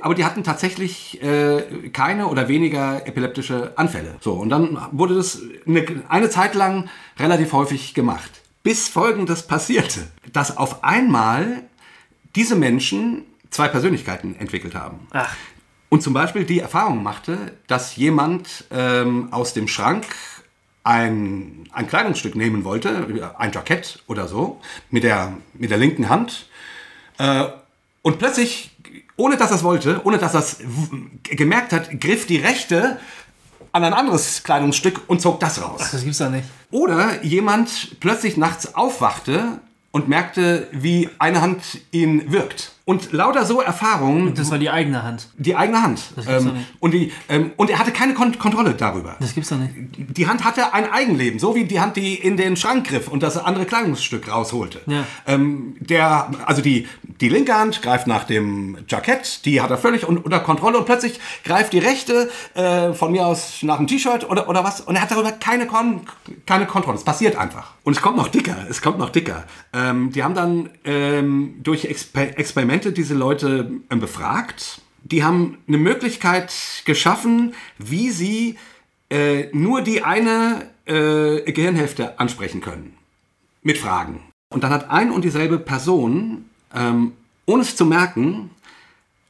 [0.00, 4.14] Aber die hatten tatsächlich äh, keine oder weniger epileptische Anfälle.
[4.20, 6.88] So, und dann wurde das eine, eine Zeit lang
[7.18, 8.30] relativ häufig gemacht.
[8.62, 11.64] Bis folgendes passierte, dass auf einmal
[12.34, 15.06] diese Menschen zwei Persönlichkeiten entwickelt haben.
[15.10, 15.34] Ach,
[15.88, 20.06] Und zum Beispiel die Erfahrung machte, dass jemand ähm, aus dem Schrank
[20.84, 26.46] ein, ein Kleidungsstück nehmen wollte, ein Jackett oder so, mit der, mit der linken Hand.
[27.18, 27.46] Äh,
[28.02, 28.70] und plötzlich,
[29.16, 30.58] ohne dass er es wollte, ohne dass er es
[31.22, 32.98] gemerkt hat, griff die rechte
[33.72, 35.90] an ein anderes Kleidungsstück und zog das raus.
[35.92, 36.44] das gibt's doch nicht.
[36.70, 39.60] Oder jemand plötzlich nachts aufwachte
[39.92, 42.72] und merkte, wie eine Hand ihn wirkt.
[42.90, 45.28] Und lauter so Erfahrungen Das war die eigene Hand.
[45.38, 46.00] die eigene Hand.
[46.16, 46.66] Das gibt's doch Ähm, nicht.
[46.80, 49.16] und, die, ähm, und er hatte keine Kon Kontrolle darüber.
[49.20, 49.72] Das gibt's doch nicht.
[50.16, 53.22] Die Hand hatte ein Eigenleben, so wie die Hand, die in den Schrank griff und
[53.22, 54.80] das andere Kleidungsstück rausholte.
[54.86, 55.04] Ja.
[55.26, 56.88] Ähm, der, also die,
[57.20, 60.84] die linke Hand greift nach dem Jackett, die hat er völlig un unter Kontrolle und
[60.86, 64.96] plötzlich greift die rechte äh, von mir aus nach dem T-Shirt oder, oder was und
[64.96, 66.00] er hat darüber keine, Kon
[66.46, 66.98] keine Kontrolle.
[66.98, 67.74] Es passiert einfach.
[67.84, 69.44] Und es kommt noch dicker, es kommt noch dicker.
[69.72, 74.80] Ähm, die haben dann ähm, durch Exper Experimente diese Leute ähm, befragt.
[75.02, 76.52] Die haben eine Möglichkeit
[76.84, 78.58] geschaffen, wie sie
[79.10, 82.94] äh, nur die eine äh, Gehirnhälfte ansprechen können.
[83.62, 84.20] Mit Fragen.
[84.50, 87.12] Und dann hat ein und dieselbe Person, ähm,
[87.46, 88.50] ohne es zu merken,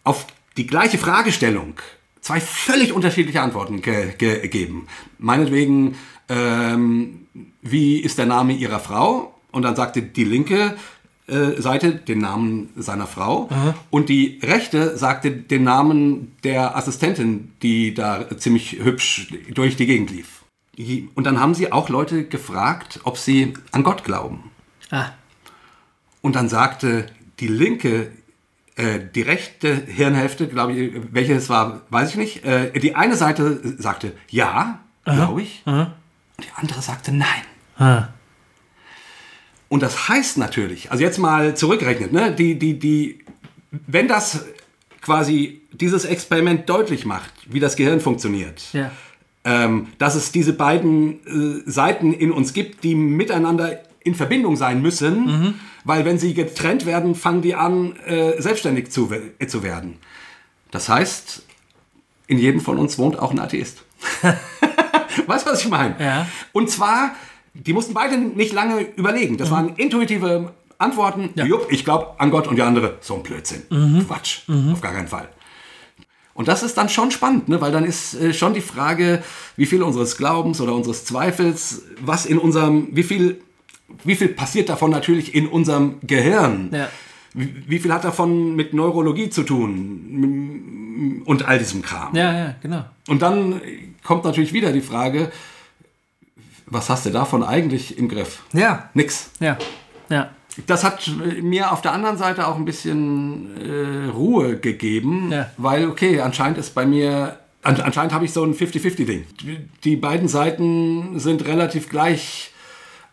[0.04, 1.74] auf die gleiche Fragestellung
[2.20, 4.86] zwei völlig unterschiedliche Antworten ge ge gegeben.
[5.18, 5.96] Meinetwegen,
[6.28, 7.26] ähm,
[7.62, 9.34] wie ist der Name ihrer Frau?
[9.50, 10.76] Und dann sagte die linke
[11.30, 13.48] äh, Seite den Namen seiner Frau
[13.90, 20.10] und die rechte sagte den Namen der Assistentin, die da ziemlich hübsch durch die Gegend
[20.10, 20.42] lief.
[21.14, 24.50] Und dann haben sie auch Leute gefragt, ob sie an Gott glauben.
[24.90, 25.10] Ah.
[26.22, 27.06] Und dann sagte
[27.38, 28.12] die linke,
[28.76, 32.44] äh, die rechte Hirnhälfte, glaube ich, welche es war, weiß ich nicht.
[32.44, 35.62] Äh, die eine Seite sagte ja, glaube ich.
[35.66, 35.92] Und
[36.40, 37.42] die andere sagte nein.
[37.78, 38.08] Ah.
[39.70, 43.20] Und das heißt natürlich, also jetzt mal zurückgerechnet, ne, die, die, die,
[43.86, 44.44] wenn das
[45.00, 48.90] quasi dieses Experiment deutlich macht, wie das Gehirn funktioniert, Ja.
[49.44, 54.82] ähm, dass es diese beiden äh, Seiten in uns gibt, die miteinander in Verbindung sein
[54.82, 59.98] müssen, weil wenn sie getrennt werden, fangen die an, äh, selbstständig zu, äh, zu werden.
[60.72, 61.42] Das heißt,
[62.26, 63.82] in jedem von uns wohnt auch ein Atheist.
[65.26, 65.94] weißt du, was ich meine?
[66.00, 66.26] Ja.
[66.52, 67.14] Und zwar,
[67.54, 69.36] die mussten beide nicht lange überlegen.
[69.36, 71.30] Das waren intuitive Antworten.
[71.34, 73.62] Jupp, ich glaube an Gott und die andere, so ein Blödsinn.
[74.06, 75.28] Quatsch, auf gar keinen Fall.
[76.40, 77.60] Und das ist dann schon spannend, ne?
[77.60, 79.22] weil dann ist äh, schon die Frage,
[79.56, 83.42] wie viel unseres Glaubens oder unseres Zweifels, was in unserem, wie viel,
[84.04, 86.70] wie viel passiert davon natürlich in unserem Gehirn?
[86.72, 86.88] Ja.
[87.34, 92.14] Wie, wie viel hat davon mit Neurologie zu tun und all diesem Kram?
[92.14, 92.84] Ja, ja, genau.
[93.06, 93.60] Und dann
[94.02, 95.30] kommt natürlich wieder die Frage,
[96.70, 98.42] was hast du davon eigentlich im Griff?
[98.52, 99.30] Ja, Nix.
[99.40, 99.58] ja,
[100.08, 100.30] ja.
[100.66, 101.08] Das hat
[101.42, 105.48] mir auf der anderen Seite auch ein bisschen äh, Ruhe gegeben, Ja.
[105.56, 109.26] weil, okay, anscheinend ist bei mir, an, anscheinend habe ich so ein 50-50-Ding.
[109.84, 112.52] Die, beiden Seiten sind relativ gleich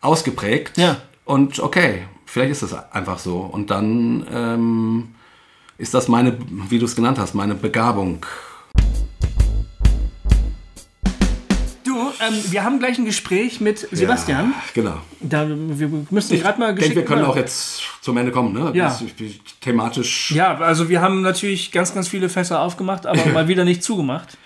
[0.01, 0.77] ausgeprägt.
[0.77, 0.97] Ja.
[1.25, 3.38] Und okay, vielleicht ist das einfach so.
[3.39, 5.07] Und dann ähm,
[5.77, 6.38] ist das meine,
[6.69, 8.25] wie du es genannt hast, meine Begabung.
[12.19, 14.52] Ähm, wir haben gleich ein Gespräch mit Sebastian.
[14.52, 14.98] Ja, genau.
[15.19, 18.72] Da, wir müssen gerade mal Ich denke, wir können auch jetzt zum Ende kommen, ne?
[18.73, 18.98] Ja.
[19.61, 20.31] Thematisch.
[20.31, 24.38] Ja, also wir haben natürlich ganz, ganz viele Fässer aufgemacht, aber mal wieder nicht zugemacht.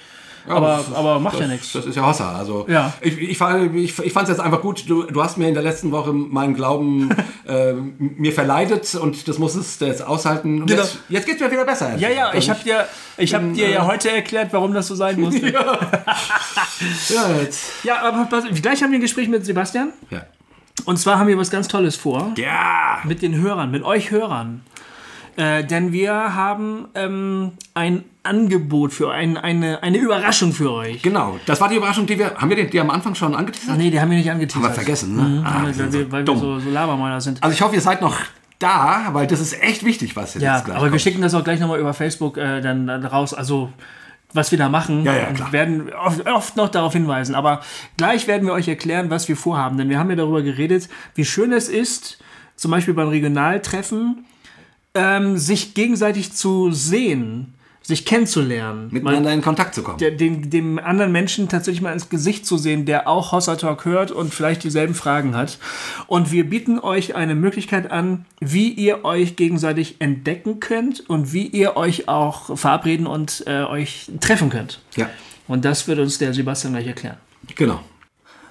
[0.48, 1.72] Ja, aber- aber macht das, ja nichts.
[1.74, 2.36] Das ist ja Hossa.
[2.36, 2.94] Also Ja.
[3.02, 4.90] ich, ich, fand- ich, ich fand es jetzt einfach gut.
[4.90, 7.10] Du, du hast mir in der letzten Woche meinen Glauben
[7.48, 10.62] äh, mir verleidet und das musstest du jetzt aushalten.
[10.62, 10.82] Und Genau.
[10.82, 11.96] jetzt, jetzt geht es mir wieder besser.
[11.98, 12.86] Ja, ja, ich habe dir,
[13.18, 15.52] ich hab bin, dir ja äh, heute erklärt, warum das so sein musste.
[15.52, 15.78] Ja,
[17.10, 17.66] Ja, jetzt.
[18.02, 19.90] aber pass, gleich haben wir ein Gespräch mit Sebastian.
[20.10, 20.24] Ja.
[20.86, 22.32] Und zwar haben wir was ganz Tolles vor.
[22.38, 23.00] ja.
[23.04, 24.62] Mit den Hörern, mit euch Hörern.
[25.38, 31.02] Äh, denn wir haben ähm, ein Angebot für ein, eine, eine Überraschung für euch.
[31.02, 31.40] Genau.
[31.46, 32.36] Das war die Überraschung, die wir.
[32.36, 33.78] Haben wir die, die am Anfang schon angeteasert?
[33.78, 34.64] Nee, die haben wir nicht angeteasert.
[34.64, 35.44] Haben wir vergessen, ne?
[35.46, 37.42] Ah, weil wir sind wir, so weil wir so, so Labermäuler sind.
[37.42, 38.18] Also ich hoffe, ihr seid noch
[38.60, 41.02] da, weil das ist echt wichtig, was jetzt Ja, gleich aber wir kommt.
[41.02, 43.34] schicken das auch gleich nochmal über Facebook äh, dann, dann raus.
[43.34, 43.72] Also,
[44.34, 45.04] was wir da machen.
[45.04, 47.36] Ja, ja, und werden oft, oft noch darauf hinweisen.
[47.36, 47.62] Aber
[47.98, 49.78] gleich werden wir euch erklären, was wir vorhaben.
[49.78, 52.20] Denn wir haben ja darüber geredet, wie schön es ist,
[52.56, 54.26] zum Beispiel beim Regionaltreffen,
[54.94, 57.54] ähm, sich gegenseitig zu sehen,
[57.84, 58.90] sich kennenzulernen.
[58.92, 59.98] miteinander in Kontakt zu kommen.
[59.98, 63.86] der, dem, dem anderen Menschen tatsächlich mal ins Gesicht zu sehen, der auch Hossa Talk
[63.86, 65.58] hört und vielleicht dieselben Fragen hat.
[66.06, 71.48] Und wir bieten euch eine Möglichkeit an, wie ihr euch gegenseitig entdecken könnt und wie
[71.48, 74.80] ihr euch auch verabreden und äh, euch treffen könnt.
[74.96, 75.10] Ja,
[75.48, 77.18] Und das wird uns der Sebastian gleich erklären.
[77.56, 77.82] genau.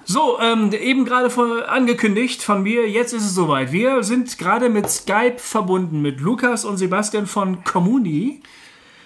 [0.05, 1.29] So, ähm, eben gerade
[1.69, 3.71] angekündigt von mir, jetzt ist es soweit.
[3.71, 8.41] Wir sind gerade mit Skype verbunden mit Lukas und Sebastian von Communi.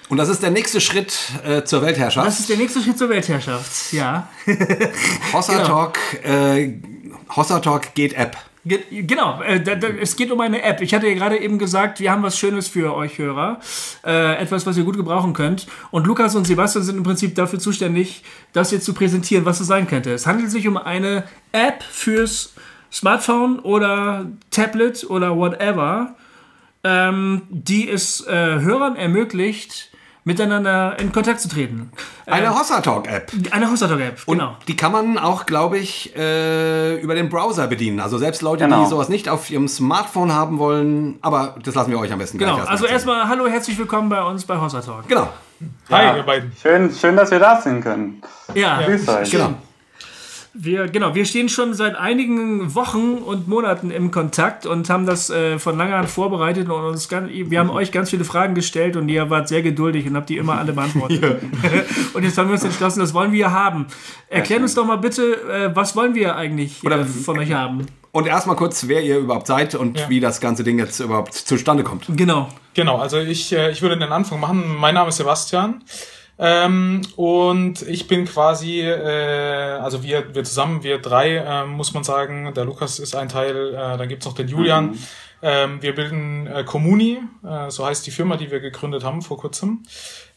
[0.09, 2.27] Und das ist der nächste Schritt äh, zur Weltherrschaft.
[2.27, 3.91] Das ist der nächste Schritt zur Weltherrschaft.
[3.91, 4.29] Ja.
[5.33, 5.67] Hossa Genau.
[5.67, 6.73] Talk, äh,
[7.35, 8.37] Hossa Talk geht App.
[8.67, 9.61] Ge genau, äh,
[10.01, 10.81] es geht um eine App.
[10.81, 13.59] Ich hatte ja gerade eben gesagt, wir haben was Schönes für euch Hörer.
[14.03, 15.67] Äh, etwas, was ihr gut gebrauchen könnt.
[15.91, 18.23] Und Lukas und Sebastian sind im Prinzip dafür zuständig,
[18.53, 20.11] das jetzt zu präsentieren, was es sein könnte.
[20.11, 22.55] Es handelt sich um eine App fürs
[22.91, 26.15] Smartphone oder Tablet oder whatever,
[26.83, 29.91] ähm, die es äh, Hörern ermöglicht,
[30.25, 31.91] miteinander in Kontakt zu treten.
[32.25, 33.31] Eine Hossa Talk App.
[33.51, 34.57] Eine Hostatalk-App, genau.
[34.67, 37.99] Die kann man auch, glaube ich, äh, über den Browser bedienen.
[37.99, 38.83] Also selbst Leute, Genau.
[38.83, 41.19] die sowas nicht auf ihrem Smartphone haben wollen.
[41.21, 44.21] Aber das lassen wir euch am besten Genau, gleich also erstmal hallo, herzlich willkommen bei
[44.23, 45.07] uns bei Hostatalk.
[45.07, 45.29] Genau,
[45.91, 46.51] Hi, ihr beiden.
[46.59, 48.21] Schön, schön, dass wir da sein können.
[48.55, 49.29] Ja, Grüß euch.
[49.31, 49.53] genau.
[50.57, 55.29] Wir, genau, wir stehen schon seit einigen Wochen und Monaten im Kontakt und haben das
[55.29, 58.95] äh, von langer Hand vorbereitet und uns ganz, wir haben euch ganz viele Fragen gestellt
[58.95, 61.41] und ihr wart sehr geduldig und habt die immer alle beantwortet.
[62.13, 63.87] und jetzt haben wir uns entschlossen, das wollen wir haben.
[64.29, 67.85] Erklärt uns doch mal bitte, äh, was wollen wir eigentlich äh, Oder- von euch haben?
[68.13, 70.09] Und erstmal kurz, wer ihr überhaupt seid und Ja.
[70.09, 72.05] wie das ganze Ding jetzt überhaupt zustande kommt.
[72.07, 72.47] Genau.
[72.73, 74.63] Genau, also ich, äh, ich würde den Anfang machen.
[74.79, 75.83] Mein Name ist Sebastian.
[76.37, 82.03] Ähm, und ich bin quasi, äh, also wir, wir zusammen, wir drei, äh, muss man
[82.03, 84.87] sagen, der Lukas ist ein Teil, äh, dann gibt's noch den Julian.
[84.87, 84.99] Mhm.
[85.41, 89.37] Ähm, wir bilden äh, Comuni, äh, so heißt die Firma, die wir gegründet haben vor
[89.37, 89.83] kurzem.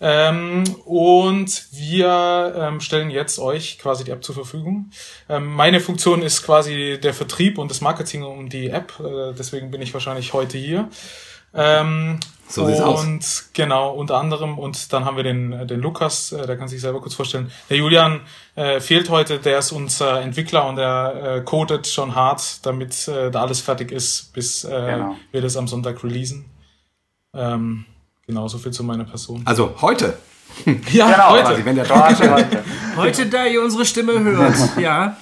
[0.01, 4.91] Ähm, und wir ähm, stellen jetzt euch quasi die App zur Verfügung.
[5.29, 9.70] Ähm, meine Funktion ist quasi der Vertrieb und das Marketing um die App, äh, deswegen
[9.70, 10.89] bin ich wahrscheinlich heute hier.
[11.55, 13.05] Ähm, so sieht's aus.
[13.05, 16.81] Und genau, unter anderem, und dann haben wir den, den Lukas, äh, der kann sich
[16.81, 17.51] selber kurz vorstellen.
[17.69, 18.20] Der Julian
[18.55, 23.31] äh, fehlt heute, der ist unser Entwickler und er äh, codet schon hart, damit äh,
[23.31, 25.16] da alles fertig ist, bis äh, genau.
[25.31, 26.47] wir das am Sonntag releasen.
[27.35, 27.85] Ähm,
[28.27, 29.43] genau, so viel zu meiner Person.
[29.45, 30.16] Also heute.
[30.93, 31.45] ja, genau, heute.
[31.45, 32.65] Quasi, wenn der heute.
[32.97, 34.57] heute, da ihr unsere Stimme hört.
[34.79, 35.19] ja.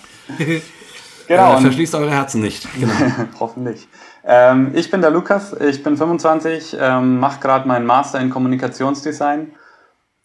[1.27, 1.59] Genau.
[1.59, 2.69] Äh, verschließt eure Herzen nicht.
[2.79, 2.95] Genau.
[3.41, 3.89] Hoffentlich.
[4.27, 9.53] Ähm, ich bin der Lukas, ich bin 25, ähm, mache gerade meinen Master in Kommunikationsdesign.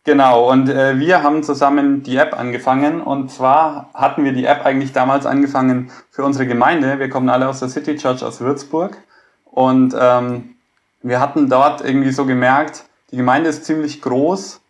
[0.03, 3.01] Genau, und äh, wir haben zusammen die App angefangen.
[3.01, 6.97] Und zwar hatten wir die App eigentlich damals angefangen für unsere Gemeinde.
[6.97, 8.97] Wir kommen alle aus der City Church aus Würzburg.
[9.45, 10.55] Und ähm,
[11.03, 14.61] wir hatten dort irgendwie so gemerkt, die Gemeinde ist ziemlich groß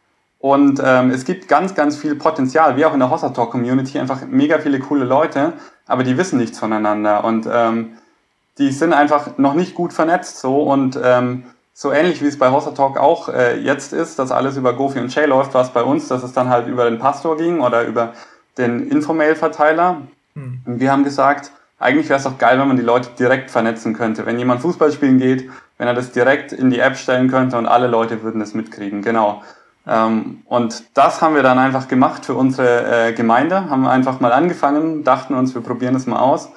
[0.42, 4.00] und ähm, es gibt ganz, ganz viel Potenzial, wie auch in der Hossa Talk Community,
[4.00, 5.54] einfach mega viele coole Leute,
[5.86, 7.24] aber die wissen nichts voneinander.
[7.24, 7.98] Und ähm,
[8.58, 12.52] die sind einfach noch nicht gut vernetzt so und ähm, so ähnlich wie es bei
[12.52, 15.70] Hossa Talk auch äh, jetzt ist, dass alles über Gofi und Shay läuft, war es
[15.70, 18.14] bei uns, dass es dann halt über den Pastor ging oder über
[18.58, 20.02] den Infomail-Verteiler.
[20.36, 20.62] Hm.
[20.66, 23.94] Und wir haben gesagt, eigentlich wäre es doch geil, wenn man die Leute direkt vernetzen
[23.94, 24.26] könnte.
[24.26, 27.66] Wenn jemand Fußball spielen geht, wenn er das direkt in die App stellen könnte und
[27.66, 29.02] alle Leute würden das mitkriegen.
[29.02, 29.42] Genau.
[29.88, 34.34] Ähm, und das haben wir dann einfach gemacht für unsere äh, Gemeinde, haben einfach mal
[34.34, 36.50] angefangen, dachten uns, wir probieren das mal aus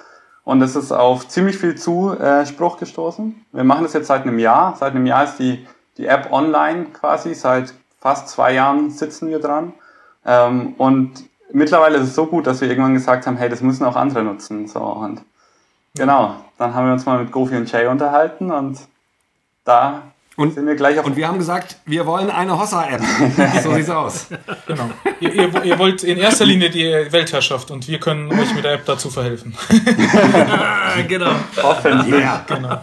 [0.44, 3.44] und es ist auf ziemlich viel Zuspruch gestoßen.
[3.52, 4.76] Wir machen das jetzt seit einem Jahr.
[4.76, 5.66] Seit einem Jahr ist die,
[5.96, 7.34] die App online quasi.
[7.34, 9.72] Seit fast zwei Jahren sitzen wir dran.
[10.26, 13.84] Ähm, und mittlerweile ist es so gut, dass wir irgendwann gesagt haben, hey, das müssen
[13.84, 14.68] auch andere nutzen.
[14.68, 15.22] So, und
[15.94, 18.78] genau, dann haben wir uns mal mit Gofi und Jay unterhalten und
[19.64, 20.02] da
[20.36, 23.00] und, sind wir gleich auf und wir haben gesagt, wir wollen eine Hossa-App.
[23.62, 24.26] so sieht's aus.
[24.66, 24.90] Genau.
[25.20, 28.72] Ihr, ihr, ihr, wollt in erster Linie die Weltherrschaft und wir können euch mit der
[28.72, 29.54] App dazu verhelfen.
[31.08, 31.34] genau.
[31.62, 32.20] Offensichtlich.
[32.20, 32.44] Ja.
[32.48, 32.80] Genau.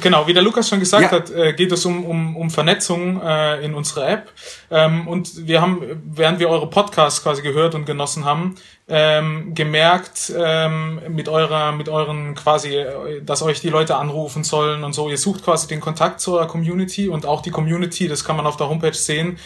[0.00, 1.10] Genau, wie der Lukas schon gesagt ja.
[1.10, 4.32] hat, äh, geht es um, um, um Vernetzung äh, in unserer App.
[4.70, 8.56] Ähm, und wir haben, während wir eure Podcasts quasi gehört und genossen haben,
[8.88, 12.84] ähm, gemerkt ähm, mit eurer, mit euren quasi,
[13.22, 15.08] dass euch die Leute anrufen sollen und so.
[15.08, 18.46] Ihr sucht quasi den Kontakt zu eurer Community und auch die Community, das kann man
[18.46, 19.38] auf der Homepage sehen,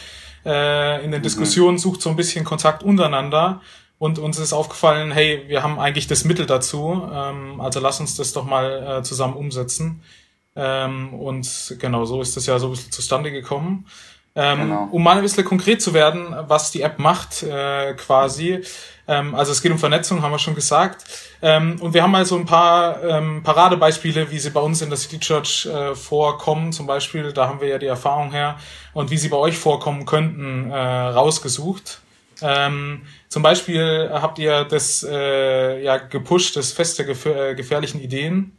[0.45, 1.25] äh, in den mhm.
[1.25, 3.61] Diskussionen sucht so ein bisschen Kontakt untereinander.
[3.99, 8.17] Und uns ist aufgefallen, hey, wir haben eigentlich das Mittel dazu, ähm, also lass uns
[8.17, 10.03] das doch mal äh, zusammen umsetzen.
[10.61, 13.87] Ähm, und genau so ist das ja so ein bisschen zustande gekommen.
[14.35, 14.89] Ähm, genau.
[14.91, 18.61] Um mal ein bisschen konkret zu werden, was die App macht, äh, quasi.
[19.07, 21.05] Ähm, also es geht um Vernetzung, haben wir schon gesagt.
[21.43, 24.91] Ähm, und wir haben mal so ein paar ähm, Paradebeispiele, wie sie bei uns in
[24.91, 26.73] der City Church äh, vorkommen.
[26.73, 28.59] Zum Beispiel, da haben wir ja die Erfahrung her.
[28.95, 32.01] Und wie sie bei euch vorkommen könnten, äh, rausgesucht.
[32.43, 38.59] Ähm, zum Beispiel habt ihr das äh, ja gepusht, das Fest der gefähr gefährlichen Ideen.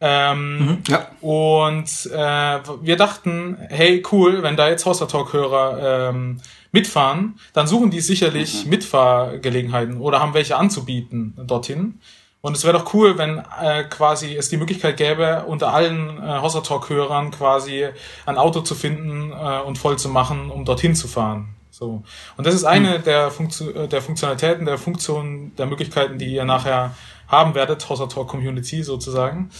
[0.00, 1.08] Ähm, mhm, ja.
[1.20, 7.90] Und äh, wir dachten, hey, cool, wenn da jetzt Hoster Talk-Hörer ähm, mitfahren, dann suchen
[7.90, 8.70] die sicherlich mhm.
[8.70, 12.00] Mitfahrgelegenheiten oder haben welche anzubieten dorthin.
[12.40, 16.40] Und es wäre doch cool, wenn äh, quasi es die Möglichkeit gäbe, unter allen äh,
[16.40, 17.88] Hossa Talk-Hörern quasi
[18.26, 21.56] ein Auto zu finden äh, und voll zu machen, um dorthin zu fahren.
[21.70, 22.04] So.
[22.36, 23.02] Und das ist eine mhm.
[23.02, 26.94] der, Funktio äh, der Funktionalitäten, der Funktionen, der Möglichkeiten, die ihr nachher
[27.26, 29.50] haben werdet, Hossa Talk Community sozusagen.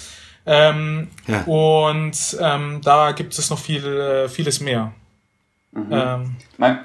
[0.50, 1.42] Ähm, ja.
[1.42, 4.92] Und ähm, da gibt es noch viel, äh, vieles mehr.
[5.72, 5.86] Mhm.
[5.90, 6.78] Ähm, man,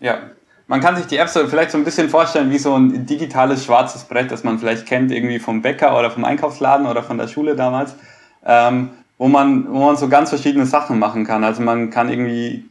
[0.00, 0.18] ja,
[0.66, 3.66] man kann sich die App so vielleicht so ein bisschen vorstellen wie so ein digitales
[3.66, 7.28] schwarzes Brett, das man vielleicht kennt irgendwie vom Bäcker oder vom Einkaufsladen oder von der
[7.28, 7.94] Schule damals,
[8.46, 11.44] ähm, wo, man, wo man so ganz verschiedene Sachen machen kann.
[11.44, 12.64] Also man kann irgendwie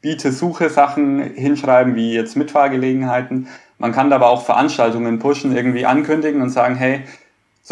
[0.00, 3.48] Biete, Suche Sachen hinschreiben, wie jetzt Mitfahrgelegenheiten.
[3.76, 7.02] Man kann aber auch Veranstaltungen pushen, irgendwie ankündigen und sagen, hey,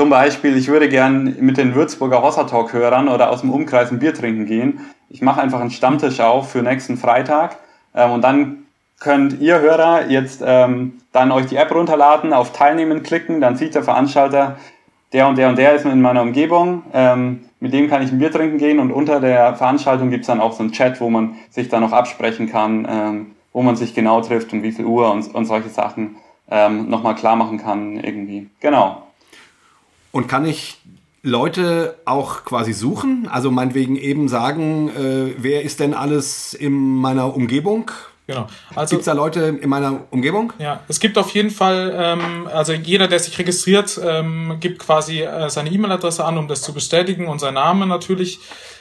[0.00, 3.90] zum Beispiel, ich würde gern mit den Würzburger Hossa Talk Hörern oder aus dem Umkreis
[3.90, 4.80] ein Bier trinken gehen.
[5.10, 7.58] Ich mache einfach einen Stammtisch auf für nächsten Freitag
[7.94, 8.64] ähm, und dann
[8.98, 13.74] könnt ihr Hörer jetzt ähm, dann euch die App runterladen, auf Teilnehmen klicken, dann sieht
[13.74, 14.56] der Veranstalter,
[15.12, 18.18] der und der und der ist in meiner Umgebung, ähm, mit dem kann ich ein
[18.18, 21.34] Bier trinken gehen und unter der Veranstaltung gibt's dann auch so einen Chat, wo man
[21.50, 25.12] sich dann noch absprechen kann, ähm, wo man sich genau trifft und wie viel Uhr
[25.12, 26.16] und, und solche Sachen
[26.50, 28.48] ähm, nochmal klar machen kann irgendwie.
[28.60, 29.02] Genau.
[30.12, 30.78] Und kann ich
[31.22, 33.28] Leute auch quasi suchen?
[33.30, 37.90] Also meinetwegen eben sagen, äh, wer ist denn alles in meiner Umgebung?
[38.30, 38.46] Genau.
[38.76, 40.52] Also gibt es da Leute in meiner Umgebung?
[40.60, 45.22] Ja, es gibt auf jeden Fall, ähm, also jeder, der sich registriert, ähm, gibt quasi
[45.22, 48.38] äh, seine E-Mail-Adresse an, um das zu bestätigen und sein Name natürlich.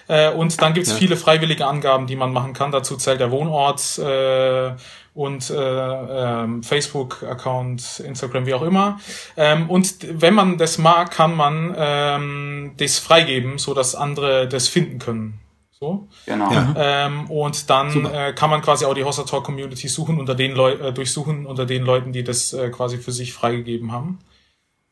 [0.08, 1.00] Äh, und dann gibt es ja.
[1.00, 2.72] viele freiwillige Angaben, die man machen kann.
[2.72, 4.74] Dazu zählt der Wohnort äh,
[5.14, 9.00] und äh, äh, Facebook-Account, Instagram, wie auch immer.
[9.36, 14.68] Ähm, und wenn man das mag, kann man ähm, das freigeben, so dass andere das
[14.68, 15.40] finden können.
[15.80, 16.10] So.
[16.26, 16.52] Genau.
[16.52, 16.74] Ja.
[16.76, 20.54] Ähm, und dann äh, kann man quasi auch die Hossa Talk Community suchen unter den
[20.54, 24.20] Leu äh, durchsuchen unter den Leuten, die das äh, quasi für sich freigegeben haben.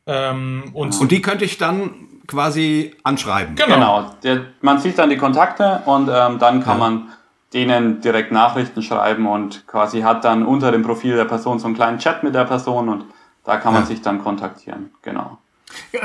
[0.06, 3.54] Ähm, und, und die könnte ich dann quasi anschreiben.
[3.54, 3.74] Genau.
[3.74, 4.10] genau.
[4.22, 6.88] Der, man sieht dann die Kontakte und ähm, dann kann ja.
[6.88, 7.08] man
[7.52, 11.74] denen direkt Nachrichten schreiben und quasi hat dann unter dem Profil der Person so einen
[11.74, 13.04] kleinen Chat mit der Person und
[13.44, 13.86] da kann man ja.
[13.86, 14.90] sich dann kontaktieren.
[15.02, 15.38] Genau.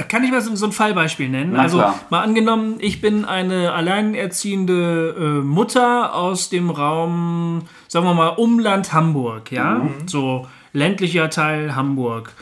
[0.09, 1.51] Kann ich mal so, so ein Fallbeispiel nennen?
[1.53, 1.99] Na also klar.
[2.09, 8.93] mal angenommen, ich bin eine alleinerziehende äh, Mutter aus dem Raum, sagen wir mal, Umland
[8.93, 9.75] Hamburg, ja?
[9.75, 10.07] Mhm.
[10.07, 12.33] So ländlicher Teil Hamburg.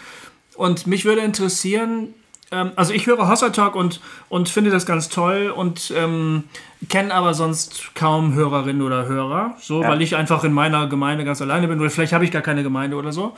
[0.55, 2.13] Und mich würde interessieren,
[2.51, 6.43] ähm, also ich höre Hossa Talk und, und finde das ganz toll und ähm,
[6.89, 9.89] kenne aber sonst kaum Hörerinnen oder Hörer, so, ja.
[9.89, 12.63] weil ich einfach in meiner Gemeinde ganz alleine bin oder vielleicht habe ich gar keine
[12.63, 13.33] Gemeinde oder so.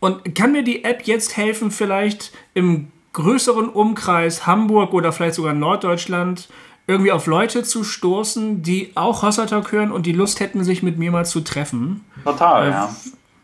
[0.00, 5.52] Und kann mir die App jetzt helfen, vielleicht im größeren Umkreis Hamburg oder vielleicht sogar
[5.54, 6.48] Norddeutschland
[6.86, 10.98] irgendwie auf Leute zu stoßen, die auch Hossertalk hören und die Lust hätten, sich mit
[10.98, 12.04] mir mal zu treffen.
[12.24, 12.96] Total, äh, ja.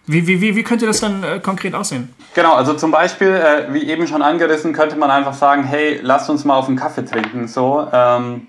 [0.09, 2.15] Wie, wie, wie, wie könnte das dann äh, konkret aussehen?
[2.35, 6.31] Genau, also zum Beispiel, äh, wie eben schon angerissen, könnte man einfach sagen, hey, lasst
[6.31, 7.47] uns mal auf einen Kaffee trinken.
[7.47, 8.49] So, ähm,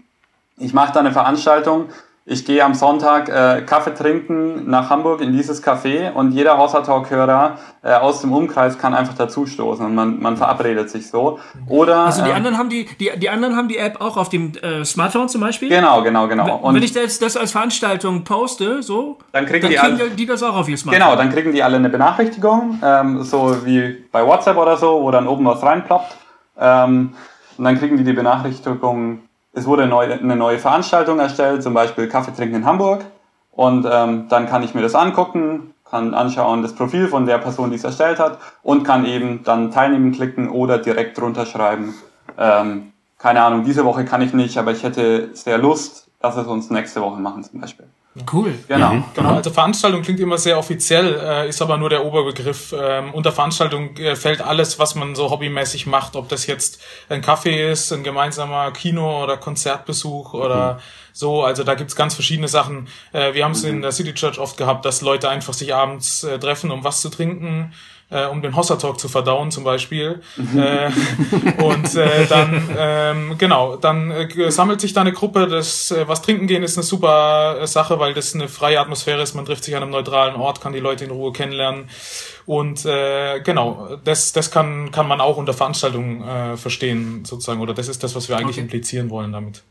[0.58, 1.90] ich mache da eine Veranstaltung
[2.30, 6.82] ich gehe am Sonntag äh, Kaffee trinken nach Hamburg in dieses Café und jeder Hossa
[6.82, 11.40] Talk-Hörer äh, aus dem Umkreis kann einfach dazustoßen und man, man verabredet sich so.
[11.68, 14.30] Oder, also die ähm, anderen haben die, die, die anderen haben die App auch auf
[14.30, 15.70] dem äh, Smartphone zum Beispiel?
[15.70, 16.58] Genau, genau, genau.
[16.58, 20.10] Und wenn ich das, das als Veranstaltung poste, so, dann kriegen, dann die, kriegen alle,
[20.12, 21.04] die das auch auf ihr Smartphone.
[21.04, 25.10] Genau, dann kriegen die alle eine Benachrichtigung, ähm, so wie bei WhatsApp oder so, wo
[25.10, 26.16] dann oben was reinploppt.
[26.60, 27.14] Ähm,
[27.58, 29.24] und dann kriegen die die Benachrichtigung
[29.54, 33.06] es wurde eine neue Veranstaltung erstellt, zum Beispiel Kaffee trinken in Hamburg.
[33.52, 37.72] Und ähm, dann kann ich mir das angucken, kann anschauen das Profil von der Person,
[37.72, 41.94] die es erstellt hat und kann eben dann teilnehmen klicken oder direkt drunter schreiben.
[42.38, 46.44] Ähm, keine Ahnung, diese Woche kann ich nicht, aber ich hätte sehr Lust, dass wir
[46.44, 47.88] es uns nächste Woche machen zum Beispiel.
[48.32, 48.58] Cool.
[48.68, 48.94] Genau.
[48.94, 49.04] Mhm.
[49.14, 49.36] genau.
[49.36, 52.74] Also Veranstaltung klingt immer sehr offiziell, äh, ist aber nur der Oberbegriff.
[52.78, 57.22] Ähm, unter Veranstaltung äh, fällt alles, was man so hobbymäßig macht, ob das jetzt ein
[57.22, 60.80] Kaffee ist, ein gemeinsamer Kino- oder Konzertbesuch oder mhm.
[61.14, 61.44] so.
[61.44, 62.88] Also da gibt's ganz verschiedene Sachen.
[63.12, 63.70] Äh, wir haben es mhm.
[63.70, 67.02] in der City Church oft gehabt, dass Leute einfach sich abends äh, treffen, um was
[67.02, 67.74] zu trinken
[68.12, 70.22] äh, um den Hossa Talk zu verdauen zum Beispiel.
[70.36, 70.60] Mhm.
[70.60, 70.92] äh,
[71.64, 75.48] und äh, dann, ähm, genau, dann äh, sammelt sich da eine Gruppe.
[75.48, 79.22] Das äh, Was trinken gehen ist eine super äh, Sache, weil das eine freie Atmosphäre
[79.22, 79.36] ist.
[79.36, 81.90] Man trifft sich an einem neutralen Ort, kann die Leute in Ruhe kennenlernen.
[82.46, 87.62] Und äh, genau, das, das kann, kann man auch unter Veranstaltungen äh, verstehen, sozusagen.
[87.62, 88.62] Oder das ist das, was wir eigentlich okay.
[88.62, 89.64] implizieren wollen damit.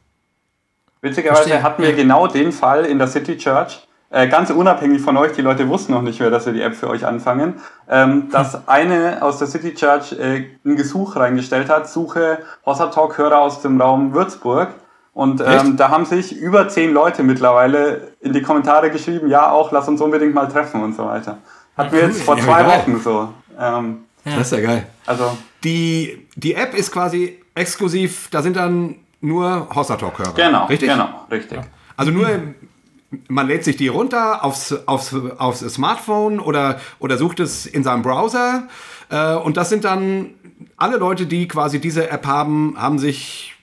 [1.00, 1.62] Witzigerweise Verstehen.
[1.62, 5.42] hatten wir genau den Fall in der City Church äh, ganz unabhängig von euch, die
[5.42, 7.54] Leute wussten noch nicht mehr, dass wir die App für euch anfangen,
[7.88, 13.18] ähm, dass eine aus der City Church äh, ein Gesuch reingestellt hat, suche Hossa Talk
[13.18, 14.70] Hörer aus dem Raum Würzburg.
[15.12, 19.72] Und ähm, da haben sich über zehn Leute mittlerweile in die Kommentare geschrieben, ja auch,
[19.72, 21.38] lass uns unbedingt mal treffen und so weiter.
[21.76, 22.78] Hatten wir jetzt vor ja, zwei geil.
[22.78, 23.28] Wochen so.
[23.58, 24.36] Ähm, ja.
[24.36, 24.86] Das ist ja geil.
[25.06, 30.34] Also die, die App ist quasi exklusiv, da sind dann nur Hossa Talk Hörer.
[30.34, 30.88] Genau, richtig?
[30.88, 31.58] Genau, richtig.
[31.96, 32.28] Also nur
[33.28, 38.02] man lädt sich die runter aufs, aufs, aufs Smartphone oder, oder sucht es in seinem
[38.02, 38.68] Browser.
[39.10, 40.34] Äh, und das sind dann
[40.76, 43.54] alle Leute, die quasi diese App haben, haben sich,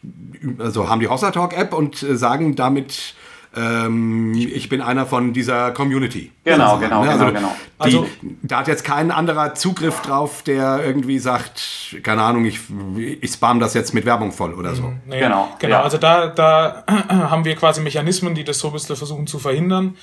[0.57, 3.15] also haben die Hossa Talk App und äh, sagen damit,
[3.55, 6.31] ähm, ich bin einer von dieser Community.
[6.43, 7.11] Genau, genau, ne?
[7.11, 7.55] also genau, genau.
[7.77, 8.07] Die, also,
[8.41, 12.59] da hat jetzt kein anderer Zugriff drauf, der irgendwie sagt, keine Ahnung, ich,
[12.97, 14.83] ich spam das jetzt mit Werbung voll oder so.
[14.83, 15.49] Mhm, nee, genau.
[15.59, 15.83] Genau, ja.
[15.83, 19.95] also da, da haben wir quasi Mechanismen, die das so ein bisschen versuchen zu verhindern.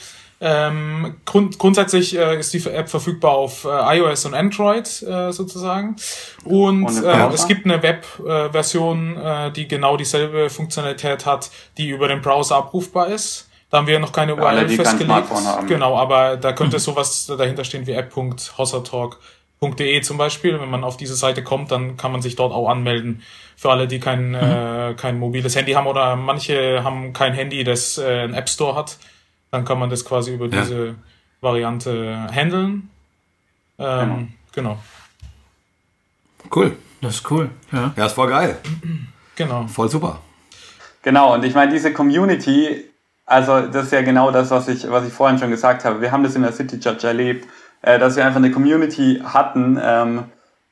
[0.45, 5.95] Ähm, grund, grundsätzlich äh, ist die App verfügbar auf äh, iOS und Android äh, sozusagen.
[6.43, 12.09] Und, und äh, es gibt eine Web-Version, äh, die genau dieselbe Funktionalität hat, die über
[12.09, 13.49] den Browser abrufbar ist.
[13.71, 15.29] Da haben wir noch keine URL alle, festgelegt.
[15.69, 20.61] Genau, aber da könnte sowas dahinter stehen wie app.hossertalk.de zum Beispiel.
[20.61, 23.23] Wenn man auf diese Seite kommt, dann kann man sich dort auch anmelden.
[23.57, 24.35] Für alle, die kein, mhm.
[24.35, 28.75] äh, kein mobiles Handy haben oder manche haben kein Handy, das äh, einen App Store
[28.75, 28.99] hat
[29.53, 30.63] dann kann man das quasi über ja.
[30.63, 30.97] diese
[31.41, 32.91] Variante handeln.
[33.79, 34.77] Ähm, genau.
[34.77, 34.79] genau.
[36.55, 36.77] Cool.
[37.01, 37.51] Das ist cool.
[37.71, 37.93] Ja.
[37.97, 38.59] ja, ist voll geil.
[39.37, 39.67] Genau.
[39.67, 40.21] Voll super.
[41.03, 42.85] Genau, und ich meine, diese Community
[43.25, 46.01] Also das ist ja genau das, was ich, was ich vorhin schon gesagt habe.
[46.01, 47.47] Wir haben das in der City Church erlebt,
[47.83, 50.25] äh, dass wir einfach eine Community hatten, ähm,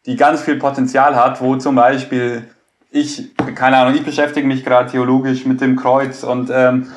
[0.06, 2.48] die ganz viel Potenzial hat, wo zum Beispiel
[2.90, 6.90] ich, keine Ahnung, ich beschäftige mich gerade theologisch mit dem Kreuz und ähm,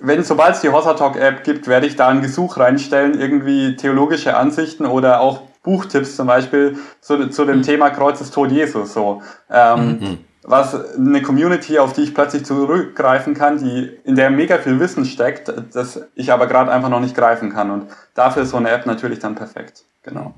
[0.00, 3.76] wenn sobald es die Hossa Talk App gibt, werde ich da ein Gesuch reinstellen, irgendwie
[3.76, 7.62] theologische Ansichten oder auch Buchtipps zum Beispiel zu, zu dem mhm.
[7.62, 8.92] Thema Kreuzestod Jesus.
[8.92, 9.22] So.
[9.50, 14.58] Ähm, mhm was eine Community, auf die ich plötzlich zurückgreifen kann, die in der mega
[14.58, 17.70] viel Wissen steckt, das ich aber gerade einfach noch nicht greifen kann.
[17.70, 19.84] Und dafür ist so eine App natürlich dann perfekt.
[20.02, 20.34] Genau.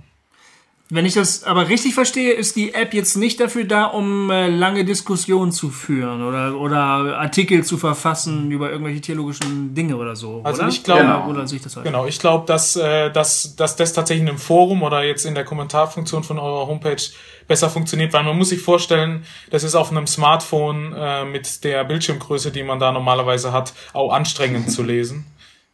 [0.90, 4.48] Wenn ich das aber richtig verstehe, ist die App jetzt nicht dafür da, um äh,
[4.48, 10.42] lange Diskussionen zu führen oder, oder Artikel zu verfassen über irgendwelche theologischen Dinge oder so.
[10.44, 10.68] Also oder?
[10.68, 11.28] ich glaube, genau.
[11.30, 11.86] oder sehe ich das halt?
[11.86, 15.34] Genau, ich glaube, dass, äh, dass, dass das tatsächlich in einem Forum oder jetzt in
[15.34, 17.02] der Kommentarfunktion von eurer Homepage
[17.48, 21.84] besser funktioniert, weil man muss sich vorstellen, das ist auf einem Smartphone äh, mit der
[21.84, 25.24] Bildschirmgröße, die man da normalerweise hat, auch anstrengend zu lesen.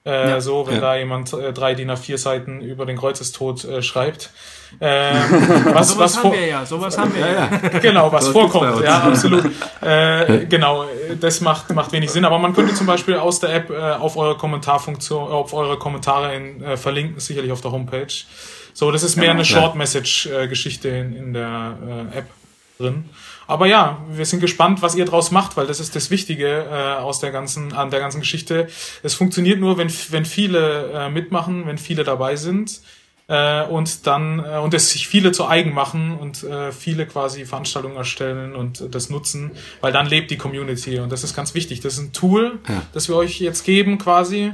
[0.07, 0.81] Äh, ja, so, wenn ja.
[0.81, 4.31] da jemand äh, drei DIN A4 Seiten über den Kreuzestod äh, schreibt.
[4.79, 5.13] Äh,
[5.75, 7.51] was, was haben wir ja, sowas haben wir ja.
[7.51, 7.79] ja.
[7.81, 9.45] Genau, was so vorkommt, ja, absolut.
[9.83, 10.85] Äh, genau,
[11.21, 12.25] das macht, macht wenig Sinn.
[12.27, 16.35] Aber man könnte zum Beispiel aus der App äh, auf eure Kommentarfunktion, auf eure Kommentare
[16.35, 18.13] in, äh, verlinken, sicherlich auf der Homepage.
[18.75, 21.79] So, das ist mehr eine Short-Message-Geschichte in, in der
[22.15, 22.27] äh, App
[22.81, 23.05] drin.
[23.47, 27.01] Aber ja, wir sind gespannt, was ihr draus macht, weil das ist das Wichtige äh,
[27.01, 28.69] aus der ganzen, an der ganzen Geschichte.
[29.03, 32.81] Es funktioniert nur, wenn, wenn viele äh, mitmachen, wenn viele dabei sind
[33.31, 37.45] äh, und dann äh, und es sich viele zu eigen machen und äh, viele quasi
[37.45, 41.55] Veranstaltungen erstellen und äh, das nutzen, weil dann lebt die Community und das ist ganz
[41.55, 41.81] wichtig.
[41.81, 42.83] Das ist ein Tool, ja.
[42.93, 44.53] das wir euch jetzt geben quasi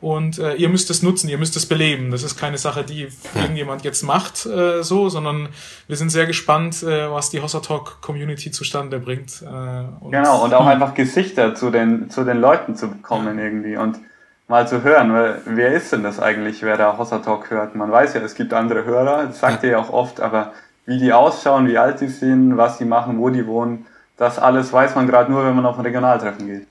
[0.00, 2.12] und äh, ihr müsst es nutzen, ihr müsst es beleben.
[2.12, 5.48] Das ist keine Sache, die irgendjemand jetzt macht, äh, so, sondern
[5.88, 9.42] wir sind sehr gespannt, äh, was die Hossa Talk Community zustande bringt.
[9.42, 13.76] Äh, und genau, und auch einfach Gesichter zu den, zu den Leuten zu bekommen irgendwie
[13.76, 13.98] und
[14.46, 17.74] mal zu hören, weil, wer ist denn das eigentlich, wer da Hossa Talk hört?
[17.74, 20.52] Man weiß ja, es gibt andere Hörer, das sagt ihr ja auch oft, aber
[20.86, 24.72] wie die ausschauen, wie alt die sind, was die machen, wo die wohnen, das alles
[24.72, 26.66] weiß man gerade nur, wenn man auf ein Regionaltreffen geht.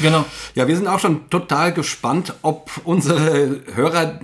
[0.00, 0.24] Genau.
[0.54, 4.20] Ja, wir sind auch schon total gespannt, ob unsere Hörer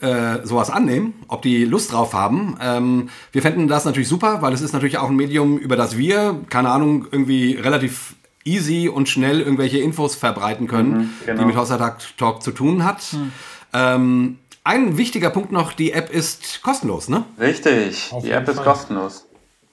[0.00, 2.58] äh, sowas annehmen, ob die Lust drauf haben.
[2.60, 5.96] Ähm, wir fänden das natürlich super, weil es ist natürlich auch ein Medium, über das
[5.96, 8.14] wir, keine Ahnung, irgendwie relativ
[8.44, 11.40] easy und schnell irgendwelche Infos verbreiten können, mhm, genau.
[11.40, 13.12] die mit Haushaltag Talk zu tun hat.
[13.12, 13.32] Mhm.
[13.72, 17.24] Ähm, ein wichtiger Punkt noch, die App ist kostenlos, ne?
[17.38, 18.54] Richtig, Auf die App Fall.
[18.54, 19.25] ist kostenlos.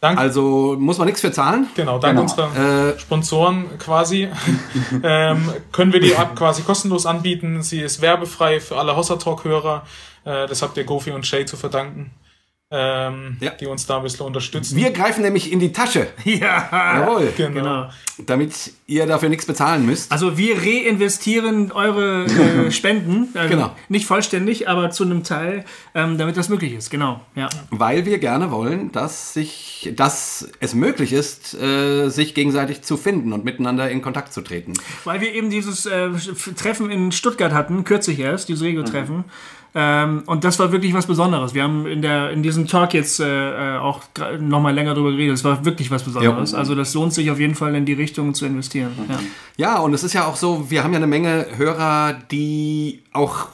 [0.04, 1.68] Dank, also muss man nichts für zahlen.
[1.76, 2.24] Genau, dank genau.
[2.24, 4.28] unserer äh, Sponsoren quasi
[5.04, 7.64] ähm, können wir die App quasi kostenlos anbieten.
[7.64, 9.84] Sie ist werbefrei für alle Hossa Talk-Hörer.
[10.26, 12.12] Äh, das habt ihr Gofi und Shay zu verdanken
[12.76, 13.52] ähm, ja.
[13.52, 14.76] die uns da ein bisschen unterstützen.
[14.76, 16.08] Wir greifen nämlich in die Tasche.
[16.34, 17.32] Ja, jawohl.
[17.38, 17.54] Genau.
[17.54, 17.90] genau.
[18.26, 20.12] Damit ihr dafür nichts bezahlen müsst.
[20.12, 23.28] Also wir reinvestieren eure äh, Spenden.
[23.36, 23.76] Also genau.
[23.90, 25.64] Nicht vollständig, aber zu einem Teil,
[25.94, 26.90] ähm, damit das möglich ist.
[26.90, 27.22] Genau.
[27.36, 27.50] Ja.
[27.70, 33.32] Weil wir gerne wollen, dass, sich, dass es möglich ist, äh, sich gegenseitig zu finden
[33.32, 34.74] und miteinander in Kontakt zu treten.
[35.04, 36.10] Weil wir eben dieses äh,
[36.56, 39.18] Treffen in Stuttgart hatten, kürzlich erst, dieses Regio-Treffen.
[39.18, 39.24] Mhm
[39.76, 41.56] ähm, und das war wirklich was Besonderes.
[41.56, 44.02] Wir haben in, der, in diesem Talk jetzt äh, äh auch
[44.40, 45.34] nochmal länger drüber geredet.
[45.34, 46.52] Es war wirklich was Besonderes.
[46.52, 46.60] Ja.
[46.60, 48.92] Also das lohnt sich auf jeden Fall in die Richtung zu investieren.
[49.10, 49.20] Ja.
[49.58, 53.48] ja, und es ist ja auch so, wir haben ja eine Menge Hörer, die auch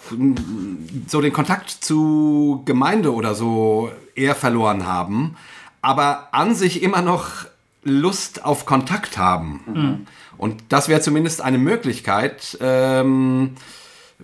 [1.08, 5.38] so den Kontakt zu Gemeinde oder so eher verloren haben,
[5.82, 7.46] aber an sich immer noch
[7.84, 9.62] Lust auf Kontakt haben.
[9.74, 10.08] Mhm.
[10.38, 13.56] Und das wäre zumindest eine Möglichkeit, ähm,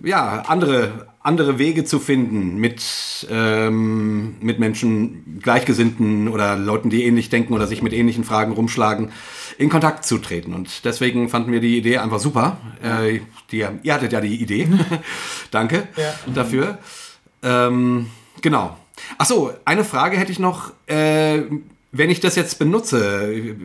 [0.02, 7.30] ja, andere andere Wege zu finden mit, ähm, mit Menschen, Gleichgesinnten oder Leuten, die ähnlich
[7.30, 9.10] denken oder sich mit ähnlichen Fragen rumschlagen,
[9.58, 10.54] in Kontakt zu treten.
[10.54, 12.58] Und deswegen fanden wir die Idee einfach super.
[12.80, 13.20] Äh,
[13.50, 14.68] die, ihr hattet ja die Idee.
[15.50, 16.14] Danke ja.
[16.32, 16.78] dafür.
[17.42, 18.06] Ähm,
[18.40, 18.76] genau.
[19.18, 20.72] Ach so, eine Frage hätte ich noch.
[20.86, 21.42] Äh,
[21.92, 23.56] wenn ich das jetzt benutze,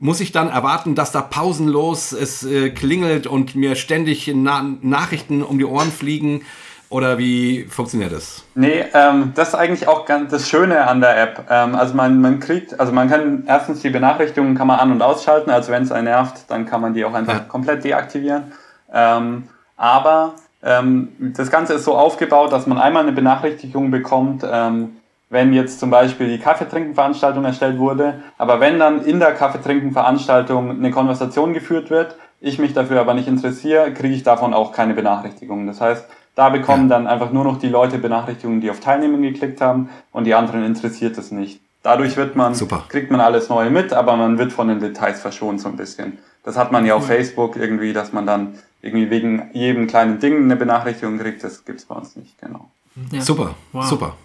[0.00, 5.42] muss ich dann erwarten, dass da pausenlos es äh, klingelt und mir ständig Na Nachrichten
[5.42, 6.42] um die Ohren fliegen?
[6.90, 8.44] Oder wie funktioniert das?
[8.54, 11.44] Nee, ähm, das ist eigentlich auch ganz das Schöne an der App.
[11.50, 15.02] Ähm, also man, man kriegt, also man kann erstens die Benachrichtigungen kann man an- und
[15.02, 15.50] ausschalten.
[15.50, 17.40] Also wenn es einen nervt, dann kann man die auch einfach ja.
[17.40, 18.52] komplett deaktivieren.
[18.92, 24.96] Ähm, aber ähm, das Ganze ist so aufgebaut, dass man einmal eine Benachrichtigung bekommt, ähm,
[25.30, 28.22] wenn jetzt zum Beispiel die Kaffeetrinkenveranstaltung erstellt wurde.
[28.38, 33.28] Aber wenn dann in der Kaffeetrinkenveranstaltung eine Konversation geführt wird, ich mich dafür aber nicht
[33.28, 35.66] interessiere, kriege ich davon auch keine Benachrichtigung.
[35.66, 36.08] Das heißt,
[36.38, 36.96] da bekommen ja.
[36.96, 40.64] dann einfach nur noch die Leute Benachrichtigungen, die auf Teilnehmen geklickt haben und die anderen
[40.64, 41.60] interessiert es nicht.
[41.82, 42.84] Dadurch wird man, Super.
[42.88, 46.18] kriegt man alles Neue mit, aber man wird von den Details verschont so ein bisschen.
[46.44, 50.44] Das hat man ja auf Facebook irgendwie, dass man dann irgendwie wegen jedem kleinen Ding
[50.44, 52.70] eine Benachrichtigung kriegt, das gibt's bei uns nicht, genau.
[53.10, 53.20] Ja.
[53.20, 53.84] Super, Wow.
[53.84, 54.16] super.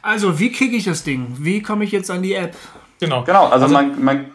[0.00, 1.26] Also, wie kriege ich das Ding?
[1.38, 2.56] Wie komme ich jetzt an die App?
[2.98, 3.24] Genau.
[3.24, 4.30] Genau, also, man, man,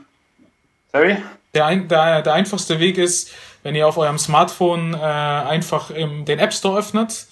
[0.91, 1.17] sorry?
[1.55, 3.31] Der, ein, der, der einfachste Weg ist,
[3.63, 7.27] wenn ihr auf eurem Smartphone äh, einfach im, den App Store öffnet,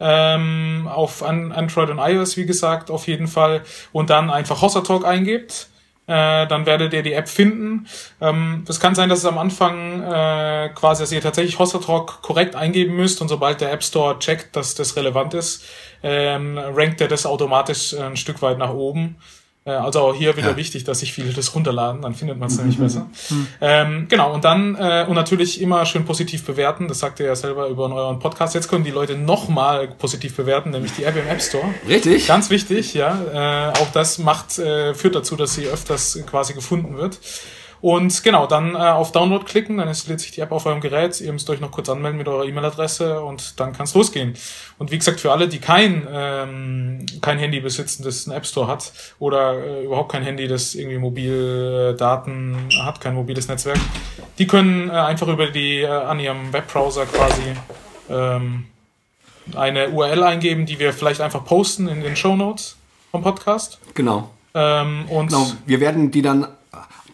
[0.00, 4.80] ähm, auf an, Android und iOS, wie gesagt, auf jeden Fall, und dann einfach Hossa
[4.80, 5.68] Talk eingebt.
[6.08, 7.86] Äh, dann werdet ihr die App finden.
[8.20, 12.22] Ähm, das kann sein, dass es am Anfang äh, quasi, dass ihr tatsächlich Hossa Talk
[12.22, 15.64] korrekt eingeben müsst und sobald der App Store checkt, dass das relevant ist,
[16.02, 19.16] ähm, rankt er das automatisch ein Stück weit nach oben.
[19.64, 20.56] Äh, Also auch hier wieder Ja.
[20.56, 23.06] wichtig, dass sich viele das runterladen, dann findet man es nämlich besser.
[23.60, 27.36] Ähm, genau, und dann äh, und natürlich immer schön positiv bewerten, das sagt ihr ja
[27.36, 28.54] selber über euren Podcast.
[28.54, 31.64] Jetzt können die Leute nochmal positiv bewerten, nämlich die App im App Store.
[31.88, 32.26] Richtig?
[32.26, 33.70] Ganz wichtig, ja.
[33.72, 37.18] Äh, auch das macht, äh, führt dazu, dass sie öfters quasi gefunden wird.
[37.82, 41.20] Und genau, dann äh, auf Download klicken, dann installiert sich die App auf eurem Gerät.
[41.20, 44.34] Ihr müsst euch noch kurz anmelden mit eurer E-Mail-Adresse und dann kann es losgehen.
[44.78, 48.68] Und wie gesagt, für alle, die kein, ähm, kein Handy besitzen, das einen App Store
[48.68, 53.80] hat oder äh, überhaupt kein Handy, das irgendwie Mobildaten hat, kein mobiles Netzwerk,
[54.38, 57.42] die können äh, einfach über die äh, an ihrem Webbrowser quasi
[58.08, 58.66] ähm,
[59.56, 62.76] eine URL eingeben, die wir vielleicht einfach posten in den Show Notes
[63.10, 63.80] vom Podcast.
[63.94, 64.30] Genau.
[64.54, 66.46] Ähm, und Genau, wir werden die dann,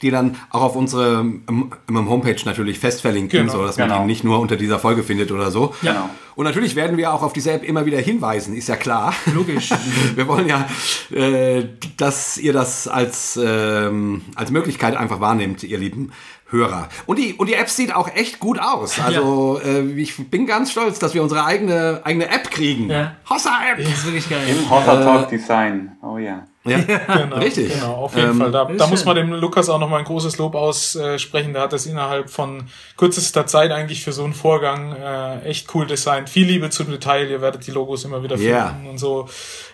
[0.03, 3.89] die dann auch auf unsere ähm, ähm, Homepage natürlich fest verlinken, Genau, so dass man
[3.89, 4.01] genau.
[4.01, 5.75] die nicht nur unter dieser Folge findet oder so.
[5.83, 6.11] Genau.
[6.39, 9.12] Und natürlich werden wir auch auf diese App immer wieder hinweisen, ist ja klar.
[9.35, 9.70] Logisch.
[10.15, 10.69] Wir wollen ja,
[11.11, 11.65] äh,
[11.97, 16.12] dass ihr das als, ähm, als Möglichkeit einfach wahrnehmt, ihr lieben
[16.51, 16.89] Hörer.
[17.07, 18.99] Und die, und die App sieht auch echt gut aus.
[19.01, 22.89] Also äh, ich bin ganz stolz, dass wir unsere eigene, eigene App kriegen.
[22.91, 23.16] Ja.
[23.29, 23.77] Hossa-App!
[23.79, 24.41] Das ist wirklich geil.
[24.49, 25.93] Im Hossa Talk Design.
[26.03, 26.47] Oh ja.
[26.65, 26.79] Ja,
[27.16, 27.73] Genau, richtig.
[27.75, 28.51] Genau, auf jeden Ähm, Fall.
[28.51, 31.53] Da, da muss man dem Lukas auch nochmal ein großes Lob aussprechen.
[31.53, 32.65] Der hat das innerhalb von
[32.97, 36.31] kürzester Zeit eigentlich für so einen Vorgang äh, echt cool designt.
[36.31, 37.29] Viel Liebe zum Detail.
[37.31, 38.75] Ihr werdet die Logos immer wieder finden Ja.
[38.89, 39.29] und so.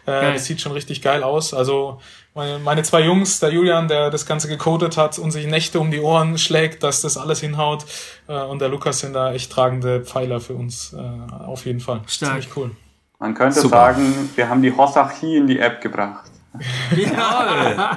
[0.06, 1.54] Äh, das sieht schon richtig geil aus.
[1.54, 2.00] Also
[2.34, 5.90] meine, meine zwei Jungs, der Julian, der das Ganze gecodet hat und sich Nächte um
[5.90, 7.84] die Ohren schlägt, dass das alles hinhaut.
[8.28, 10.92] Äh, und der Lukas sind da echt tragende Pfeiler für uns.
[10.92, 12.00] Äh, auf jeden Fall.
[12.06, 12.42] Stark.
[12.42, 12.70] Ziemlich cool.
[13.18, 13.76] Man könnte Super.
[13.76, 16.30] sagen, wir haben die Hossachie in die App gebracht.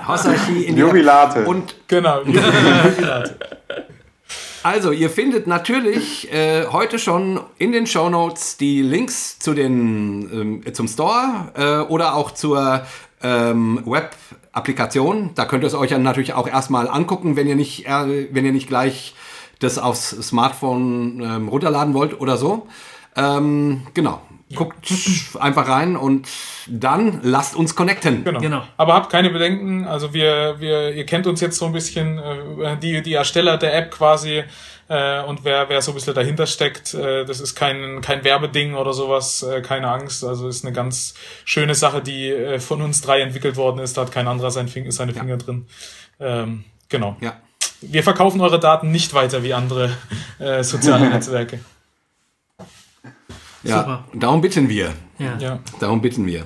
[0.08, 0.88] Hossa-Chi in die App.
[0.88, 1.46] Jubilate.
[1.46, 2.22] Und Genau.
[4.64, 10.74] Also, ihr findet natürlich äh, heute schon in den Shownotes die Links zu den, ähm,
[10.74, 12.86] zum Store äh, oder auch zur
[13.22, 15.32] ähm, Web-Applikation.
[15.36, 18.46] Da könnt ihr es euch dann natürlich auch erstmal angucken, wenn ihr nicht, äh, wenn
[18.46, 19.16] ihr nicht gleich
[19.60, 22.68] das aufs Smartphone ähm, runterladen wollt oder so.
[23.16, 24.22] Ähm, genau.
[24.56, 24.94] Guckt
[25.40, 26.28] einfach rein und
[26.68, 28.24] dann lasst uns connecten.
[28.24, 28.40] Genau.
[28.40, 28.64] Genau.
[28.78, 29.86] Aber habt keine Bedenken.
[29.86, 33.76] Also wir, wir, ihr kennt uns jetzt so ein bisschen, äh, die, die Ersteller der
[33.76, 34.44] App quasi.
[34.90, 38.76] Äh, und wer, wer so ein bisschen dahinter steckt, äh, das ist kein, kein Werbeding
[38.76, 40.24] oder sowas, äh, keine Angst.
[40.24, 41.14] Also ist eine ganz
[41.44, 43.98] schöne Sache, die äh, von uns drei entwickelt worden ist.
[43.98, 45.66] Da hat kein anderer sein Finger, seine Finger drin.
[46.22, 47.18] Ähm, genau.
[47.20, 47.34] Ja.
[47.82, 49.92] Wir verkaufen eure Daten nicht weiter wie andere
[50.40, 51.60] äh, soziale Netzwerke.
[53.64, 53.80] Ja.
[53.80, 54.04] Super.
[54.14, 54.94] Darum bitten wir.
[55.20, 55.38] Ja.
[55.40, 55.60] Ja.
[55.80, 56.44] Darum bitten wir.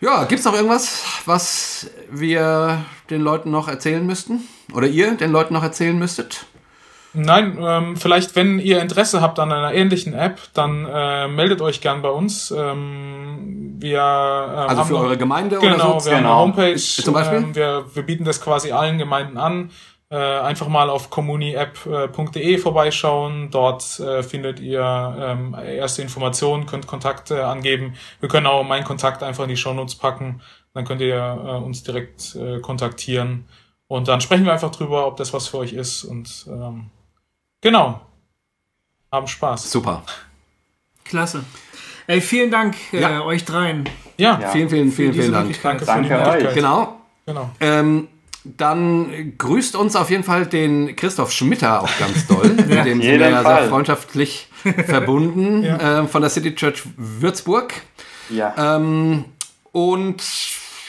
[0.00, 2.78] Ja, gibt's noch irgendwas, was wir
[3.10, 4.40] den Leuten noch erzählen müssten?
[4.72, 6.46] Oder ihr den Leuten noch erzählen müsstet?
[7.12, 11.80] Nein, ähm, vielleicht wenn ihr Interesse habt an einer ähnlichen App, dann äh, meldet euch
[11.80, 12.52] gern bei uns.
[12.56, 16.06] Ähm, wir äh, Also haben für eure Gemeinde Genau, oder so?
[16.10, 16.38] wir haben eine Genau.
[16.38, 16.76] Homepage.
[16.78, 17.38] Zum Beispiel?
[17.38, 19.70] Ähm, wir, wir bieten das quasi allen Gemeinden an.
[20.12, 23.50] Äh, einfach mal auf communiapp.de vorbeischauen.
[23.52, 24.82] Dort äh, findet ihr
[25.20, 27.94] ähm, erste Informationen, könnt Kontakte angeben.
[28.18, 30.40] Wir können auch meinen Kontakt einfach in die Shownotes packen.
[30.74, 33.46] Dann könnt ihr äh, uns direkt äh, kontaktieren.
[33.86, 36.02] Und dann sprechen wir einfach drüber, ob das was für euch ist.
[36.04, 36.90] Und ähm,
[37.60, 38.00] genau.
[39.12, 39.70] Haben Spaß.
[39.70, 40.02] Super.
[41.04, 41.44] Klasse.
[42.08, 43.22] Ey, vielen Dank äh, Ja.
[43.22, 43.88] euch dreien.
[44.16, 44.48] Ja, Ja.
[44.50, 45.46] Vielen, vielen, vielen, vielen Dank.
[45.46, 45.80] Möglichkeit.
[45.86, 46.34] danke für die Danke euch.
[46.34, 46.54] Möglichkeit.
[46.54, 46.96] Genau.
[47.26, 47.50] Genau.
[47.60, 48.08] Ähm,
[48.44, 52.48] dann grüßt uns auf jeden Fall den Christoph Schmitter auch ganz doll.
[52.56, 54.48] Mit dem sind wir ja sehr freundschaftlich
[54.86, 57.74] verbunden ähm, von der City Church Würzburg.
[58.30, 58.76] Ja.
[58.76, 59.24] Ähm,
[59.72, 60.22] und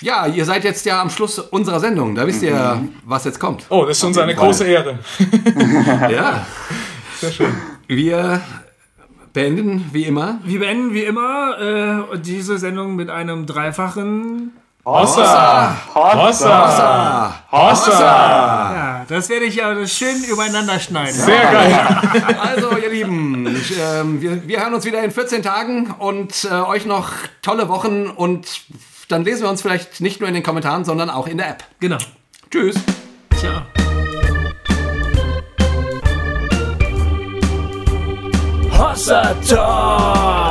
[0.02, 2.16] ja, ihr seid jetzt ja am Schluss unserer Sendung.
[2.16, 3.66] Da wisst ihr, was jetzt kommt.
[3.70, 5.00] Oh, das ist uns eine große Ehre.
[6.10, 6.46] Ja,
[7.20, 7.54] Sehr schön.
[7.88, 8.42] wir
[9.34, 10.40] beenden wie immer.
[10.44, 14.54] Wir beenden wie immer äh, diese Sendung mit einem dreifachen.
[14.84, 15.78] Hossa!
[15.94, 17.36] Hossa!
[17.52, 18.00] Hossa!
[18.02, 21.14] Ja, das werde ich ja schön übereinander schneiden.
[21.14, 21.98] Sehr geil.
[22.42, 26.56] Also, ihr Lieben, ich, ähm, wir, wir hören uns wieder in 14 Tagen und äh,
[26.56, 27.12] euch noch
[27.44, 28.48] tolle Wochen und
[29.08, 31.64] dann lesen wir uns vielleicht nicht nur in den Kommentaren, sondern auch in der App.
[31.80, 31.98] Genau.
[32.50, 32.76] Tschüss.
[33.38, 33.62] Ciao.
[38.72, 40.51] Hossa Talk.